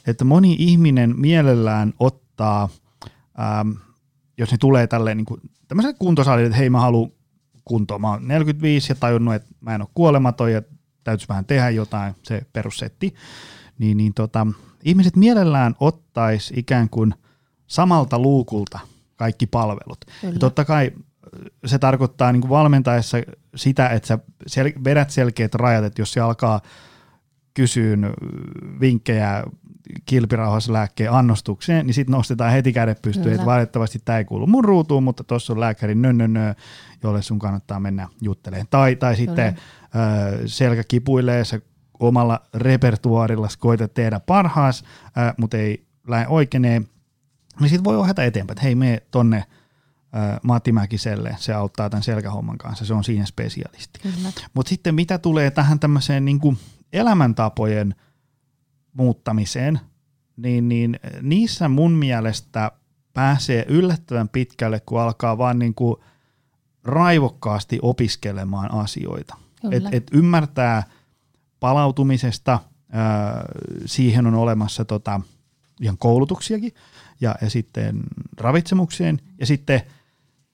että 0.06 0.24
moni 0.24 0.56
ihminen 0.58 1.14
mielellään 1.16 1.94
ottaa, 2.00 2.68
ähm, 3.40 3.70
jos 4.38 4.50
ne 4.50 4.58
tulee 4.58 4.86
tälleen 4.86 5.16
niin 5.16 5.24
kuin, 5.24 5.40
tämmöiselle 5.68 5.96
kuntosalille, 5.98 6.46
että 6.46 6.58
hei 6.58 6.70
mä 6.70 6.80
haluan 6.80 7.10
kuntoon, 7.64 8.00
mä 8.00 8.10
oon 8.10 8.28
45 8.28 8.92
ja 8.92 8.96
tajunnut, 9.00 9.34
että 9.34 9.48
mä 9.60 9.74
en 9.74 9.80
ole 9.80 9.88
kuolematon 9.94 10.52
ja 10.52 10.62
täytyisi 11.04 11.28
vähän 11.28 11.44
tehdä 11.44 11.70
jotain, 11.70 12.14
se 12.22 12.46
perussetti, 12.52 13.14
niin, 13.78 13.96
niin 13.96 14.14
tota, 14.14 14.46
ihmiset 14.84 15.16
mielellään 15.16 15.74
ottais 15.80 16.52
ikään 16.56 16.88
kuin 16.88 17.14
samalta 17.66 18.18
luukulta 18.18 18.78
kaikki 19.16 19.46
palvelut. 19.46 19.98
Kyllä. 20.20 20.34
Ja 20.34 20.38
totta 20.38 20.64
kai 20.64 20.92
se 21.66 21.78
tarkoittaa 21.78 22.32
niin 22.32 22.40
kuin 22.40 22.50
valmentaessa 22.50 23.18
sitä, 23.56 23.88
että 23.88 24.06
sä 24.06 24.18
sel- 24.50 24.84
vedät 24.84 25.10
selkeät 25.10 25.54
rajat, 25.54 25.84
että 25.84 26.02
jos 26.02 26.12
se 26.12 26.20
alkaa 26.20 26.60
kysyä 27.54 27.96
vinkkejä 28.80 29.44
kilpirauhaslääkkeen 30.06 31.12
annostukseen, 31.12 31.86
niin 31.86 31.94
sitten 31.94 32.12
nostetaan 32.12 32.52
heti 32.52 32.72
kädet 32.72 33.02
pystyyn, 33.02 33.34
että 33.34 33.46
valitettavasti 33.46 33.98
tämä 34.04 34.18
ei 34.18 34.24
kuulu 34.24 34.46
mun 34.46 34.64
ruutuun, 34.64 35.02
mutta 35.02 35.24
tuossa 35.24 35.52
on 35.52 35.60
lääkäri 35.60 35.94
nö, 35.94 36.12
nö, 36.12 36.28
nö, 36.28 36.54
jolle 37.02 37.22
sun 37.22 37.38
kannattaa 37.38 37.80
mennä 37.80 38.08
juttelemaan. 38.22 38.66
Tai, 38.70 38.96
tai 38.96 39.16
sitten 39.16 39.56
ö, 39.56 40.48
selkä 40.48 40.82
kipuilee, 40.88 41.44
sä 41.44 41.60
omalla 42.00 42.40
repertuaarilla 42.54 43.48
koetat 43.58 43.94
tehdä 43.94 44.20
parhaas, 44.20 44.84
ö, 45.06 45.34
mutta 45.38 45.56
ei 45.56 45.86
lähde 46.08 46.28
oikeeneen, 46.28 46.88
niin 47.60 47.68
sitten 47.68 47.84
voi 47.84 47.96
ohjata 47.96 48.24
eteenpäin, 48.24 48.54
että 48.54 48.64
hei, 48.64 48.74
me 48.74 49.02
tonne– 49.10 49.44
Matti 50.42 50.72
Mäkiselle, 50.72 51.36
se 51.38 51.54
auttaa 51.54 51.90
tämän 51.90 52.02
selkähomman 52.02 52.58
kanssa, 52.58 52.84
se 52.84 52.94
on 52.94 53.04
siinä 53.04 53.26
spesialisti. 53.26 54.00
Mutta 54.54 54.70
sitten 54.70 54.94
mitä 54.94 55.18
tulee 55.18 55.50
tähän 55.50 55.80
tämmöiseen 55.80 56.24
niin 56.24 56.40
kuin 56.40 56.58
elämäntapojen 56.92 57.94
muuttamiseen, 58.92 59.80
niin, 60.36 60.68
niin 60.68 61.00
niissä 61.22 61.68
mun 61.68 61.92
mielestä 61.92 62.72
pääsee 63.14 63.64
yllättävän 63.68 64.28
pitkälle, 64.28 64.80
kun 64.80 65.00
alkaa 65.00 65.38
vaan 65.38 65.58
niin 65.58 65.74
kuin 65.74 65.96
raivokkaasti 66.84 67.78
opiskelemaan 67.82 68.74
asioita. 68.74 69.36
Et, 69.70 69.82
et 69.92 70.06
ymmärtää 70.12 70.82
palautumisesta, 71.60 72.58
ää, 72.92 73.44
siihen 73.86 74.26
on 74.26 74.34
olemassa 74.34 74.84
tota, 74.84 75.20
ihan 75.80 75.98
koulutuksiakin, 75.98 76.74
ja, 77.20 77.34
ja 77.40 77.50
sitten 77.50 78.00
ravitsemukseen, 78.38 79.20
ja 79.40 79.46
sitten– 79.46 79.82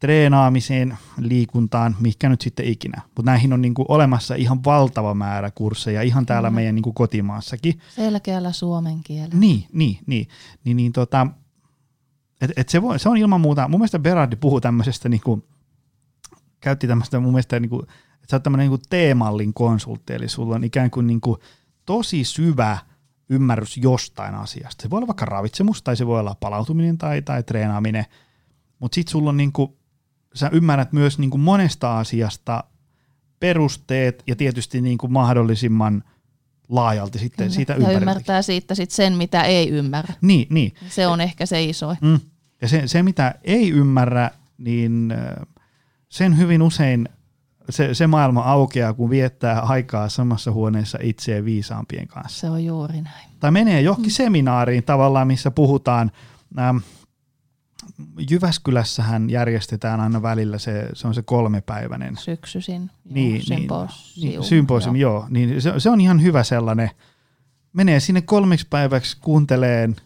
treenaamiseen, 0.04 0.98
liikuntaan, 1.18 1.96
mikä 2.00 2.28
nyt 2.28 2.40
sitten 2.40 2.66
ikinä. 2.66 3.02
Mutta 3.04 3.30
näihin 3.30 3.52
on 3.52 3.62
niinku 3.62 3.84
olemassa 3.88 4.34
ihan 4.34 4.64
valtava 4.64 5.14
määrä 5.14 5.50
kursseja 5.50 6.02
ihan 6.02 6.26
täällä 6.26 6.50
mm. 6.50 6.54
meidän 6.54 6.74
niinku 6.74 6.92
kotimaassakin. 6.92 7.78
Selkeällä 7.94 8.52
suomen 8.52 9.00
kielellä. 9.04 9.36
Niin, 9.36 9.66
niin, 9.72 9.98
niin. 10.06 10.28
niin, 10.64 10.76
niin 10.76 10.92
tota, 10.92 11.26
et, 12.40 12.50
et 12.56 12.68
se, 12.68 12.82
voi, 12.82 12.98
se 12.98 13.08
on 13.08 13.16
ilman 13.16 13.40
muuta, 13.40 13.68
mun 13.68 13.80
mielestä 13.80 13.98
Berardi 13.98 14.36
puhuu 14.36 14.60
tämmöisestä, 14.60 15.08
niinku, 15.08 15.44
käytti 16.60 16.86
tämmöistä 16.86 17.20
mun 17.20 17.32
mielestä, 17.32 17.60
niinku, 17.60 17.82
että 17.82 18.26
sä 18.30 18.36
oot 18.36 18.42
tämmöinen 18.42 18.70
niinku 18.70 18.86
teemallin 18.90 19.54
konsultti, 19.54 20.12
eli 20.12 20.28
sulla 20.28 20.54
on 20.54 20.64
ikään 20.64 20.90
kuin 20.90 21.06
niinku, 21.06 21.38
tosi 21.86 22.24
syvä 22.24 22.78
ymmärrys 23.28 23.76
jostain 23.76 24.34
asiasta. 24.34 24.82
Se 24.82 24.90
voi 24.90 24.96
olla 24.96 25.06
vaikka 25.06 25.24
ravitsemus, 25.24 25.82
tai 25.82 25.96
se 25.96 26.06
voi 26.06 26.20
olla 26.20 26.36
palautuminen 26.40 26.98
tai, 26.98 27.22
tai 27.22 27.42
treenaaminen, 27.42 28.04
mutta 28.78 28.94
sitten 28.94 29.12
sulla 29.12 29.30
on 29.30 29.36
niinku 29.36 29.83
sä 30.34 30.50
ymmärrät 30.52 30.92
myös 30.92 31.18
niin 31.18 31.30
kuin 31.30 31.40
monesta 31.40 31.98
asiasta 31.98 32.64
perusteet 33.40 34.22
ja 34.26 34.36
tietysti 34.36 34.80
niin 34.80 34.98
kuin 34.98 35.12
mahdollisimman 35.12 36.04
laajalti 36.68 37.18
sitten 37.18 37.46
Kyllä. 37.46 37.54
siitä 37.54 37.72
Ja 37.72 37.90
ymmärtää 37.90 38.42
siitä 38.42 38.74
sit 38.74 38.90
sen, 38.90 39.12
mitä 39.12 39.42
ei 39.42 39.68
ymmärrä. 39.68 40.14
Niin, 40.20 40.46
niin. 40.50 40.74
Se 40.88 41.06
on 41.06 41.20
ehkä 41.20 41.46
se 41.46 41.64
iso. 41.64 41.96
Mm. 42.00 42.20
Ja 42.60 42.68
se, 42.68 42.82
se, 42.86 43.02
mitä 43.02 43.34
ei 43.44 43.70
ymmärrä, 43.70 44.30
niin 44.58 45.14
sen 46.08 46.38
hyvin 46.38 46.62
usein 46.62 47.08
se, 47.70 47.94
se 47.94 48.06
maailma 48.06 48.40
aukeaa, 48.40 48.92
kun 48.92 49.10
viettää 49.10 49.60
aikaa 49.60 50.08
samassa 50.08 50.52
huoneessa 50.52 50.98
itseä 51.02 51.44
viisaampien 51.44 52.08
kanssa. 52.08 52.40
Se 52.40 52.50
on 52.50 52.64
juuri 52.64 53.00
näin. 53.00 53.30
Tai 53.40 53.50
menee 53.50 53.80
johonkin 53.80 54.12
mm. 54.12 54.14
seminaariin 54.14 54.84
tavallaan, 54.84 55.26
missä 55.26 55.50
puhutaan 55.50 56.10
ähm, 56.58 56.76
Jyväskylässähän 58.30 59.30
järjestetään 59.30 60.00
aina 60.00 60.22
välillä 60.22 60.58
se, 60.58 60.88
se 60.92 61.08
on 61.08 61.14
se 61.14 61.22
kolmepäiväinen. 61.22 62.16
Syksyisin, 62.16 62.90
niin, 63.04 63.42
symposium. 63.42 64.28
Niin, 64.30 64.44
symposium, 64.44 64.96
joo. 64.96 65.14
joo. 65.14 65.26
Niin 65.30 65.62
se, 65.62 65.72
se 65.78 65.90
on 65.90 66.00
ihan 66.00 66.22
hyvä 66.22 66.44
sellainen. 66.44 66.90
Menee 67.72 68.00
sinne 68.00 68.22
kolmeksi 68.22 68.66
päiväksi 68.70 69.16
kuunteleen. 69.20 69.96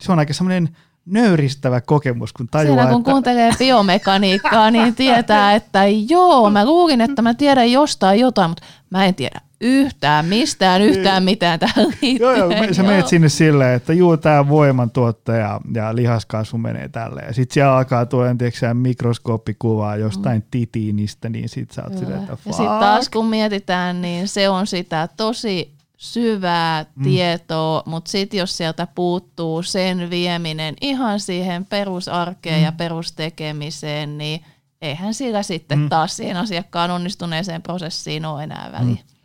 Se 0.00 0.12
on 0.12 0.18
aika 0.18 0.32
semmoinen 0.32 0.76
nöyristävä 1.06 1.80
kokemus, 1.80 2.32
kun 2.32 2.48
tajuaa, 2.48 2.76
Siellä 2.76 2.90
kun 2.90 3.00
että... 3.00 3.10
kuuntelee 3.10 3.52
biomekaniikkaa, 3.58 4.70
niin 4.70 4.94
tietää, 5.04 5.54
että 5.54 5.80
joo, 6.08 6.50
mä 6.50 6.64
luulin, 6.64 7.00
että 7.00 7.22
mä 7.22 7.34
tiedän 7.34 7.72
jostain 7.72 8.20
jotain, 8.20 8.50
mutta 8.50 8.64
mä 8.90 9.04
en 9.04 9.14
tiedä 9.14 9.40
yhtään 9.60 10.24
mistään, 10.26 10.82
yhtään 10.82 11.16
niin. 11.16 11.24
mitään 11.24 11.58
tähän 11.58 11.86
liittyen. 12.02 12.38
Joo, 12.38 12.50
joo, 12.52 12.74
sä 12.74 12.82
menet 12.82 13.06
sinne 13.06 13.28
silleen, 13.28 13.74
että 13.74 13.92
juu, 13.92 14.16
tämä 14.16 14.48
voimantuottaja 14.48 15.60
ja 15.74 15.96
lihaskasvu 15.96 16.58
menee 16.58 16.88
tälleen. 16.88 17.34
Sitten 17.34 17.54
siellä 17.54 17.76
alkaa 17.76 18.06
tuoda 18.06 18.30
mikroskooppikuvaa 18.74 19.96
jostain 19.96 20.38
mm. 20.38 20.46
titiinistä, 20.50 21.28
niin 21.28 21.48
sit 21.48 21.70
sä 21.70 21.82
oot 21.84 21.98
silleen, 21.98 22.20
että 22.20 22.36
Ja 22.46 22.52
sitten 22.52 22.66
taas 22.66 23.08
kun 23.08 23.26
mietitään, 23.26 24.02
niin 24.02 24.28
se 24.28 24.48
on 24.48 24.66
sitä 24.66 25.08
tosi 25.16 25.75
syvää 25.96 26.86
mm. 26.94 27.02
tietoa, 27.02 27.82
mutta 27.86 28.10
sitten 28.10 28.38
jos 28.38 28.56
sieltä 28.56 28.86
puuttuu 28.94 29.62
sen 29.62 30.10
vieminen 30.10 30.74
ihan 30.80 31.20
siihen 31.20 31.64
perusarkeen 31.64 32.58
mm. 32.58 32.64
ja 32.64 32.72
perustekemiseen, 32.72 34.18
niin 34.18 34.44
eihän 34.82 35.14
sillä 35.14 35.42
sitten 35.42 35.78
mm. 35.78 35.88
taas 35.88 36.16
siihen 36.16 36.36
asiakkaan 36.36 36.90
onnistuneeseen 36.90 37.62
prosessiin 37.62 38.24
ole 38.24 38.42
enää 38.42 38.70
väliä. 38.72 38.94
Mm. 38.94 39.16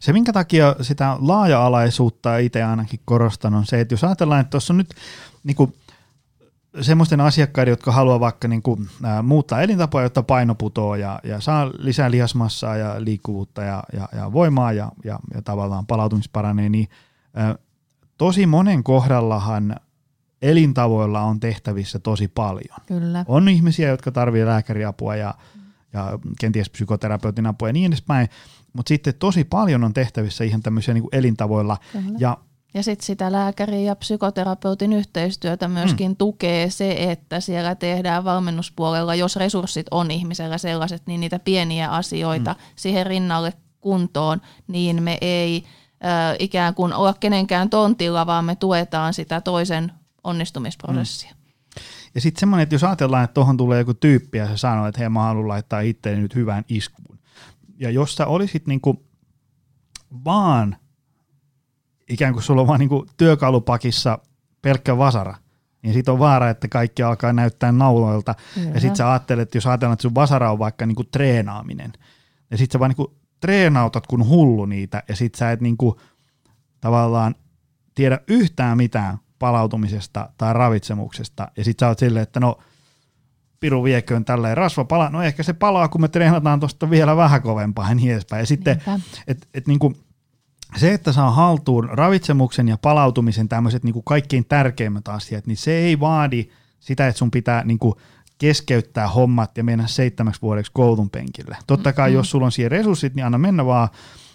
Se, 0.00 0.12
minkä 0.12 0.32
takia 0.32 0.76
sitä 0.80 1.16
laaja-alaisuutta 1.20 2.38
itse 2.38 2.62
ainakin 2.62 3.00
korostan, 3.04 3.54
on 3.54 3.66
se, 3.66 3.80
että 3.80 3.92
jos 3.92 4.04
ajatellaan, 4.04 4.40
että 4.40 4.50
tuossa 4.50 4.72
on 4.72 4.78
nyt 4.78 4.94
niin 5.44 5.56
kuin, 5.56 5.74
semmoisten 6.80 7.20
asiakkaiden, 7.20 7.72
jotka 7.72 7.92
haluaa 7.92 8.20
vaikka 8.20 8.48
niin 8.48 8.62
kuin, 8.62 8.88
ää, 9.02 9.22
muuttaa 9.22 9.62
elintapoja, 9.62 10.04
jotta 10.04 10.22
paino 10.22 10.54
putoo 10.54 10.94
ja, 10.94 11.20
ja 11.24 11.40
saa 11.40 11.70
lisää 11.78 12.10
lihasmassaa 12.10 12.76
ja 12.76 13.04
liikkuvuutta 13.04 13.62
ja, 13.62 13.82
ja, 13.92 14.08
ja 14.16 14.32
voimaa 14.32 14.72
ja, 14.72 14.92
ja, 15.04 15.18
ja 15.34 15.42
tavallaan 15.42 15.86
palautumisparanee, 15.86 16.68
niin 16.68 16.88
ää, 17.34 17.54
tosi 18.18 18.46
monen 18.46 18.84
kohdallahan 18.84 19.76
elintavoilla 20.42 21.20
on 21.20 21.40
tehtävissä 21.40 21.98
tosi 21.98 22.28
paljon. 22.28 22.78
Kyllä. 22.86 23.24
On 23.28 23.48
ihmisiä, 23.48 23.88
jotka 23.88 24.10
tarvitsevat 24.10 24.52
lääkäriapua 24.52 25.16
ja, 25.16 25.34
ja 25.92 26.18
kenties 26.40 26.70
psykoterapeutin 26.70 27.46
apua 27.46 27.68
ja 27.68 27.72
niin 27.72 27.86
edespäin, 27.86 28.28
mutta 28.72 28.88
sitten 28.88 29.14
tosi 29.18 29.44
paljon 29.44 29.84
on 29.84 29.94
tehtävissä 29.94 30.44
ihan 30.44 30.62
tämmöisiä 30.62 30.94
niin 30.94 31.08
elintavoilla. 31.12 31.76
Kyllä. 31.92 32.18
Ja 32.18 32.38
Ja 32.74 32.82
sitten 32.82 33.06
sitä 33.06 33.32
lääkärin 33.32 33.84
ja 33.84 33.96
psykoterapeutin 33.96 34.92
yhteistyötä 34.92 35.68
myöskin 35.68 36.10
mm. 36.10 36.16
tukee 36.16 36.70
se, 36.70 37.10
että 37.10 37.40
siellä 37.40 37.74
tehdään 37.74 38.24
valmennuspuolella, 38.24 39.14
jos 39.14 39.36
resurssit 39.36 39.86
on 39.90 40.10
ihmisellä 40.10 40.58
sellaiset, 40.58 41.02
niin 41.06 41.20
niitä 41.20 41.38
pieniä 41.38 41.90
asioita 41.90 42.52
mm. 42.52 42.58
siihen 42.76 43.06
rinnalle 43.06 43.52
kuntoon, 43.80 44.40
niin 44.66 45.02
me 45.02 45.18
ei 45.20 45.64
äh, 46.04 46.36
ikään 46.38 46.74
kuin 46.74 46.92
olla 46.92 47.14
kenenkään 47.20 47.70
tontilla, 47.70 48.26
vaan 48.26 48.44
me 48.44 48.56
tuetaan 48.56 49.14
sitä 49.14 49.40
toisen 49.40 49.92
onnistumisprosessia. 50.24 51.30
Mm. 51.30 51.38
Ja 52.14 52.20
sitten 52.20 52.40
semmoinen, 52.40 52.62
että 52.62 52.74
jos 52.74 52.84
ajatellaan, 52.84 53.24
että 53.24 53.34
tuohon 53.34 53.56
tulee 53.56 53.78
joku 53.78 53.94
tyyppi 53.94 54.38
ja 54.38 54.46
se 54.46 54.56
sanoo, 54.56 54.86
että 54.86 55.00
hei 55.00 55.08
mä 55.08 55.22
haluan 55.22 55.48
laittaa 55.48 55.80
itseäni 55.80 56.20
nyt 56.20 56.34
hyvään 56.34 56.64
iskuun. 56.68 57.18
Ja 57.78 57.90
jos 57.90 58.14
sä 58.14 58.26
olisit 58.26 58.66
niinku 58.66 59.06
vaan, 60.24 60.76
ikään 62.08 62.32
kuin 62.32 62.42
sulla 62.42 62.60
on 62.60 62.66
vaan 62.66 62.80
niinku 62.80 63.06
työkalupakissa 63.16 64.18
pelkkä 64.62 64.98
vasara, 64.98 65.34
niin 65.82 65.94
sit 65.94 66.08
on 66.08 66.18
vaara, 66.18 66.50
että 66.50 66.68
kaikki 66.68 67.02
alkaa 67.02 67.32
näyttää 67.32 67.72
nauloilta. 67.72 68.34
Kyllä. 68.54 68.70
Ja 68.74 68.80
sit 68.80 68.96
sä 68.96 69.10
ajattelet, 69.10 69.42
että 69.42 69.56
jos 69.56 69.66
ajatellaan, 69.66 69.92
että 69.92 70.02
sun 70.02 70.14
vasara 70.14 70.52
on 70.52 70.58
vaikka 70.58 70.86
niinku 70.86 71.04
treenaaminen, 71.04 71.92
ja 72.50 72.58
sit 72.58 72.70
sä 72.70 72.78
vaan 72.78 72.90
niinku 72.90 73.18
treenautat 73.40 74.06
kun 74.06 74.28
hullu 74.28 74.64
niitä, 74.64 75.02
ja 75.08 75.16
sit 75.16 75.34
sä 75.34 75.52
et 75.52 75.60
niinku 75.60 76.00
tavallaan 76.80 77.34
tiedä 77.94 78.20
yhtään 78.28 78.76
mitään 78.76 79.18
palautumisesta 79.38 80.30
tai 80.38 80.52
ravitsemuksesta, 80.52 81.48
ja 81.56 81.64
sit 81.64 81.78
sä 81.78 81.88
oot 81.88 81.98
silleen, 81.98 82.22
että 82.22 82.40
no 82.40 82.58
piru 83.60 83.84
vieköön 83.84 84.24
tälleen 84.24 84.56
rasva 84.56 84.84
palaa, 84.84 85.10
no 85.10 85.22
ehkä 85.22 85.42
se 85.42 85.52
palaa, 85.52 85.88
kun 85.88 86.00
me 86.00 86.08
treenataan 86.08 86.60
tuosta 86.60 86.90
vielä 86.90 87.16
vähän 87.16 87.42
kovempaa 87.42 87.88
ja 87.88 87.94
niin 87.94 88.12
edespäin. 88.12 88.40
Ja 88.40 88.46
sitten, 88.46 88.76
Niinpä. 88.86 89.00
et, 89.26 89.48
et 89.54 89.66
niinku, 89.66 89.94
se, 90.76 90.94
että 90.94 91.12
saa 91.12 91.30
haltuun 91.30 91.88
ravitsemuksen 91.88 92.68
ja 92.68 92.76
palautumisen 92.82 93.48
tämmöiset 93.48 93.84
niinku 93.84 94.02
kaikkein 94.02 94.44
tärkeimmät 94.44 95.08
asiat, 95.08 95.46
niin 95.46 95.56
se 95.56 95.72
ei 95.72 96.00
vaadi 96.00 96.48
sitä, 96.80 97.08
että 97.08 97.18
sun 97.18 97.30
pitää 97.30 97.64
niinku 97.64 97.96
keskeyttää 98.38 99.08
hommat 99.08 99.58
ja 99.58 99.64
mennä 99.64 99.86
seitsemäksi 99.86 100.42
vuodeksi 100.42 100.72
koulun 100.74 101.10
penkille. 101.10 101.56
Totta 101.66 101.92
kai, 101.92 102.12
jos 102.12 102.30
sulla 102.30 102.46
on 102.46 102.52
siihen 102.52 102.70
resurssit, 102.70 103.14
niin 103.14 103.26
anna 103.26 103.38
mennä 103.38 103.66
vaan, 103.66 103.88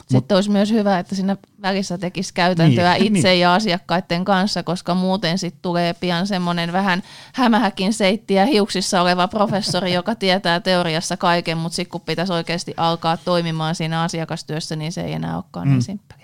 Sitten 0.10 0.36
olisi 0.36 0.50
myös 0.50 0.72
hyvä, 0.72 1.00
että 1.00 1.16
siinä 1.16 1.38
välissä 1.62 1.98
tekisi 1.98 2.34
käytäntöä 2.34 2.94
Niin, 2.94 3.18
itse 3.18 3.30
niin. 3.30 3.40
ja 3.40 3.54
asiakkaiden 3.54 4.26
kanssa, 4.26 4.64
koska 4.64 4.94
muuten 4.96 5.38
sitten 5.38 5.62
tulee 5.62 5.94
pian 5.94 6.28
semmoinen 6.28 6.72
vähän 6.74 7.04
hämähäkin 7.34 7.94
seittiä 7.94 8.46
hiuksissa 8.46 9.02
oleva 9.02 9.28
professori, 9.28 9.94
joka 10.00 10.16
tietää 10.16 10.60
teoriassa 10.60 11.18
kaiken, 11.18 11.58
mutta 11.58 11.76
sitten 11.76 11.92
kun 11.92 12.02
pitäisi 12.02 12.34
oikeasti 12.34 12.74
alkaa 12.78 13.18
toimimaan 13.18 13.76
siinä 13.76 14.02
asiakastyössä, 14.02 14.76
niin 14.76 14.92
se 14.92 15.02
ei 15.02 15.14
enää 15.14 15.36
olekaan 15.36 15.68
Mm. 15.68 15.72
niin 15.72 15.82
simppeli. 15.84 16.23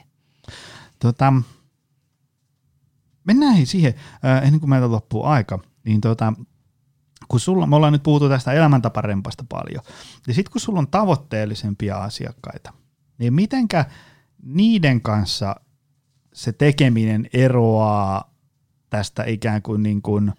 Tota, 1.00 1.34
mennään 3.24 3.56
hei 3.56 3.66
siihen, 3.66 3.94
äh, 4.26 4.44
ennen 4.44 4.60
kuin 4.60 4.70
meiltä 4.70 4.92
loppuu 4.92 5.26
aika, 5.26 5.60
niin 5.86 6.02
tota, 6.02 6.34
kun 7.28 7.40
sulla, 7.40 7.68
me 7.68 7.76
ollaan 7.76 7.94
nyt 7.94 8.04
puhuttu 8.04 8.30
tästä 8.30 8.52
elämäntaparempasta 8.52 9.46
paljon, 9.50 9.84
ja 10.28 10.34
sitten 10.34 10.52
kun 10.52 10.62
sulla 10.62 10.80
on 10.80 10.88
tavoitteellisempia 10.88 11.98
asiakkaita, 11.98 12.74
niin 13.18 13.34
mitenkä 13.34 13.86
niiden 14.44 15.02
kanssa 15.02 15.56
se 16.34 16.52
tekeminen 16.52 17.30
eroaa 17.34 18.34
tästä 18.90 19.24
ikään 19.24 19.62
kuin, 19.62 19.84
niin 19.84 20.02
kuin 20.02 20.34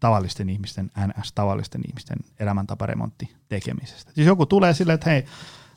tavallisten 0.00 0.48
ihmisten, 0.48 0.90
NS-tavallisten 1.06 1.80
ihmisten 1.88 2.18
elämäntaparemontti 2.40 3.34
tekemisestä. 3.48 4.12
Siis 4.14 4.26
joku 4.26 4.46
tulee 4.46 4.74
silleen, 4.74 4.94
että 4.94 5.10
hei, 5.10 5.24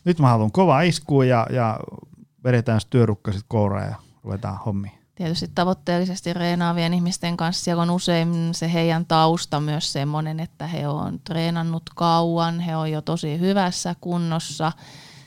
nyt 0.05 0.19
mä 0.19 0.29
haluan 0.29 0.51
kovaa 0.51 0.81
iskua 0.81 1.25
ja, 1.25 1.47
ja 1.49 1.79
vedetään 2.45 2.81
työrukkasit 2.89 3.45
kouraan 3.47 3.89
ja 3.89 3.95
ruvetaan 4.23 4.59
hommiin. 4.65 4.93
Tietysti 5.15 5.51
tavoitteellisesti 5.55 6.33
reenaavien 6.33 6.93
ihmisten 6.93 7.37
kanssa 7.37 7.63
siellä 7.63 7.83
on 7.83 7.89
usein 7.89 8.49
se 8.51 8.73
heidän 8.73 9.05
tausta 9.05 9.59
myös 9.59 9.93
semmoinen, 9.93 10.39
että 10.39 10.67
he 10.67 10.87
on 10.87 11.19
treenannut 11.19 11.83
kauan, 11.95 12.59
he 12.59 12.75
on 12.75 12.91
jo 12.91 13.01
tosi 13.01 13.39
hyvässä 13.39 13.95
kunnossa. 14.01 14.71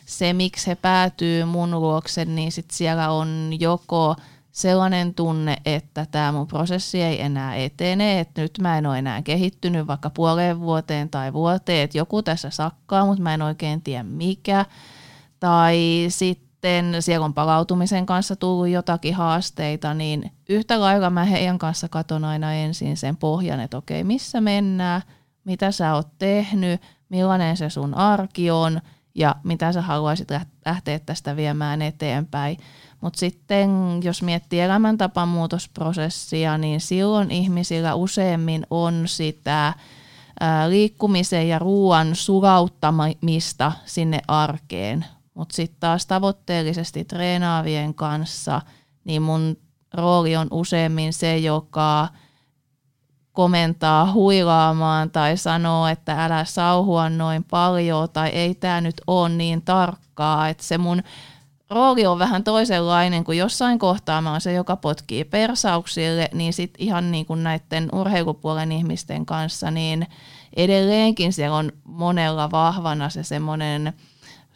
Se, 0.06 0.32
miksi 0.32 0.66
he 0.66 0.74
päätyy 0.74 1.44
mun 1.44 1.70
luokse, 1.80 2.24
niin 2.24 2.52
sit 2.52 2.70
siellä 2.70 3.10
on 3.10 3.50
joko 3.60 4.16
sellainen 4.52 5.14
tunne, 5.14 5.56
että 5.64 6.06
tämä 6.10 6.32
mun 6.32 6.46
prosessi 6.46 7.02
ei 7.02 7.22
enää 7.22 7.56
etene, 7.56 8.20
että 8.20 8.42
nyt 8.42 8.58
mä 8.60 8.78
en 8.78 8.86
ole 8.86 8.98
enää 8.98 9.22
kehittynyt 9.22 9.86
vaikka 9.86 10.10
puoleen 10.10 10.60
vuoteen 10.60 11.10
tai 11.10 11.32
vuoteen, 11.32 11.84
että 11.84 11.98
joku 11.98 12.22
tässä 12.22 12.50
sakkaa, 12.50 13.06
mutta 13.06 13.22
mä 13.22 13.34
en 13.34 13.42
oikein 13.42 13.82
tiedä 13.82 14.02
mikä. 14.02 14.64
Tai 15.40 16.06
sitten 16.08 16.47
siellä 17.00 17.24
on 17.24 17.34
palautumisen 17.34 18.06
kanssa 18.06 18.36
tullut 18.36 18.68
jotakin 18.68 19.14
haasteita, 19.14 19.94
niin 19.94 20.32
yhtä 20.48 20.80
lailla 20.80 21.10
mä 21.10 21.24
heidän 21.24 21.58
kanssa 21.58 21.88
katon 21.88 22.24
aina 22.24 22.52
ensin 22.52 22.96
sen 22.96 23.16
pohjan, 23.16 23.60
että 23.60 23.76
okei, 23.76 24.04
missä 24.04 24.40
mennään, 24.40 25.02
mitä 25.44 25.72
sä 25.72 25.94
oot 25.94 26.08
tehnyt, 26.18 26.82
millainen 27.08 27.56
se 27.56 27.70
sun 27.70 27.94
arki 27.94 28.50
on 28.50 28.80
ja 29.14 29.36
mitä 29.44 29.72
sä 29.72 29.82
haluaisit 29.82 30.30
läht- 30.30 30.58
lähteä 30.66 30.98
tästä 30.98 31.36
viemään 31.36 31.82
eteenpäin. 31.82 32.56
Mutta 33.00 33.18
sitten 33.18 33.70
jos 34.02 34.22
miettii 34.22 34.60
elämäntapamuutosprosessia, 34.60 36.58
niin 36.58 36.80
silloin 36.80 37.30
ihmisillä 37.30 37.94
useimmin 37.94 38.66
on 38.70 39.02
sitä 39.06 39.74
liikkumisen 40.68 41.48
ja 41.48 41.58
ruoan 41.58 42.14
sulauttamista 42.14 43.72
sinne 43.84 44.20
arkeen. 44.28 45.04
Mutta 45.38 45.56
sitten 45.56 45.80
taas 45.80 46.06
tavoitteellisesti 46.06 47.04
treenaavien 47.04 47.94
kanssa, 47.94 48.62
niin 49.04 49.22
mun 49.22 49.56
rooli 49.94 50.36
on 50.36 50.48
useimmin 50.50 51.12
se, 51.12 51.38
joka 51.38 52.08
komentaa 53.32 54.12
huilaamaan 54.12 55.10
tai 55.10 55.36
sanoo, 55.36 55.86
että 55.86 56.24
älä 56.24 56.44
sauhua 56.44 57.10
noin 57.10 57.44
paljon 57.44 58.08
tai 58.10 58.28
ei 58.28 58.54
tämä 58.54 58.80
nyt 58.80 59.00
ole 59.06 59.28
niin 59.28 59.62
tarkkaa. 59.62 60.48
Että 60.48 60.64
se 60.64 60.78
mun 60.78 61.02
rooli 61.70 62.06
on 62.06 62.18
vähän 62.18 62.44
toisenlainen 62.44 63.24
kuin 63.24 63.38
jossain 63.38 63.78
kohtaa 63.78 64.20
mä 64.20 64.30
oon 64.30 64.40
se, 64.40 64.52
joka 64.52 64.76
potkii 64.76 65.24
persauksille, 65.24 66.28
niin 66.34 66.52
sitten 66.52 66.86
ihan 66.86 67.10
niin 67.10 67.26
kuin 67.26 67.42
näiden 67.42 67.88
urheilupuolen 67.92 68.72
ihmisten 68.72 69.26
kanssa, 69.26 69.70
niin 69.70 70.06
edelleenkin 70.56 71.32
siellä 71.32 71.56
on 71.56 71.72
monella 71.84 72.50
vahvana 72.50 73.10
se 73.10 73.22
semmoinen 73.22 73.92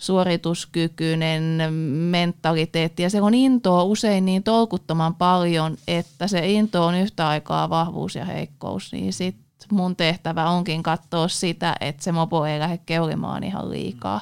suorituskykyinen 0.02 1.72
mentaliteetti 2.10 3.02
ja 3.02 3.10
se 3.10 3.20
on 3.20 3.34
intoa 3.34 3.82
usein 3.82 4.24
niin 4.24 4.42
tolkuttoman 4.42 5.14
paljon, 5.14 5.76
että 5.88 6.26
se 6.26 6.50
into 6.50 6.86
on 6.86 6.94
yhtä 6.94 7.28
aikaa 7.28 7.70
vahvuus 7.70 8.14
ja 8.14 8.24
heikkous, 8.24 8.92
niin 8.92 9.12
sit 9.12 9.36
mun 9.70 9.96
tehtävä 9.96 10.50
onkin 10.50 10.82
katsoa 10.82 11.28
sitä, 11.28 11.76
että 11.80 12.04
se 12.04 12.12
mopo 12.12 12.46
ei 12.46 12.58
lähde 12.58 12.78
keulimaan 12.86 13.44
ihan 13.44 13.70
liikaa. 13.70 14.20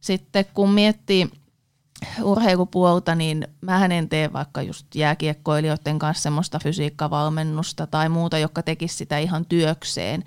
Sitten 0.00 0.44
kun 0.54 0.70
miettii 0.70 1.30
urheilupuolta, 2.22 3.14
niin 3.14 3.48
mä 3.60 3.86
en 3.86 4.08
tee 4.08 4.32
vaikka 4.32 4.62
just 4.62 4.94
jääkiekkoilijoiden 4.94 5.98
kanssa 5.98 6.22
semmoista 6.22 6.58
fysiikkavalmennusta 6.58 7.86
tai 7.86 8.08
muuta, 8.08 8.38
joka 8.38 8.62
tekisi 8.62 8.96
sitä 8.96 9.18
ihan 9.18 9.44
työkseen. 9.46 10.24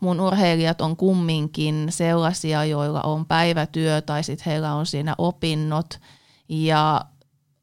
Mun 0.00 0.20
urheilijat 0.20 0.80
on 0.80 0.96
kumminkin 0.96 1.86
sellaisia, 1.90 2.64
joilla 2.64 3.00
on 3.00 3.26
päivätyö 3.26 4.00
tai 4.00 4.24
sitten 4.24 4.44
heillä 4.52 4.74
on 4.74 4.86
siinä 4.86 5.14
opinnot. 5.18 6.00
Ja 6.48 7.04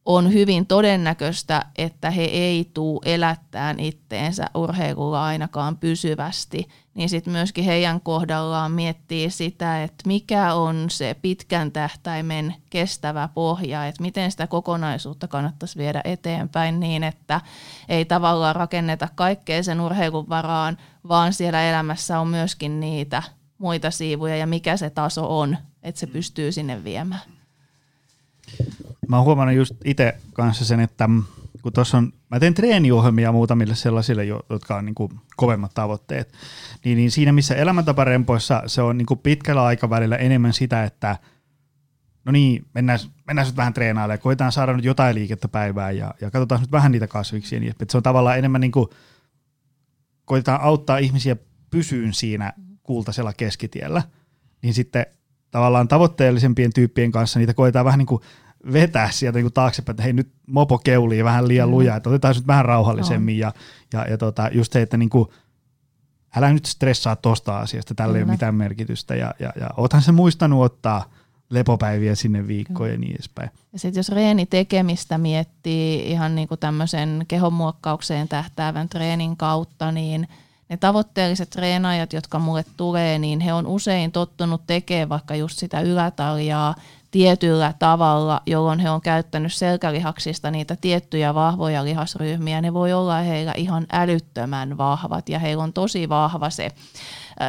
on 0.05 0.33
hyvin 0.33 0.67
todennäköistä, 0.67 1.65
että 1.77 2.11
he 2.11 2.23
ei 2.23 2.71
tuu 2.73 3.01
elättään 3.05 3.79
itteensä 3.79 4.45
urheilulla 4.55 5.25
ainakaan 5.25 5.77
pysyvästi, 5.77 6.67
niin 6.95 7.09
sitten 7.09 7.33
myöskin 7.33 7.63
heidän 7.63 8.01
kohdallaan 8.01 8.71
miettii 8.71 9.29
sitä, 9.29 9.83
että 9.83 10.03
mikä 10.07 10.53
on 10.53 10.89
se 10.89 11.15
pitkän 11.21 11.71
tähtäimen 11.71 12.55
kestävä 12.69 13.29
pohja, 13.33 13.87
että 13.87 14.01
miten 14.01 14.31
sitä 14.31 14.47
kokonaisuutta 14.47 15.27
kannattaisi 15.27 15.77
viedä 15.77 16.01
eteenpäin 16.03 16.79
niin, 16.79 17.03
että 17.03 17.41
ei 17.89 18.05
tavallaan 18.05 18.55
rakenneta 18.55 19.07
kaikkea 19.15 19.63
sen 19.63 19.81
urheilun 19.81 20.29
varaan, 20.29 20.77
vaan 21.07 21.33
siellä 21.33 21.63
elämässä 21.63 22.19
on 22.19 22.27
myöskin 22.27 22.79
niitä 22.79 23.23
muita 23.57 23.91
siivuja 23.91 24.37
ja 24.37 24.47
mikä 24.47 24.77
se 24.77 24.89
taso 24.89 25.39
on, 25.39 25.57
että 25.83 25.99
se 25.99 26.07
pystyy 26.07 26.51
sinne 26.51 26.83
viemään. 26.83 27.21
Mä 29.07 29.15
oon 29.15 29.25
huomannut 29.25 29.55
just 29.55 29.73
itse 29.85 30.17
kanssa 30.33 30.65
sen, 30.65 30.79
että 30.79 31.07
mm, 31.07 31.23
kun 31.65 31.73
tuossa 31.73 31.97
on, 31.97 32.13
mä 32.31 32.39
teen 32.39 32.53
treeniohjelmia 32.53 33.31
muutamille 33.31 33.75
sellaisille, 33.75 34.25
jo- 34.25 34.45
jotka 34.49 34.75
on 34.75 34.85
niin 34.85 34.95
kuin 34.95 35.11
kovemmat 35.35 35.73
tavoitteet, 35.73 36.33
niin, 36.83 36.97
niin 36.97 37.11
siinä 37.11 37.31
missä 37.31 37.55
elämäntaparempoissa 37.55 38.63
se 38.67 38.81
on 38.81 38.97
niin 38.97 39.05
kuin 39.05 39.19
pitkällä 39.19 39.63
aikavälillä 39.63 40.15
enemmän 40.15 40.53
sitä, 40.53 40.83
että 40.83 41.17
no 42.25 42.31
niin, 42.31 42.65
mennään, 42.73 42.99
mennään 43.27 43.47
nyt 43.47 43.57
vähän 43.57 43.73
treenailemaan, 43.73 44.19
koitetaan 44.19 44.51
saada 44.51 44.73
nyt 44.73 44.85
jotain 44.85 45.15
liikettä 45.15 45.47
päivään 45.47 45.97
ja, 45.97 46.13
ja 46.21 46.31
katsotaan 46.31 46.61
nyt 46.61 46.71
vähän 46.71 46.91
niitä 46.91 47.07
kasviksia, 47.07 47.59
niin 47.59 47.71
että 47.71 47.85
se 47.89 47.97
on 47.97 48.03
tavallaan 48.03 48.37
enemmän 48.37 48.61
niin 48.61 48.71
kuin 48.71 48.87
koitetaan 50.25 50.61
auttaa 50.61 50.97
ihmisiä 50.97 51.35
pysyyn 51.69 52.13
siinä 52.13 52.53
kultaisella 52.83 53.33
keskitiellä, 53.33 54.03
niin 54.61 54.73
sitten 54.73 55.05
tavallaan 55.51 55.87
tavoitteellisempien 55.87 56.73
tyyppien 56.73 57.11
kanssa 57.11 57.39
niitä 57.39 57.53
koetaan 57.53 57.85
vähän 57.85 57.99
niin 57.99 58.07
kuin 58.07 58.21
vetää 58.73 59.11
sieltä 59.11 59.39
niin 59.39 59.53
taaksepäin, 59.53 59.93
että 59.93 60.03
hei 60.03 60.13
nyt 60.13 60.31
mopo 60.47 60.77
keulii 60.77 61.23
vähän 61.23 61.47
liian 61.47 61.71
lujaa, 61.71 61.97
että 61.97 62.09
otetaan 62.09 62.35
nyt 62.35 62.47
vähän 62.47 62.65
rauhallisemmin 62.65 63.37
ja, 63.37 63.53
ja, 63.93 64.05
ja 64.09 64.17
tota, 64.17 64.49
just 64.53 64.73
se, 64.73 64.81
että 64.81 64.97
niin 64.97 65.09
kuin, 65.09 65.29
älä 66.35 66.53
nyt 66.53 66.65
stressaa 66.65 67.15
tosta 67.15 67.59
asiasta, 67.59 67.95
tällä 67.95 68.17
ei 68.17 68.23
ole 68.23 68.31
mitään 68.31 68.55
merkitystä 68.55 69.15
ja, 69.15 69.33
ja, 69.39 69.53
ja 69.59 69.69
oothan 69.77 70.01
se 70.01 70.11
muistanut 70.11 70.63
ottaa 70.63 71.13
lepopäiviä 71.49 72.15
sinne 72.15 72.47
viikkoon 72.47 72.89
ja 72.89 72.97
niin 72.97 73.13
edespäin. 73.13 73.49
Ja 73.73 73.79
sitten 73.79 73.99
jos 73.99 74.09
reeni 74.09 74.45
tekemistä 74.45 75.17
miettii 75.17 76.11
ihan 76.11 76.35
niin 76.35 76.47
kuin 76.47 76.59
tämmöisen 76.59 77.25
kehonmuokkaukseen 77.27 78.27
tähtäävän 78.27 78.89
treenin 78.89 79.37
kautta, 79.37 79.91
niin 79.91 80.27
ne 80.69 80.77
tavoitteelliset 80.77 81.49
treenaajat, 81.49 82.13
jotka 82.13 82.39
mulle 82.39 82.65
tulee, 82.77 83.19
niin 83.19 83.39
he 83.39 83.53
on 83.53 83.67
usein 83.67 84.11
tottunut 84.11 84.61
tekemään 84.67 85.09
vaikka 85.09 85.35
just 85.35 85.59
sitä 85.59 85.81
ylätaljaa 85.81 86.75
tietyllä 87.15 87.73
tavalla, 87.79 88.41
jolloin 88.45 88.79
he 88.79 88.89
on 88.89 89.01
käyttänyt 89.01 89.53
selkälihaksista 89.53 90.51
niitä 90.51 90.75
tiettyjä 90.81 91.33
vahvoja 91.33 91.85
lihasryhmiä. 91.85 92.61
Ne 92.61 92.73
voi 92.73 92.93
olla 92.93 93.15
heillä 93.15 93.53
ihan 93.57 93.85
älyttömän 93.91 94.77
vahvat 94.77 95.29
ja 95.29 95.39
heillä 95.39 95.63
on 95.63 95.73
tosi 95.73 96.09
vahva 96.09 96.49
se 96.49 96.69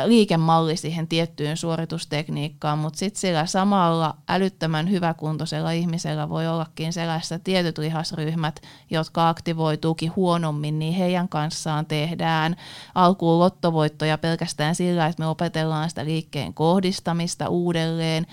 liikemalli 0.05 0.77
siihen 0.77 1.09
tiettyyn 1.09 1.57
suoritustekniikkaan, 1.57 2.79
mutta 2.79 2.99
sitten 2.99 3.21
sillä 3.21 3.47
samalla 3.47 4.15
älyttömän 4.29 4.91
hyväkuntoisella 4.91 5.71
ihmisellä 5.71 6.29
voi 6.29 6.49
ollakin 6.49 6.93
sellaista 6.93 7.39
tietyt 7.39 7.79
lihasryhmät, 7.79 8.61
jotka 8.91 9.29
aktivoituukin 9.29 10.17
huonommin, 10.17 10.79
niin 10.79 10.95
heidän 10.95 11.29
kanssaan 11.29 11.87
tehdään 11.87 12.57
alkuun 12.95 13.39
lottovoittoja 13.39 14.19
pelkästään 14.19 14.75
sillä, 14.75 15.07
että 15.07 15.23
me 15.23 15.27
opetellaan 15.27 15.89
sitä 15.89 16.05
liikkeen 16.05 16.55
kohdistamista 16.55 17.49
uudelleen, 17.49 18.27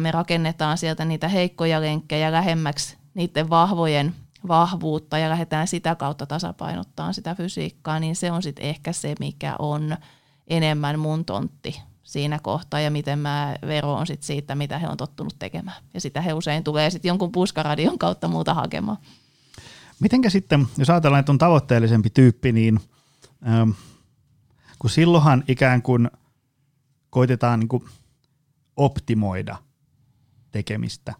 me 0.00 0.10
rakennetaan 0.10 0.78
sieltä 0.78 1.04
niitä 1.04 1.28
heikkoja 1.28 1.80
lenkkejä 1.80 2.32
lähemmäksi 2.32 2.96
niiden 3.14 3.50
vahvojen 3.50 4.14
vahvuutta 4.48 5.18
ja 5.18 5.30
lähdetään 5.30 5.68
sitä 5.68 5.94
kautta 5.94 6.26
tasapainottaa 6.26 7.12
sitä 7.12 7.34
fysiikkaa, 7.34 8.00
niin 8.00 8.16
se 8.16 8.32
on 8.32 8.42
sitten 8.42 8.64
ehkä 8.64 8.92
se, 8.92 9.14
mikä 9.20 9.56
on 9.58 9.96
enemmän 10.46 10.98
mun 10.98 11.24
tontti 11.24 11.82
siinä 12.02 12.38
kohtaa 12.42 12.80
ja 12.80 12.90
miten 12.90 13.18
mä 13.18 13.56
veroon 13.66 14.06
sit 14.06 14.22
siitä, 14.22 14.54
mitä 14.54 14.78
he 14.78 14.88
on 14.88 14.96
tottunut 14.96 15.36
tekemään. 15.38 15.82
Ja 15.94 16.00
sitä 16.00 16.20
he 16.20 16.32
usein 16.32 16.64
tulee 16.64 16.90
sitten 16.90 17.08
jonkun 17.08 17.32
puskaradion 17.32 17.98
kautta 17.98 18.28
muuta 18.28 18.54
hakemaan. 18.54 18.98
Mitenkä 20.00 20.30
sitten, 20.30 20.66
jos 20.78 20.90
ajatellaan, 20.90 21.20
että 21.20 21.32
on 21.32 21.38
tavoitteellisempi 21.38 22.10
tyyppi, 22.10 22.52
niin 22.52 22.80
ähm, 23.48 23.70
kun 24.78 24.90
silloinhan 24.90 25.44
ikään 25.48 25.82
kuin 25.82 26.10
koitetaan 27.10 27.60
niin 27.60 27.68
kuin 27.68 27.84
optimoida 28.76 29.56
tekemistä 30.52 31.14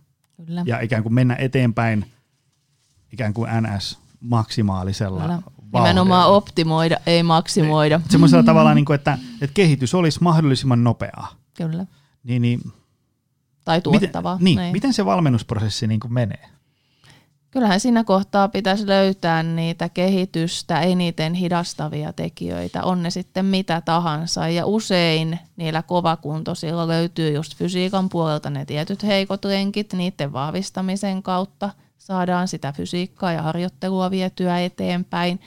Kyllä. 0.47 0.63
ja 0.67 0.81
ikään 0.81 1.03
kuin 1.03 1.15
mennä 1.15 1.37
eteenpäin 1.39 2.13
ikään 3.13 3.35
kuin 3.35 3.51
NS 3.61 3.99
maksimaalisella 4.21 5.23
Kyllä. 5.23 5.43
Nimenomaan 5.83 6.31
optimoida, 6.31 6.97
ei 7.07 7.23
maksimoida. 7.23 7.99
Niin. 7.99 8.11
Semmoisella 8.11 8.43
mm. 8.43 8.47
tavalla, 8.47 8.75
niin 8.75 8.85
kuin, 8.85 8.95
että, 8.95 9.19
että 9.41 9.55
kehitys 9.55 9.95
olisi 9.95 10.23
mahdollisimman 10.23 10.85
nopeaa. 10.85 11.35
Kyllä. 11.57 11.87
Niin, 12.25 12.43
niin, 12.43 12.61
tai 13.65 13.81
tuottavaa. 13.81 14.35
Miten, 14.35 14.45
niin, 14.45 14.59
niin, 14.59 14.73
miten 14.73 14.93
se 14.93 15.05
valmennusprosessi 15.05 15.87
niin 15.87 16.01
kuin 16.01 16.13
menee? 16.13 16.49
Kyllähän 17.51 17.81
siinä 17.81 18.05
kohtaa 18.05 18.49
pitäisi 18.49 18.87
löytää 18.87 19.43
niitä 19.43 19.89
kehitystä 19.89 20.81
eniten 20.81 21.35
hidastavia 21.35 22.13
tekijöitä, 22.13 22.83
on 22.83 23.03
ne 23.03 23.11
sitten 23.11 23.45
mitä 23.45 23.81
tahansa. 23.81 24.49
Ja 24.49 24.67
usein 24.67 25.39
niillä 25.57 25.83
kovakuntoisilla 25.83 26.89
löytyy 26.89 27.33
just 27.33 27.57
fysiikan 27.57 28.09
puolelta 28.09 28.51
ne 28.51 28.65
tietyt 28.65 29.03
heikot 29.03 29.45
lenkit 29.45 29.93
niiden 29.93 30.33
vahvistamisen 30.33 31.23
kautta. 31.23 31.71
Saadaan 31.99 32.49
sitä 32.49 32.73
fysiikkaa 32.73 33.33
ja 33.33 33.43
harjoittelua 33.43 34.11
vietyä 34.11 34.61
eteenpäin. 34.61 35.41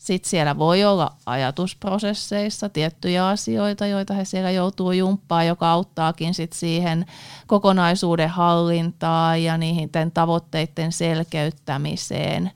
Sitten 0.00 0.30
siellä 0.30 0.58
voi 0.58 0.84
olla 0.84 1.16
ajatusprosesseissa 1.26 2.68
tiettyjä 2.68 3.28
asioita, 3.28 3.86
joita 3.86 4.14
he 4.14 4.24
siellä 4.24 4.50
joutuu 4.50 4.92
jumppaan, 4.92 5.46
joka 5.46 5.70
auttaakin 5.70 6.34
sit 6.34 6.52
siihen 6.52 7.06
kokonaisuuden 7.46 8.28
hallintaan 8.28 9.42
ja 9.42 9.58
niiden 9.58 10.10
tavoitteiden 10.12 10.92
selkeyttämiseen. 10.92 12.50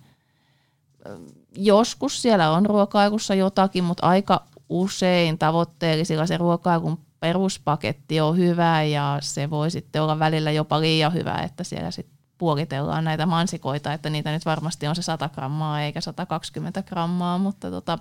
Joskus 1.56 2.22
siellä 2.22 2.50
on 2.50 2.66
ruokaikussa 2.66 3.34
jotakin, 3.34 3.84
mutta 3.84 4.06
aika 4.06 4.44
usein 4.68 5.38
tavoitteellisilla 5.38 6.26
se 6.26 6.36
ruokailun 6.36 6.98
peruspaketti 7.20 8.20
on 8.20 8.36
hyvä 8.36 8.82
ja 8.82 9.18
se 9.20 9.50
voi 9.50 9.70
sitten 9.70 10.02
olla 10.02 10.18
välillä 10.18 10.50
jopa 10.50 10.80
liian 10.80 11.12
hyvä, 11.12 11.34
että 11.34 11.64
siellä 11.64 11.90
sitten 11.90 12.13
puolitellaan 12.44 13.04
näitä 13.04 13.26
mansikoita, 13.26 13.92
että 13.92 14.10
niitä 14.10 14.32
nyt 14.32 14.46
varmasti 14.46 14.86
on 14.86 14.96
se 14.96 15.02
100 15.02 15.28
grammaa 15.28 15.82
eikä 15.82 16.00
120 16.00 16.82
grammaa, 16.82 17.38
mutta 17.38 17.70
tota, 17.70 17.98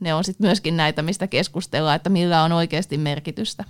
ne 0.00 0.14
on 0.14 0.24
sitten 0.24 0.46
myöskin 0.46 0.76
näitä, 0.76 1.02
mistä 1.02 1.26
keskustellaan, 1.26 1.96
että 1.96 2.10
millä 2.10 2.42
on 2.42 2.52
oikeasti 2.52 2.98
merkitystä. 2.98 3.64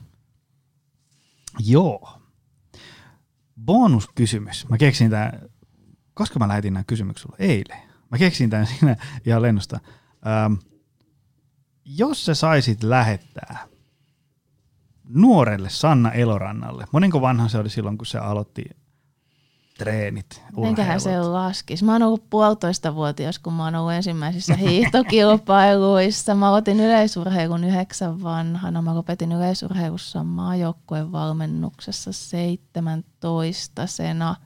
Joo. 1.66 2.18
Bonuskysymys. 3.64 4.68
Mä 4.68 4.78
keksin 4.78 5.10
tämän, 5.10 5.32
koska 6.14 6.38
mä 6.38 6.48
lähetin 6.48 6.74
nämä 6.74 6.84
kysymykset? 6.86 7.30
Eilen. 7.38 7.82
Mä 8.10 8.18
keksin 8.18 8.50
tämän 8.50 8.66
siinä 8.66 8.96
ihan 9.26 9.42
lennosta. 9.42 9.80
Ähm, 10.26 10.54
jos 11.84 12.24
sä 12.24 12.34
saisit 12.34 12.82
lähettää 12.82 13.68
nuorelle 15.08 15.70
Sanna 15.70 16.12
Elorannalle, 16.12 16.84
monenko 16.92 17.20
vanha 17.20 17.48
se 17.48 17.58
oli 17.58 17.70
silloin, 17.70 17.98
kun 17.98 18.06
se 18.06 18.18
aloitti 18.18 18.64
treenit, 19.78 20.42
Mitenköhän 20.56 21.00
se 21.00 21.20
laskisi? 21.20 21.84
Mä 21.84 21.92
oon 21.92 22.02
ollut 22.02 22.30
puolitoista 22.30 22.94
vuotias, 22.94 23.38
kun 23.38 23.52
mä 23.52 23.64
oon 23.64 23.74
ollut 23.74 23.92
ensimmäisissä 23.92 24.56
hiihtokilpailuissa. 24.66 26.34
Mä 26.34 26.50
otin 26.52 26.80
yleisurheilun 26.80 27.64
yhdeksän 27.64 28.22
vanhana. 28.22 28.82
Mä 28.82 28.94
lopetin 28.94 29.32
yleisurheilussa 29.32 30.24
maajoukkueen 30.24 31.12
valmennuksessa 31.12 32.12
17 32.12 33.86
sena. 33.86 34.36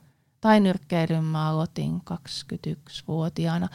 Tai 0.41 0.59
nyrkkeilyn 0.59 1.23
mä 1.23 1.49
aloitin 1.49 2.01
21-vuotiaana 2.13 3.67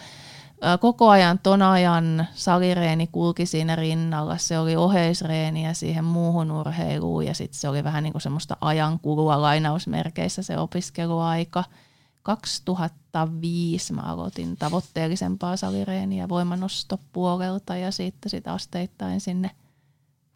koko 0.81 1.09
ajan 1.09 1.39
ton 1.39 1.63
ajan 1.63 2.27
salireeni 2.35 3.07
kulki 3.07 3.47
siinä 3.47 3.77
rinnalla. 3.77 4.37
Se 4.37 4.59
oli 4.59 4.77
oheisreeniä 4.77 5.75
siihen 5.75 6.05
muuhun 6.05 6.51
urheiluun 6.51 7.27
ja 7.27 7.35
sitten 7.35 7.61
se 7.61 7.69
oli 7.69 7.85
vähän 7.85 8.03
niin 8.03 8.13
kuin 8.13 8.23
semmoista 8.23 8.57
ajankulua 8.61 9.43
lainausmerkeissä 9.43 10.43
se 10.43 10.59
opiskeluaika. 10.59 11.65
2005 12.23 13.93
mä 13.93 14.01
aloitin 14.03 14.57
tavoitteellisempaa 14.57 15.57
salireeniä 15.57 16.29
voimanostopuolelta 16.29 17.77
ja 17.77 17.91
sitten 17.91 18.31
sit 18.31 18.49
asteittain 18.49 19.21
sinne 19.21 19.51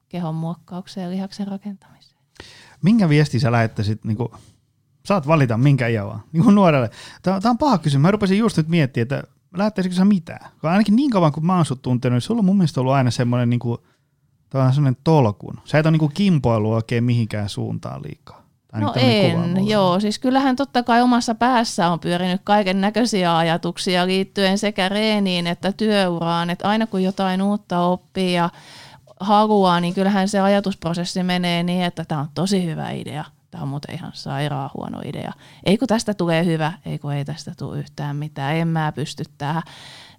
kehon 0.09 0.35
muokkaukseen 0.35 1.05
ja 1.05 1.11
lihaksen 1.11 1.47
rakentamiseen. 1.47 2.21
Minkä 2.83 3.09
viesti 3.09 3.41
sä 3.41 3.53
lähettäisit, 3.53 4.05
niin 4.05 4.17
kuin, 4.17 4.29
saat 5.07 5.27
valita 5.27 5.57
minkä 5.57 5.89
iän 5.89 6.07
vaan, 6.07 6.23
niin 6.33 6.43
kuin 6.45 6.55
nuorelle. 6.55 6.91
Tämä 7.23 7.41
on 7.45 7.59
paha 7.59 7.79
kysymys. 7.79 8.03
Mä 8.03 8.11
rupesin 8.11 8.39
just 8.39 8.57
nyt 8.57 8.69
miettimään, 8.69 9.03
että 9.03 9.40
lähettäisikö 9.57 9.97
sä 9.97 10.05
mitään? 10.05 10.51
Kun 10.61 10.71
ainakin 10.71 10.97
niin 10.97 11.11
kauan 11.11 11.33
kuin 11.33 11.47
mä 11.47 11.57
oon 11.57 11.65
sut 11.65 11.83
tuntenut, 11.83 12.15
niin 12.15 12.21
sulla 12.21 12.39
on 12.39 12.45
mun 12.45 12.57
mielestä 12.57 12.81
ollut 12.81 12.93
aina 12.93 13.11
semmoinen 13.11 13.51
niin 13.51 13.61
kuin, 13.61 13.79
semmoinen 14.53 14.97
tolkun. 15.05 15.61
Sä 15.65 15.79
et 15.79 15.87
ole 15.87 15.97
niin 15.99 16.13
kimpoillut 16.15 16.73
oikein 16.73 17.05
mihinkään 17.05 17.49
suuntaan 17.49 18.03
liikaa. 18.03 18.43
Tai 18.71 18.81
no 18.81 18.93
en, 18.97 19.69
joo. 19.69 20.01
Siis 20.01 20.19
kyllähän 20.19 20.57
totta 20.57 20.83
kai 20.83 21.03
omassa 21.03 21.35
päässä 21.35 21.89
on 21.89 22.01
pyörinyt 22.01 22.41
kaiken 22.45 22.81
näköisiä 22.81 23.37
ajatuksia 23.37 24.07
liittyen 24.07 24.59
sekä 24.59 24.89
reeniin 24.89 25.47
että 25.47 25.73
työuraan. 25.73 26.51
Että 26.51 26.69
aina 26.69 26.87
kun 26.87 27.03
jotain 27.03 27.43
uutta 27.43 27.81
oppii 27.81 28.35
ja 28.35 28.51
haluaa, 29.21 29.81
niin 29.81 29.95
kyllähän 29.95 30.29
se 30.29 30.41
ajatusprosessi 30.41 31.23
menee 31.23 31.63
niin, 31.63 31.83
että 31.83 32.05
tämä 32.05 32.21
on 32.21 32.29
tosi 32.35 32.67
hyvä 32.67 32.91
idea– 32.91 33.25
tämä 33.51 33.63
on 33.63 33.69
muuten 33.69 33.95
ihan 33.95 34.13
sairaan 34.15 34.71
huono 34.75 35.01
idea. 35.05 35.33
Ei 35.65 35.79
kun 35.79 35.89
tästä 35.89 36.15
tulee 36.15 36.45
hyvä, 36.45 36.73
ei 36.87 36.99
kun 36.99 37.13
ei 37.13 37.25
tästä 37.25 37.53
tule 37.59 37.79
yhtään 37.79 38.17
mitään, 38.17 38.57
en 38.57 38.69
mä 38.69 38.93
pysty 38.93 39.25
tähän. 39.39 39.63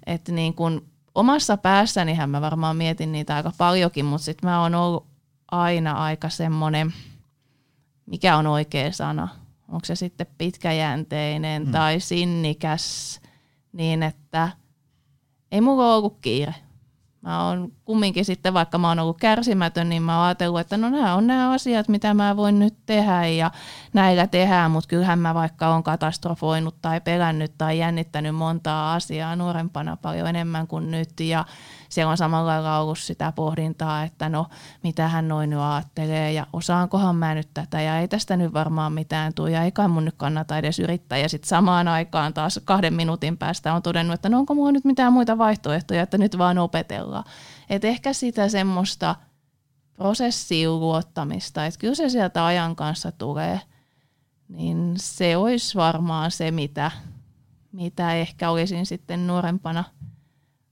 Että 0.05 0.32
niin 0.32 0.53
kun 0.53 0.86
omassa 1.15 1.57
päässänihän 1.57 2.29
mä 2.29 2.41
varmaan 2.41 2.77
mietin 2.77 3.11
niitä 3.11 3.36
aika 3.36 3.51
paljonkin, 3.57 4.05
mutta 4.05 4.25
sitten 4.25 4.49
mä 4.49 4.61
oon 4.61 4.75
ollut 4.75 5.07
aina 5.51 5.91
aika 5.91 6.29
semmoinen, 6.29 6.93
mikä 8.05 8.38
on 8.38 8.47
oikea 8.47 8.91
sana. 8.91 9.27
Onko 9.67 9.86
se 9.86 9.95
sitten 9.95 10.27
pitkäjänteinen 10.38 11.63
hmm. 11.63 11.71
tai 11.71 11.99
sinnikäs, 11.99 13.19
niin 13.73 14.03
että 14.03 14.49
ei 15.51 15.61
mulla 15.61 15.95
ollut 15.95 16.17
kiire. 16.21 16.55
Mä 17.22 17.47
oon 17.47 17.72
kumminkin 17.86 18.26
sitten, 18.26 18.53
vaikka 18.53 18.78
mä 18.78 18.88
oon 18.88 18.99
ollut 18.99 19.17
kärsimätön, 19.17 19.89
niin 19.89 20.03
mä 20.03 20.17
oon 20.17 20.26
ajatellut, 20.26 20.59
että 20.59 20.78
no 20.78 20.89
nämä 20.89 21.15
on 21.15 21.28
nämä 21.28 21.51
asiat, 21.51 21.88
mitä 21.88 22.13
mä 22.13 22.38
voin 22.38 22.59
nyt 22.59 22.76
tehdä 22.86 23.28
ja 23.28 23.51
näillä 23.93 24.28
tehdään, 24.28 24.72
mutta 24.72 24.88
kyllähän 24.88 25.19
mä 25.19 25.34
vaikka 25.34 25.67
on 25.76 25.84
katastrofoinut 25.84 26.76
tai 26.82 27.01
pelännyt 27.01 27.53
tai 27.57 27.80
jännittänyt 27.80 28.36
montaa 28.36 28.93
asiaa 28.93 29.36
nuorempana 29.36 29.97
paljon 29.97 30.28
enemmän 30.28 30.67
kuin 30.67 30.91
nyt 30.91 31.19
ja 31.19 31.45
siellä 31.92 32.12
on 32.12 32.18
samalla 32.18 32.52
lailla 32.52 32.80
ollut 32.80 33.00
sitä 33.00 33.32
pohdintaa, 33.32 34.04
että 34.04 34.30
no 34.30 34.48
mitä 34.84 35.08
hän 35.08 35.28
noin 35.28 35.50
nyt 35.50 35.60
ajattelee 35.60 36.32
ja 36.32 36.48
osaankohan 36.54 37.16
mä 37.16 37.36
nyt 37.36 37.50
tätä. 37.54 37.82
Ja 37.82 38.00
ei 38.00 38.08
tästä 38.08 38.38
nyt 38.38 38.54
varmaan 38.54 38.94
mitään 38.94 39.34
tule. 39.34 39.52
Ja 39.52 39.64
eikä 39.64 39.88
mun 39.88 40.06
nyt 40.06 40.16
kannata 40.18 40.58
edes 40.58 40.80
yrittää. 40.80 41.18
Ja 41.18 41.30
sitten 41.30 41.50
samaan 41.50 41.88
aikaan 41.88 42.34
taas 42.34 42.60
kahden 42.66 42.94
minuutin 42.94 43.38
päästä 43.38 43.74
on 43.74 43.82
todennut, 43.82 44.14
että 44.14 44.30
no 44.30 44.38
onko 44.38 44.56
mulla 44.56 44.72
nyt 44.72 44.86
mitään 44.86 45.14
muita 45.14 45.38
vaihtoehtoja, 45.38 46.02
että 46.02 46.18
nyt 46.18 46.38
vaan 46.38 46.58
opetellaan. 46.58 47.24
Et 47.70 47.86
ehkä 47.86 48.14
sitä 48.14 48.50
semmoista 48.50 49.16
prosessiin 49.94 50.80
luottamista, 50.80 51.66
että 51.66 51.80
kyllä 51.80 51.96
se 51.96 52.10
sieltä 52.10 52.46
ajan 52.46 52.76
kanssa 52.76 53.12
tulee, 53.12 53.62
niin 54.48 54.94
se 54.98 55.38
olisi 55.38 55.76
varmaan 55.76 56.32
se, 56.32 56.52
mitä, 56.52 56.92
mitä 57.72 58.16
ehkä 58.16 58.50
olisin 58.50 58.86
sitten 58.86 59.28
nuorempana– 59.28 59.84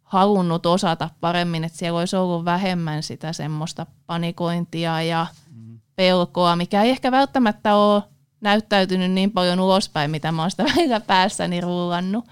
halunnut 0.09 0.65
osata 0.65 1.09
paremmin, 1.19 1.63
että 1.63 1.77
siellä 1.77 1.99
olisi 1.99 2.15
ollut 2.15 2.45
vähemmän 2.45 3.03
sitä 3.03 3.33
semmoista 3.33 3.85
panikointia 4.05 5.01
ja 5.01 5.27
pelkoa, 5.95 6.55
mikä 6.55 6.83
ei 6.83 6.89
ehkä 6.89 7.11
välttämättä 7.11 7.75
ole 7.75 8.03
näyttäytynyt 8.41 9.11
niin 9.11 9.31
paljon 9.31 9.59
ulospäin, 9.59 10.11
mitä 10.11 10.31
mä 10.31 10.41
oon 10.41 10.51
sitä 10.51 10.63
välillä 10.75 10.99
päässäni 10.99 11.61
rullannut. 11.61 12.25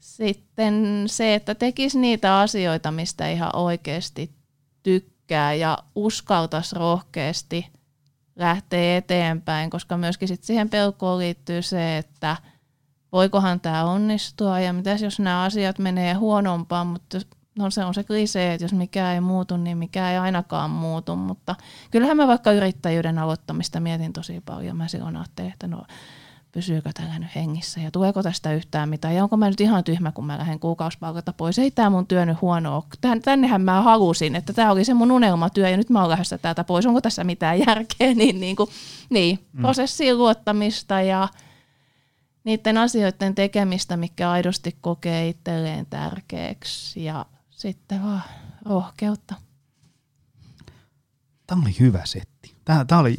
Sitten 0.00 1.04
se, 1.06 1.34
että 1.34 1.54
tekisi 1.54 1.98
niitä 1.98 2.38
asioita, 2.38 2.90
mistä 2.90 3.28
ihan 3.28 3.56
oikeasti 3.56 4.30
tykkää 4.82 5.54
ja 5.54 5.78
uskaltaisi 5.94 6.76
rohkeasti 6.76 7.66
lähteä 8.36 8.96
eteenpäin, 8.96 9.70
koska 9.70 9.96
myöskin 9.96 10.28
sit 10.28 10.44
siihen 10.44 10.70
pelkoon 10.70 11.18
liittyy 11.18 11.62
se, 11.62 11.98
että– 11.98 12.36
voikohan 13.12 13.60
tämä 13.60 13.84
onnistua 13.84 14.60
ja 14.60 14.72
mitäs 14.72 15.02
jos 15.02 15.20
nämä 15.20 15.42
asiat 15.42 15.78
menee 15.78 16.14
huonompaan, 16.14 16.86
mutta 16.86 17.18
no 17.58 17.70
se 17.70 17.84
on 17.84 17.94
se 17.94 18.04
klisee, 18.04 18.54
että 18.54 18.64
jos 18.64 18.72
mikä 18.72 19.12
ei 19.12 19.20
muutu, 19.20 19.56
niin 19.56 19.78
mikä 19.78 20.10
ei 20.10 20.18
ainakaan 20.18 20.70
muutu, 20.70 21.16
mutta 21.16 21.54
kyllähän 21.90 22.16
mä 22.16 22.26
vaikka 22.26 22.52
yrittäjyyden 22.52 23.18
aloittamista 23.18 23.80
mietin 23.80 24.12
tosi 24.12 24.42
paljon. 24.46 24.76
Mä 24.76 24.88
silloin 24.88 25.16
ajattelin, 25.16 25.52
että 25.52 25.66
no 25.66 25.82
pysyykö 26.52 26.90
tällä 26.94 27.18
nyt 27.18 27.34
hengissä 27.34 27.80
ja 27.80 27.90
tuleeko 27.90 28.22
tästä 28.22 28.52
yhtään 28.52 28.88
mitään 28.88 29.14
ja 29.14 29.22
onko 29.22 29.36
mä 29.36 29.50
nyt 29.50 29.60
ihan 29.60 29.84
tyhmä, 29.84 30.12
kun 30.12 30.26
mä 30.26 30.38
lähden 30.38 30.60
kuukausipalkalta 30.60 31.32
pois. 31.32 31.58
Ei 31.58 31.70
tämä 31.70 31.90
mun 31.90 32.06
työ 32.06 32.26
nyt 32.26 32.40
huono 32.40 32.76
ole. 32.76 33.20
Tännehän 33.22 33.60
mä 33.60 33.82
halusin, 33.82 34.36
että 34.36 34.52
tämä 34.52 34.72
oli 34.72 34.84
se 34.84 34.94
mun 34.94 35.12
unelmatyö 35.12 35.68
ja 35.68 35.76
nyt 35.76 35.90
mä 35.90 36.00
oon 36.00 36.10
lähdössä 36.10 36.38
täältä 36.38 36.64
pois. 36.64 36.86
Onko 36.86 37.00
tässä 37.00 37.24
mitään 37.24 37.58
järkeä? 37.58 38.14
Niin, 38.14 38.40
niin, 38.40 38.56
kuin, 38.56 38.70
niin 39.10 39.38
mm. 39.52 39.60
prosessiin 39.62 40.18
luottamista 40.18 41.00
ja– 41.00 41.28
niiden 42.46 42.78
asioiden 42.78 43.34
tekemistä, 43.34 43.96
mikä 43.96 44.30
aidosti 44.30 44.76
kokee 44.80 45.28
itselleen 45.28 45.86
tärkeäksi 45.86 47.04
ja 47.04 47.26
sitten 47.50 48.02
vaan 48.02 48.22
rohkeutta. 48.64 49.34
Tämä 51.46 51.62
oli 51.62 51.76
hyvä 51.80 52.02
setti. 52.04 52.54
Tämä, 52.64 52.84
tämä, 52.84 53.00
oli, 53.00 53.16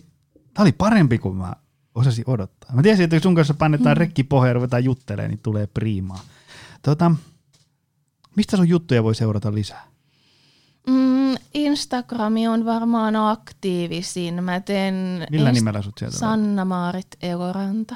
tämä 0.54 0.64
oli 0.64 0.72
parempi 0.72 1.18
kuin 1.18 1.36
mä 1.36 1.54
osasin 1.96 2.24
odottaa. 2.28 2.76
Mä 2.76 2.82
tiesin, 2.82 3.04
että 3.04 3.20
sun 3.20 3.36
kanssa 3.36 3.54
painetaan 3.54 3.98
mm. 3.98 4.00
rekki 4.00 4.28
ja 4.48 4.54
ruvetaan 4.54 4.84
juttelemaan, 4.84 5.30
niin 5.30 5.40
tulee 5.44 5.68
priimaa. 5.68 6.20
Tota, 6.82 7.12
mistä 8.36 8.58
sun 8.58 8.70
juttuja 8.70 9.04
voi 9.04 9.16
seurata 9.16 9.54
lisää? 9.54 9.88
Mm, 10.88 11.36
Instagrami 11.54 12.48
on 12.48 12.66
varmaan 12.66 13.16
aktiivisin. 13.16 14.44
Mä 14.44 14.60
teen 14.60 15.28
Millä 15.32 15.52
nimellä 15.52 15.82
sut 15.82 15.98
sieltä 15.98 16.18
Sanna 16.18 16.66
Maarit 16.66 17.08
Eloranta. 17.22 17.96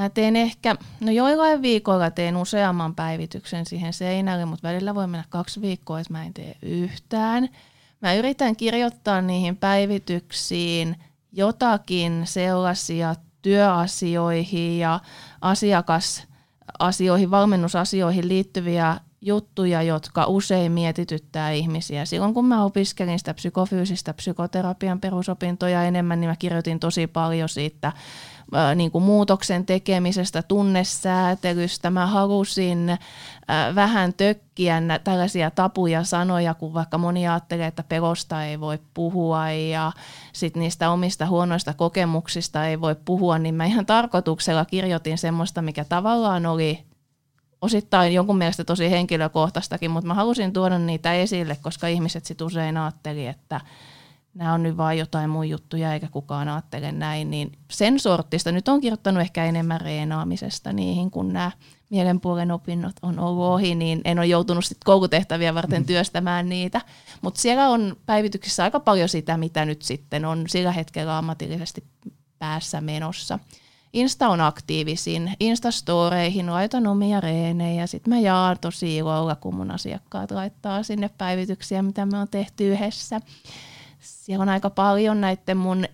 Mä 0.00 0.08
teen 0.08 0.36
ehkä, 0.36 0.76
no 1.00 1.12
joillain 1.12 1.62
viikoilla 1.62 2.10
teen 2.10 2.36
useamman 2.36 2.94
päivityksen 2.94 3.66
siihen 3.66 3.92
seinälle, 3.92 4.44
mutta 4.44 4.68
välillä 4.68 4.94
voi 4.94 5.06
mennä 5.06 5.24
kaksi 5.28 5.60
viikkoa, 5.60 6.00
että 6.00 6.12
mä 6.12 6.24
en 6.24 6.34
tee 6.34 6.56
yhtään. 6.62 7.48
Mä 8.02 8.14
yritän 8.14 8.56
kirjoittaa 8.56 9.20
niihin 9.22 9.56
päivityksiin 9.56 10.96
jotakin 11.32 12.22
sellaisia 12.24 13.14
työasioihin 13.42 14.78
ja 14.78 15.00
asiakasasioihin, 15.40 17.30
valmennusasioihin 17.30 18.28
liittyviä 18.28 18.96
juttuja, 19.20 19.82
jotka 19.82 20.26
usein 20.26 20.72
mietityttää 20.72 21.50
ihmisiä. 21.50 22.04
Silloin 22.04 22.34
kun 22.34 22.44
mä 22.44 22.64
opiskelin 22.64 23.18
sitä 23.18 23.34
psykofyysistä 23.34 24.14
psykoterapian 24.14 25.00
perusopintoja 25.00 25.84
enemmän, 25.84 26.20
niin 26.20 26.28
mä 26.30 26.36
kirjoitin 26.36 26.80
tosi 26.80 27.06
paljon 27.06 27.48
siitä 27.48 27.92
niin 28.74 28.90
kuin 28.90 29.04
muutoksen 29.04 29.66
tekemisestä, 29.66 30.42
tunnesäätelystä. 30.42 31.90
Mä 31.90 32.06
halusin 32.06 32.98
vähän 33.74 34.14
tökkiä 34.14 34.82
tällaisia 35.04 35.50
tapuja 35.50 36.04
sanoja, 36.04 36.54
kun 36.54 36.74
vaikka 36.74 36.98
moni 36.98 37.28
ajattelee, 37.28 37.66
että 37.66 37.82
pelosta 37.82 38.44
ei 38.44 38.60
voi 38.60 38.78
puhua 38.94 39.50
ja 39.50 39.92
sit 40.32 40.56
niistä 40.56 40.90
omista 40.90 41.26
huonoista 41.26 41.74
kokemuksista 41.74 42.66
ei 42.66 42.80
voi 42.80 42.96
puhua, 43.04 43.38
niin 43.38 43.54
mä 43.54 43.64
ihan 43.64 43.86
tarkoituksella 43.86 44.64
kirjoitin 44.64 45.18
semmoista, 45.18 45.62
mikä 45.62 45.84
tavallaan 45.84 46.46
oli 46.46 46.84
osittain 47.62 48.14
jonkun 48.14 48.38
mielestä 48.38 48.64
tosi 48.64 48.90
henkilökohtaistakin, 48.90 49.90
mutta 49.90 50.06
mä 50.08 50.14
halusin 50.14 50.52
tuoda 50.52 50.78
niitä 50.78 51.14
esille, 51.14 51.56
koska 51.62 51.86
ihmiset 51.86 52.24
sit 52.24 52.40
usein 52.40 52.76
ajatteli, 52.76 53.26
että 53.26 53.60
nämä 54.34 54.52
on 54.52 54.62
nyt 54.62 54.76
vain 54.76 54.98
jotain 54.98 55.30
mun 55.30 55.48
juttuja 55.48 55.94
eikä 55.94 56.08
kukaan 56.08 56.48
ajattele 56.48 56.92
näin, 56.92 57.30
niin 57.30 57.52
sen 57.70 58.00
sortista 58.00 58.52
nyt 58.52 58.68
on 58.68 58.80
kirjoittanut 58.80 59.20
ehkä 59.20 59.44
enemmän 59.44 59.80
reenaamisesta 59.80 60.72
niihin, 60.72 61.10
kun 61.10 61.32
nämä 61.32 61.50
mielenpuolen 61.90 62.50
opinnot 62.50 62.96
on 63.02 63.18
ollut 63.18 63.44
ohi, 63.44 63.74
niin 63.74 64.00
en 64.04 64.18
ole 64.18 64.26
joutunut 64.26 64.64
sit 64.64 64.84
koulutehtäviä 64.84 65.54
varten 65.54 65.82
mm. 65.82 65.86
työstämään 65.86 66.48
niitä. 66.48 66.80
Mutta 67.22 67.40
siellä 67.40 67.68
on 67.68 67.96
päivityksissä 68.06 68.64
aika 68.64 68.80
paljon 68.80 69.08
sitä, 69.08 69.36
mitä 69.36 69.64
nyt 69.64 69.82
sitten 69.82 70.24
on 70.24 70.44
sillä 70.48 70.72
hetkellä 70.72 71.18
ammatillisesti 71.18 71.84
päässä 72.38 72.80
menossa. 72.80 73.38
Insta 73.92 74.28
on 74.28 74.40
aktiivisin. 74.40 75.32
Instastoreihin 75.40 76.52
laitan 76.52 76.86
omia 76.86 77.20
reenejä. 77.20 77.86
Sitten 77.86 78.14
mä 78.14 78.20
jaan 78.20 78.56
tosi 78.60 78.96
ilolla, 78.96 79.34
kun 79.34 79.54
mun 79.54 79.70
asiakkaat 79.70 80.30
laittaa 80.30 80.82
sinne 80.82 81.10
päivityksiä, 81.18 81.82
mitä 81.82 82.06
me 82.06 82.18
on 82.18 82.28
tehty 82.28 82.72
yhdessä 82.72 83.20
siellä 84.00 84.42
on 84.42 84.48
aika 84.48 84.70
paljon 84.70 85.20
näiden 85.20 85.56
mun 85.56 85.84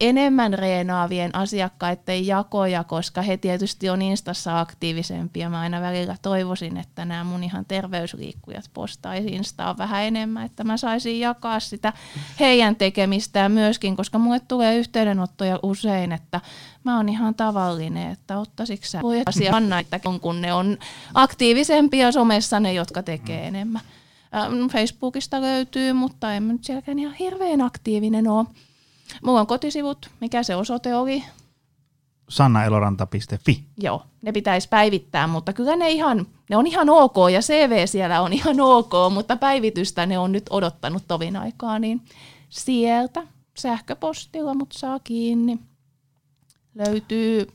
enemmän 0.00 0.54
reenaavien 0.54 1.34
asiakkaiden 1.34 2.26
jakoja, 2.26 2.84
koska 2.84 3.22
he 3.22 3.36
tietysti 3.36 3.90
on 3.90 4.02
Instassa 4.02 4.60
aktiivisempia. 4.60 5.50
Mä 5.50 5.60
aina 5.60 5.80
välillä 5.80 6.16
toivoisin, 6.22 6.76
että 6.76 7.04
nämä 7.04 7.24
mun 7.24 7.44
ihan 7.44 7.64
terveysliikkujat 7.68 8.70
postaisi 8.74 9.28
Instaa 9.28 9.78
vähän 9.78 10.02
enemmän, 10.02 10.46
että 10.46 10.64
mä 10.64 10.76
saisin 10.76 11.20
jakaa 11.20 11.60
sitä 11.60 11.92
heidän 12.40 12.76
tekemistään 12.76 13.52
myöskin, 13.52 13.96
koska 13.96 14.18
mulle 14.18 14.40
tulee 14.40 14.76
yhteydenottoja 14.76 15.58
usein, 15.62 16.12
että 16.12 16.40
mä 16.84 16.96
oon 16.96 17.08
ihan 17.08 17.34
tavallinen, 17.34 18.10
että 18.10 18.38
ottaisitko 18.38 18.86
sä 18.86 19.00
asia 19.26 19.52
kun 20.20 20.40
ne 20.40 20.52
on 20.52 20.78
aktiivisempia 21.14 22.12
somessa 22.12 22.60
ne, 22.60 22.72
jotka 22.72 23.02
tekee 23.02 23.46
enemmän. 23.46 23.82
Facebookista 24.72 25.40
löytyy, 25.40 25.92
mutta 25.92 26.32
en 26.32 26.48
nyt 26.48 26.64
sielläkään 26.64 26.98
ihan 26.98 27.14
hirveän 27.14 27.60
aktiivinen 27.60 28.28
ole. 28.28 28.46
Mulla 29.22 29.40
on 29.40 29.46
kotisivut, 29.46 30.10
mikä 30.20 30.42
se 30.42 30.56
osoite 30.56 30.94
oli? 30.94 31.24
sannaeloranta.fi. 32.28 33.64
Joo, 33.78 34.02
ne 34.22 34.32
pitäisi 34.32 34.68
päivittää, 34.68 35.26
mutta 35.26 35.52
kyllä 35.52 35.76
ne, 35.76 35.90
ihan, 35.90 36.26
ne 36.50 36.56
on 36.56 36.66
ihan 36.66 36.90
ok 36.90 37.16
ja 37.32 37.40
CV 37.40 37.86
siellä 37.86 38.20
on 38.20 38.32
ihan 38.32 38.60
ok, 38.60 38.92
mutta 39.12 39.36
päivitystä 39.36 40.06
ne 40.06 40.18
on 40.18 40.32
nyt 40.32 40.46
odottanut 40.50 41.02
tovin 41.08 41.36
aikaa, 41.36 41.78
niin 41.78 42.02
sieltä 42.48 43.26
sähköpostilla 43.58 44.54
mut 44.54 44.72
saa 44.72 44.98
kiinni. 44.98 45.58
Löytyy, 46.74 47.46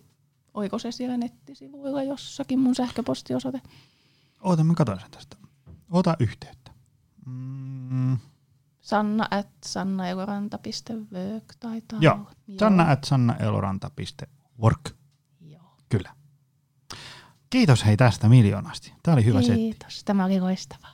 oiko 0.53 0.79
se 0.79 0.91
siellä 0.91 1.17
nettisivuilla 1.17 2.03
jossakin 2.03 2.59
mun 2.59 2.75
sähköpostiosoite? 2.75 3.61
Oota, 4.41 4.63
mä 4.63 4.73
katson 4.73 4.99
sen 4.99 5.11
tästä. 5.11 5.37
Ota 5.91 6.15
yhteyttä. 6.19 6.62
Mm. 7.25 8.17
Sanna 8.81 9.27
at 9.31 9.47
sannaeloranta.work 9.65 11.53
taitaa 11.59 11.99
Joo, 12.01 12.13
olla. 12.15 12.31
sanna 12.59 12.91
at 12.91 13.03
sannaeloranta.work. 13.03 14.89
Joo. 15.41 15.77
Kyllä. 15.89 16.15
Kiitos 17.49 17.85
hei 17.85 17.97
tästä 17.97 18.29
miljoonasti. 18.29 18.93
Tämä 19.03 19.15
oli 19.15 19.25
hyvä 19.25 19.39
kiitos. 19.39 19.47
setti. 19.47 19.61
Kiitos, 19.61 20.03
tämä 20.03 20.25
oli 20.25 20.39
loistavaa. 20.39 20.93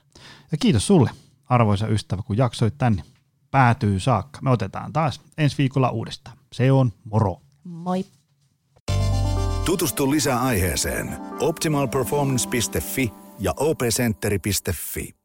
Ja 0.51 0.57
kiitos 0.57 0.88
sulle, 0.88 1.09
arvoisa 1.45 1.88
ystävä, 1.88 2.21
kun 2.21 2.38
jaksoit 2.38 2.77
tänne 2.77 3.03
päätyy 3.51 3.99
saakka. 3.99 4.39
Me 4.41 4.49
otetaan 4.49 4.93
taas 4.93 5.21
ensi 5.38 5.57
viikolla 5.57 5.89
uudestaan. 5.89 6.38
Se 6.53 6.71
on 6.71 6.93
moro. 7.03 7.41
Moi. 7.63 8.05
Tutustu 9.65 10.11
lisää 10.11 10.41
aiheeseen 10.41 11.17
optimalperformance.fi 11.39 13.13
ja 13.39 13.53
opcenteri.fi. 13.57 15.18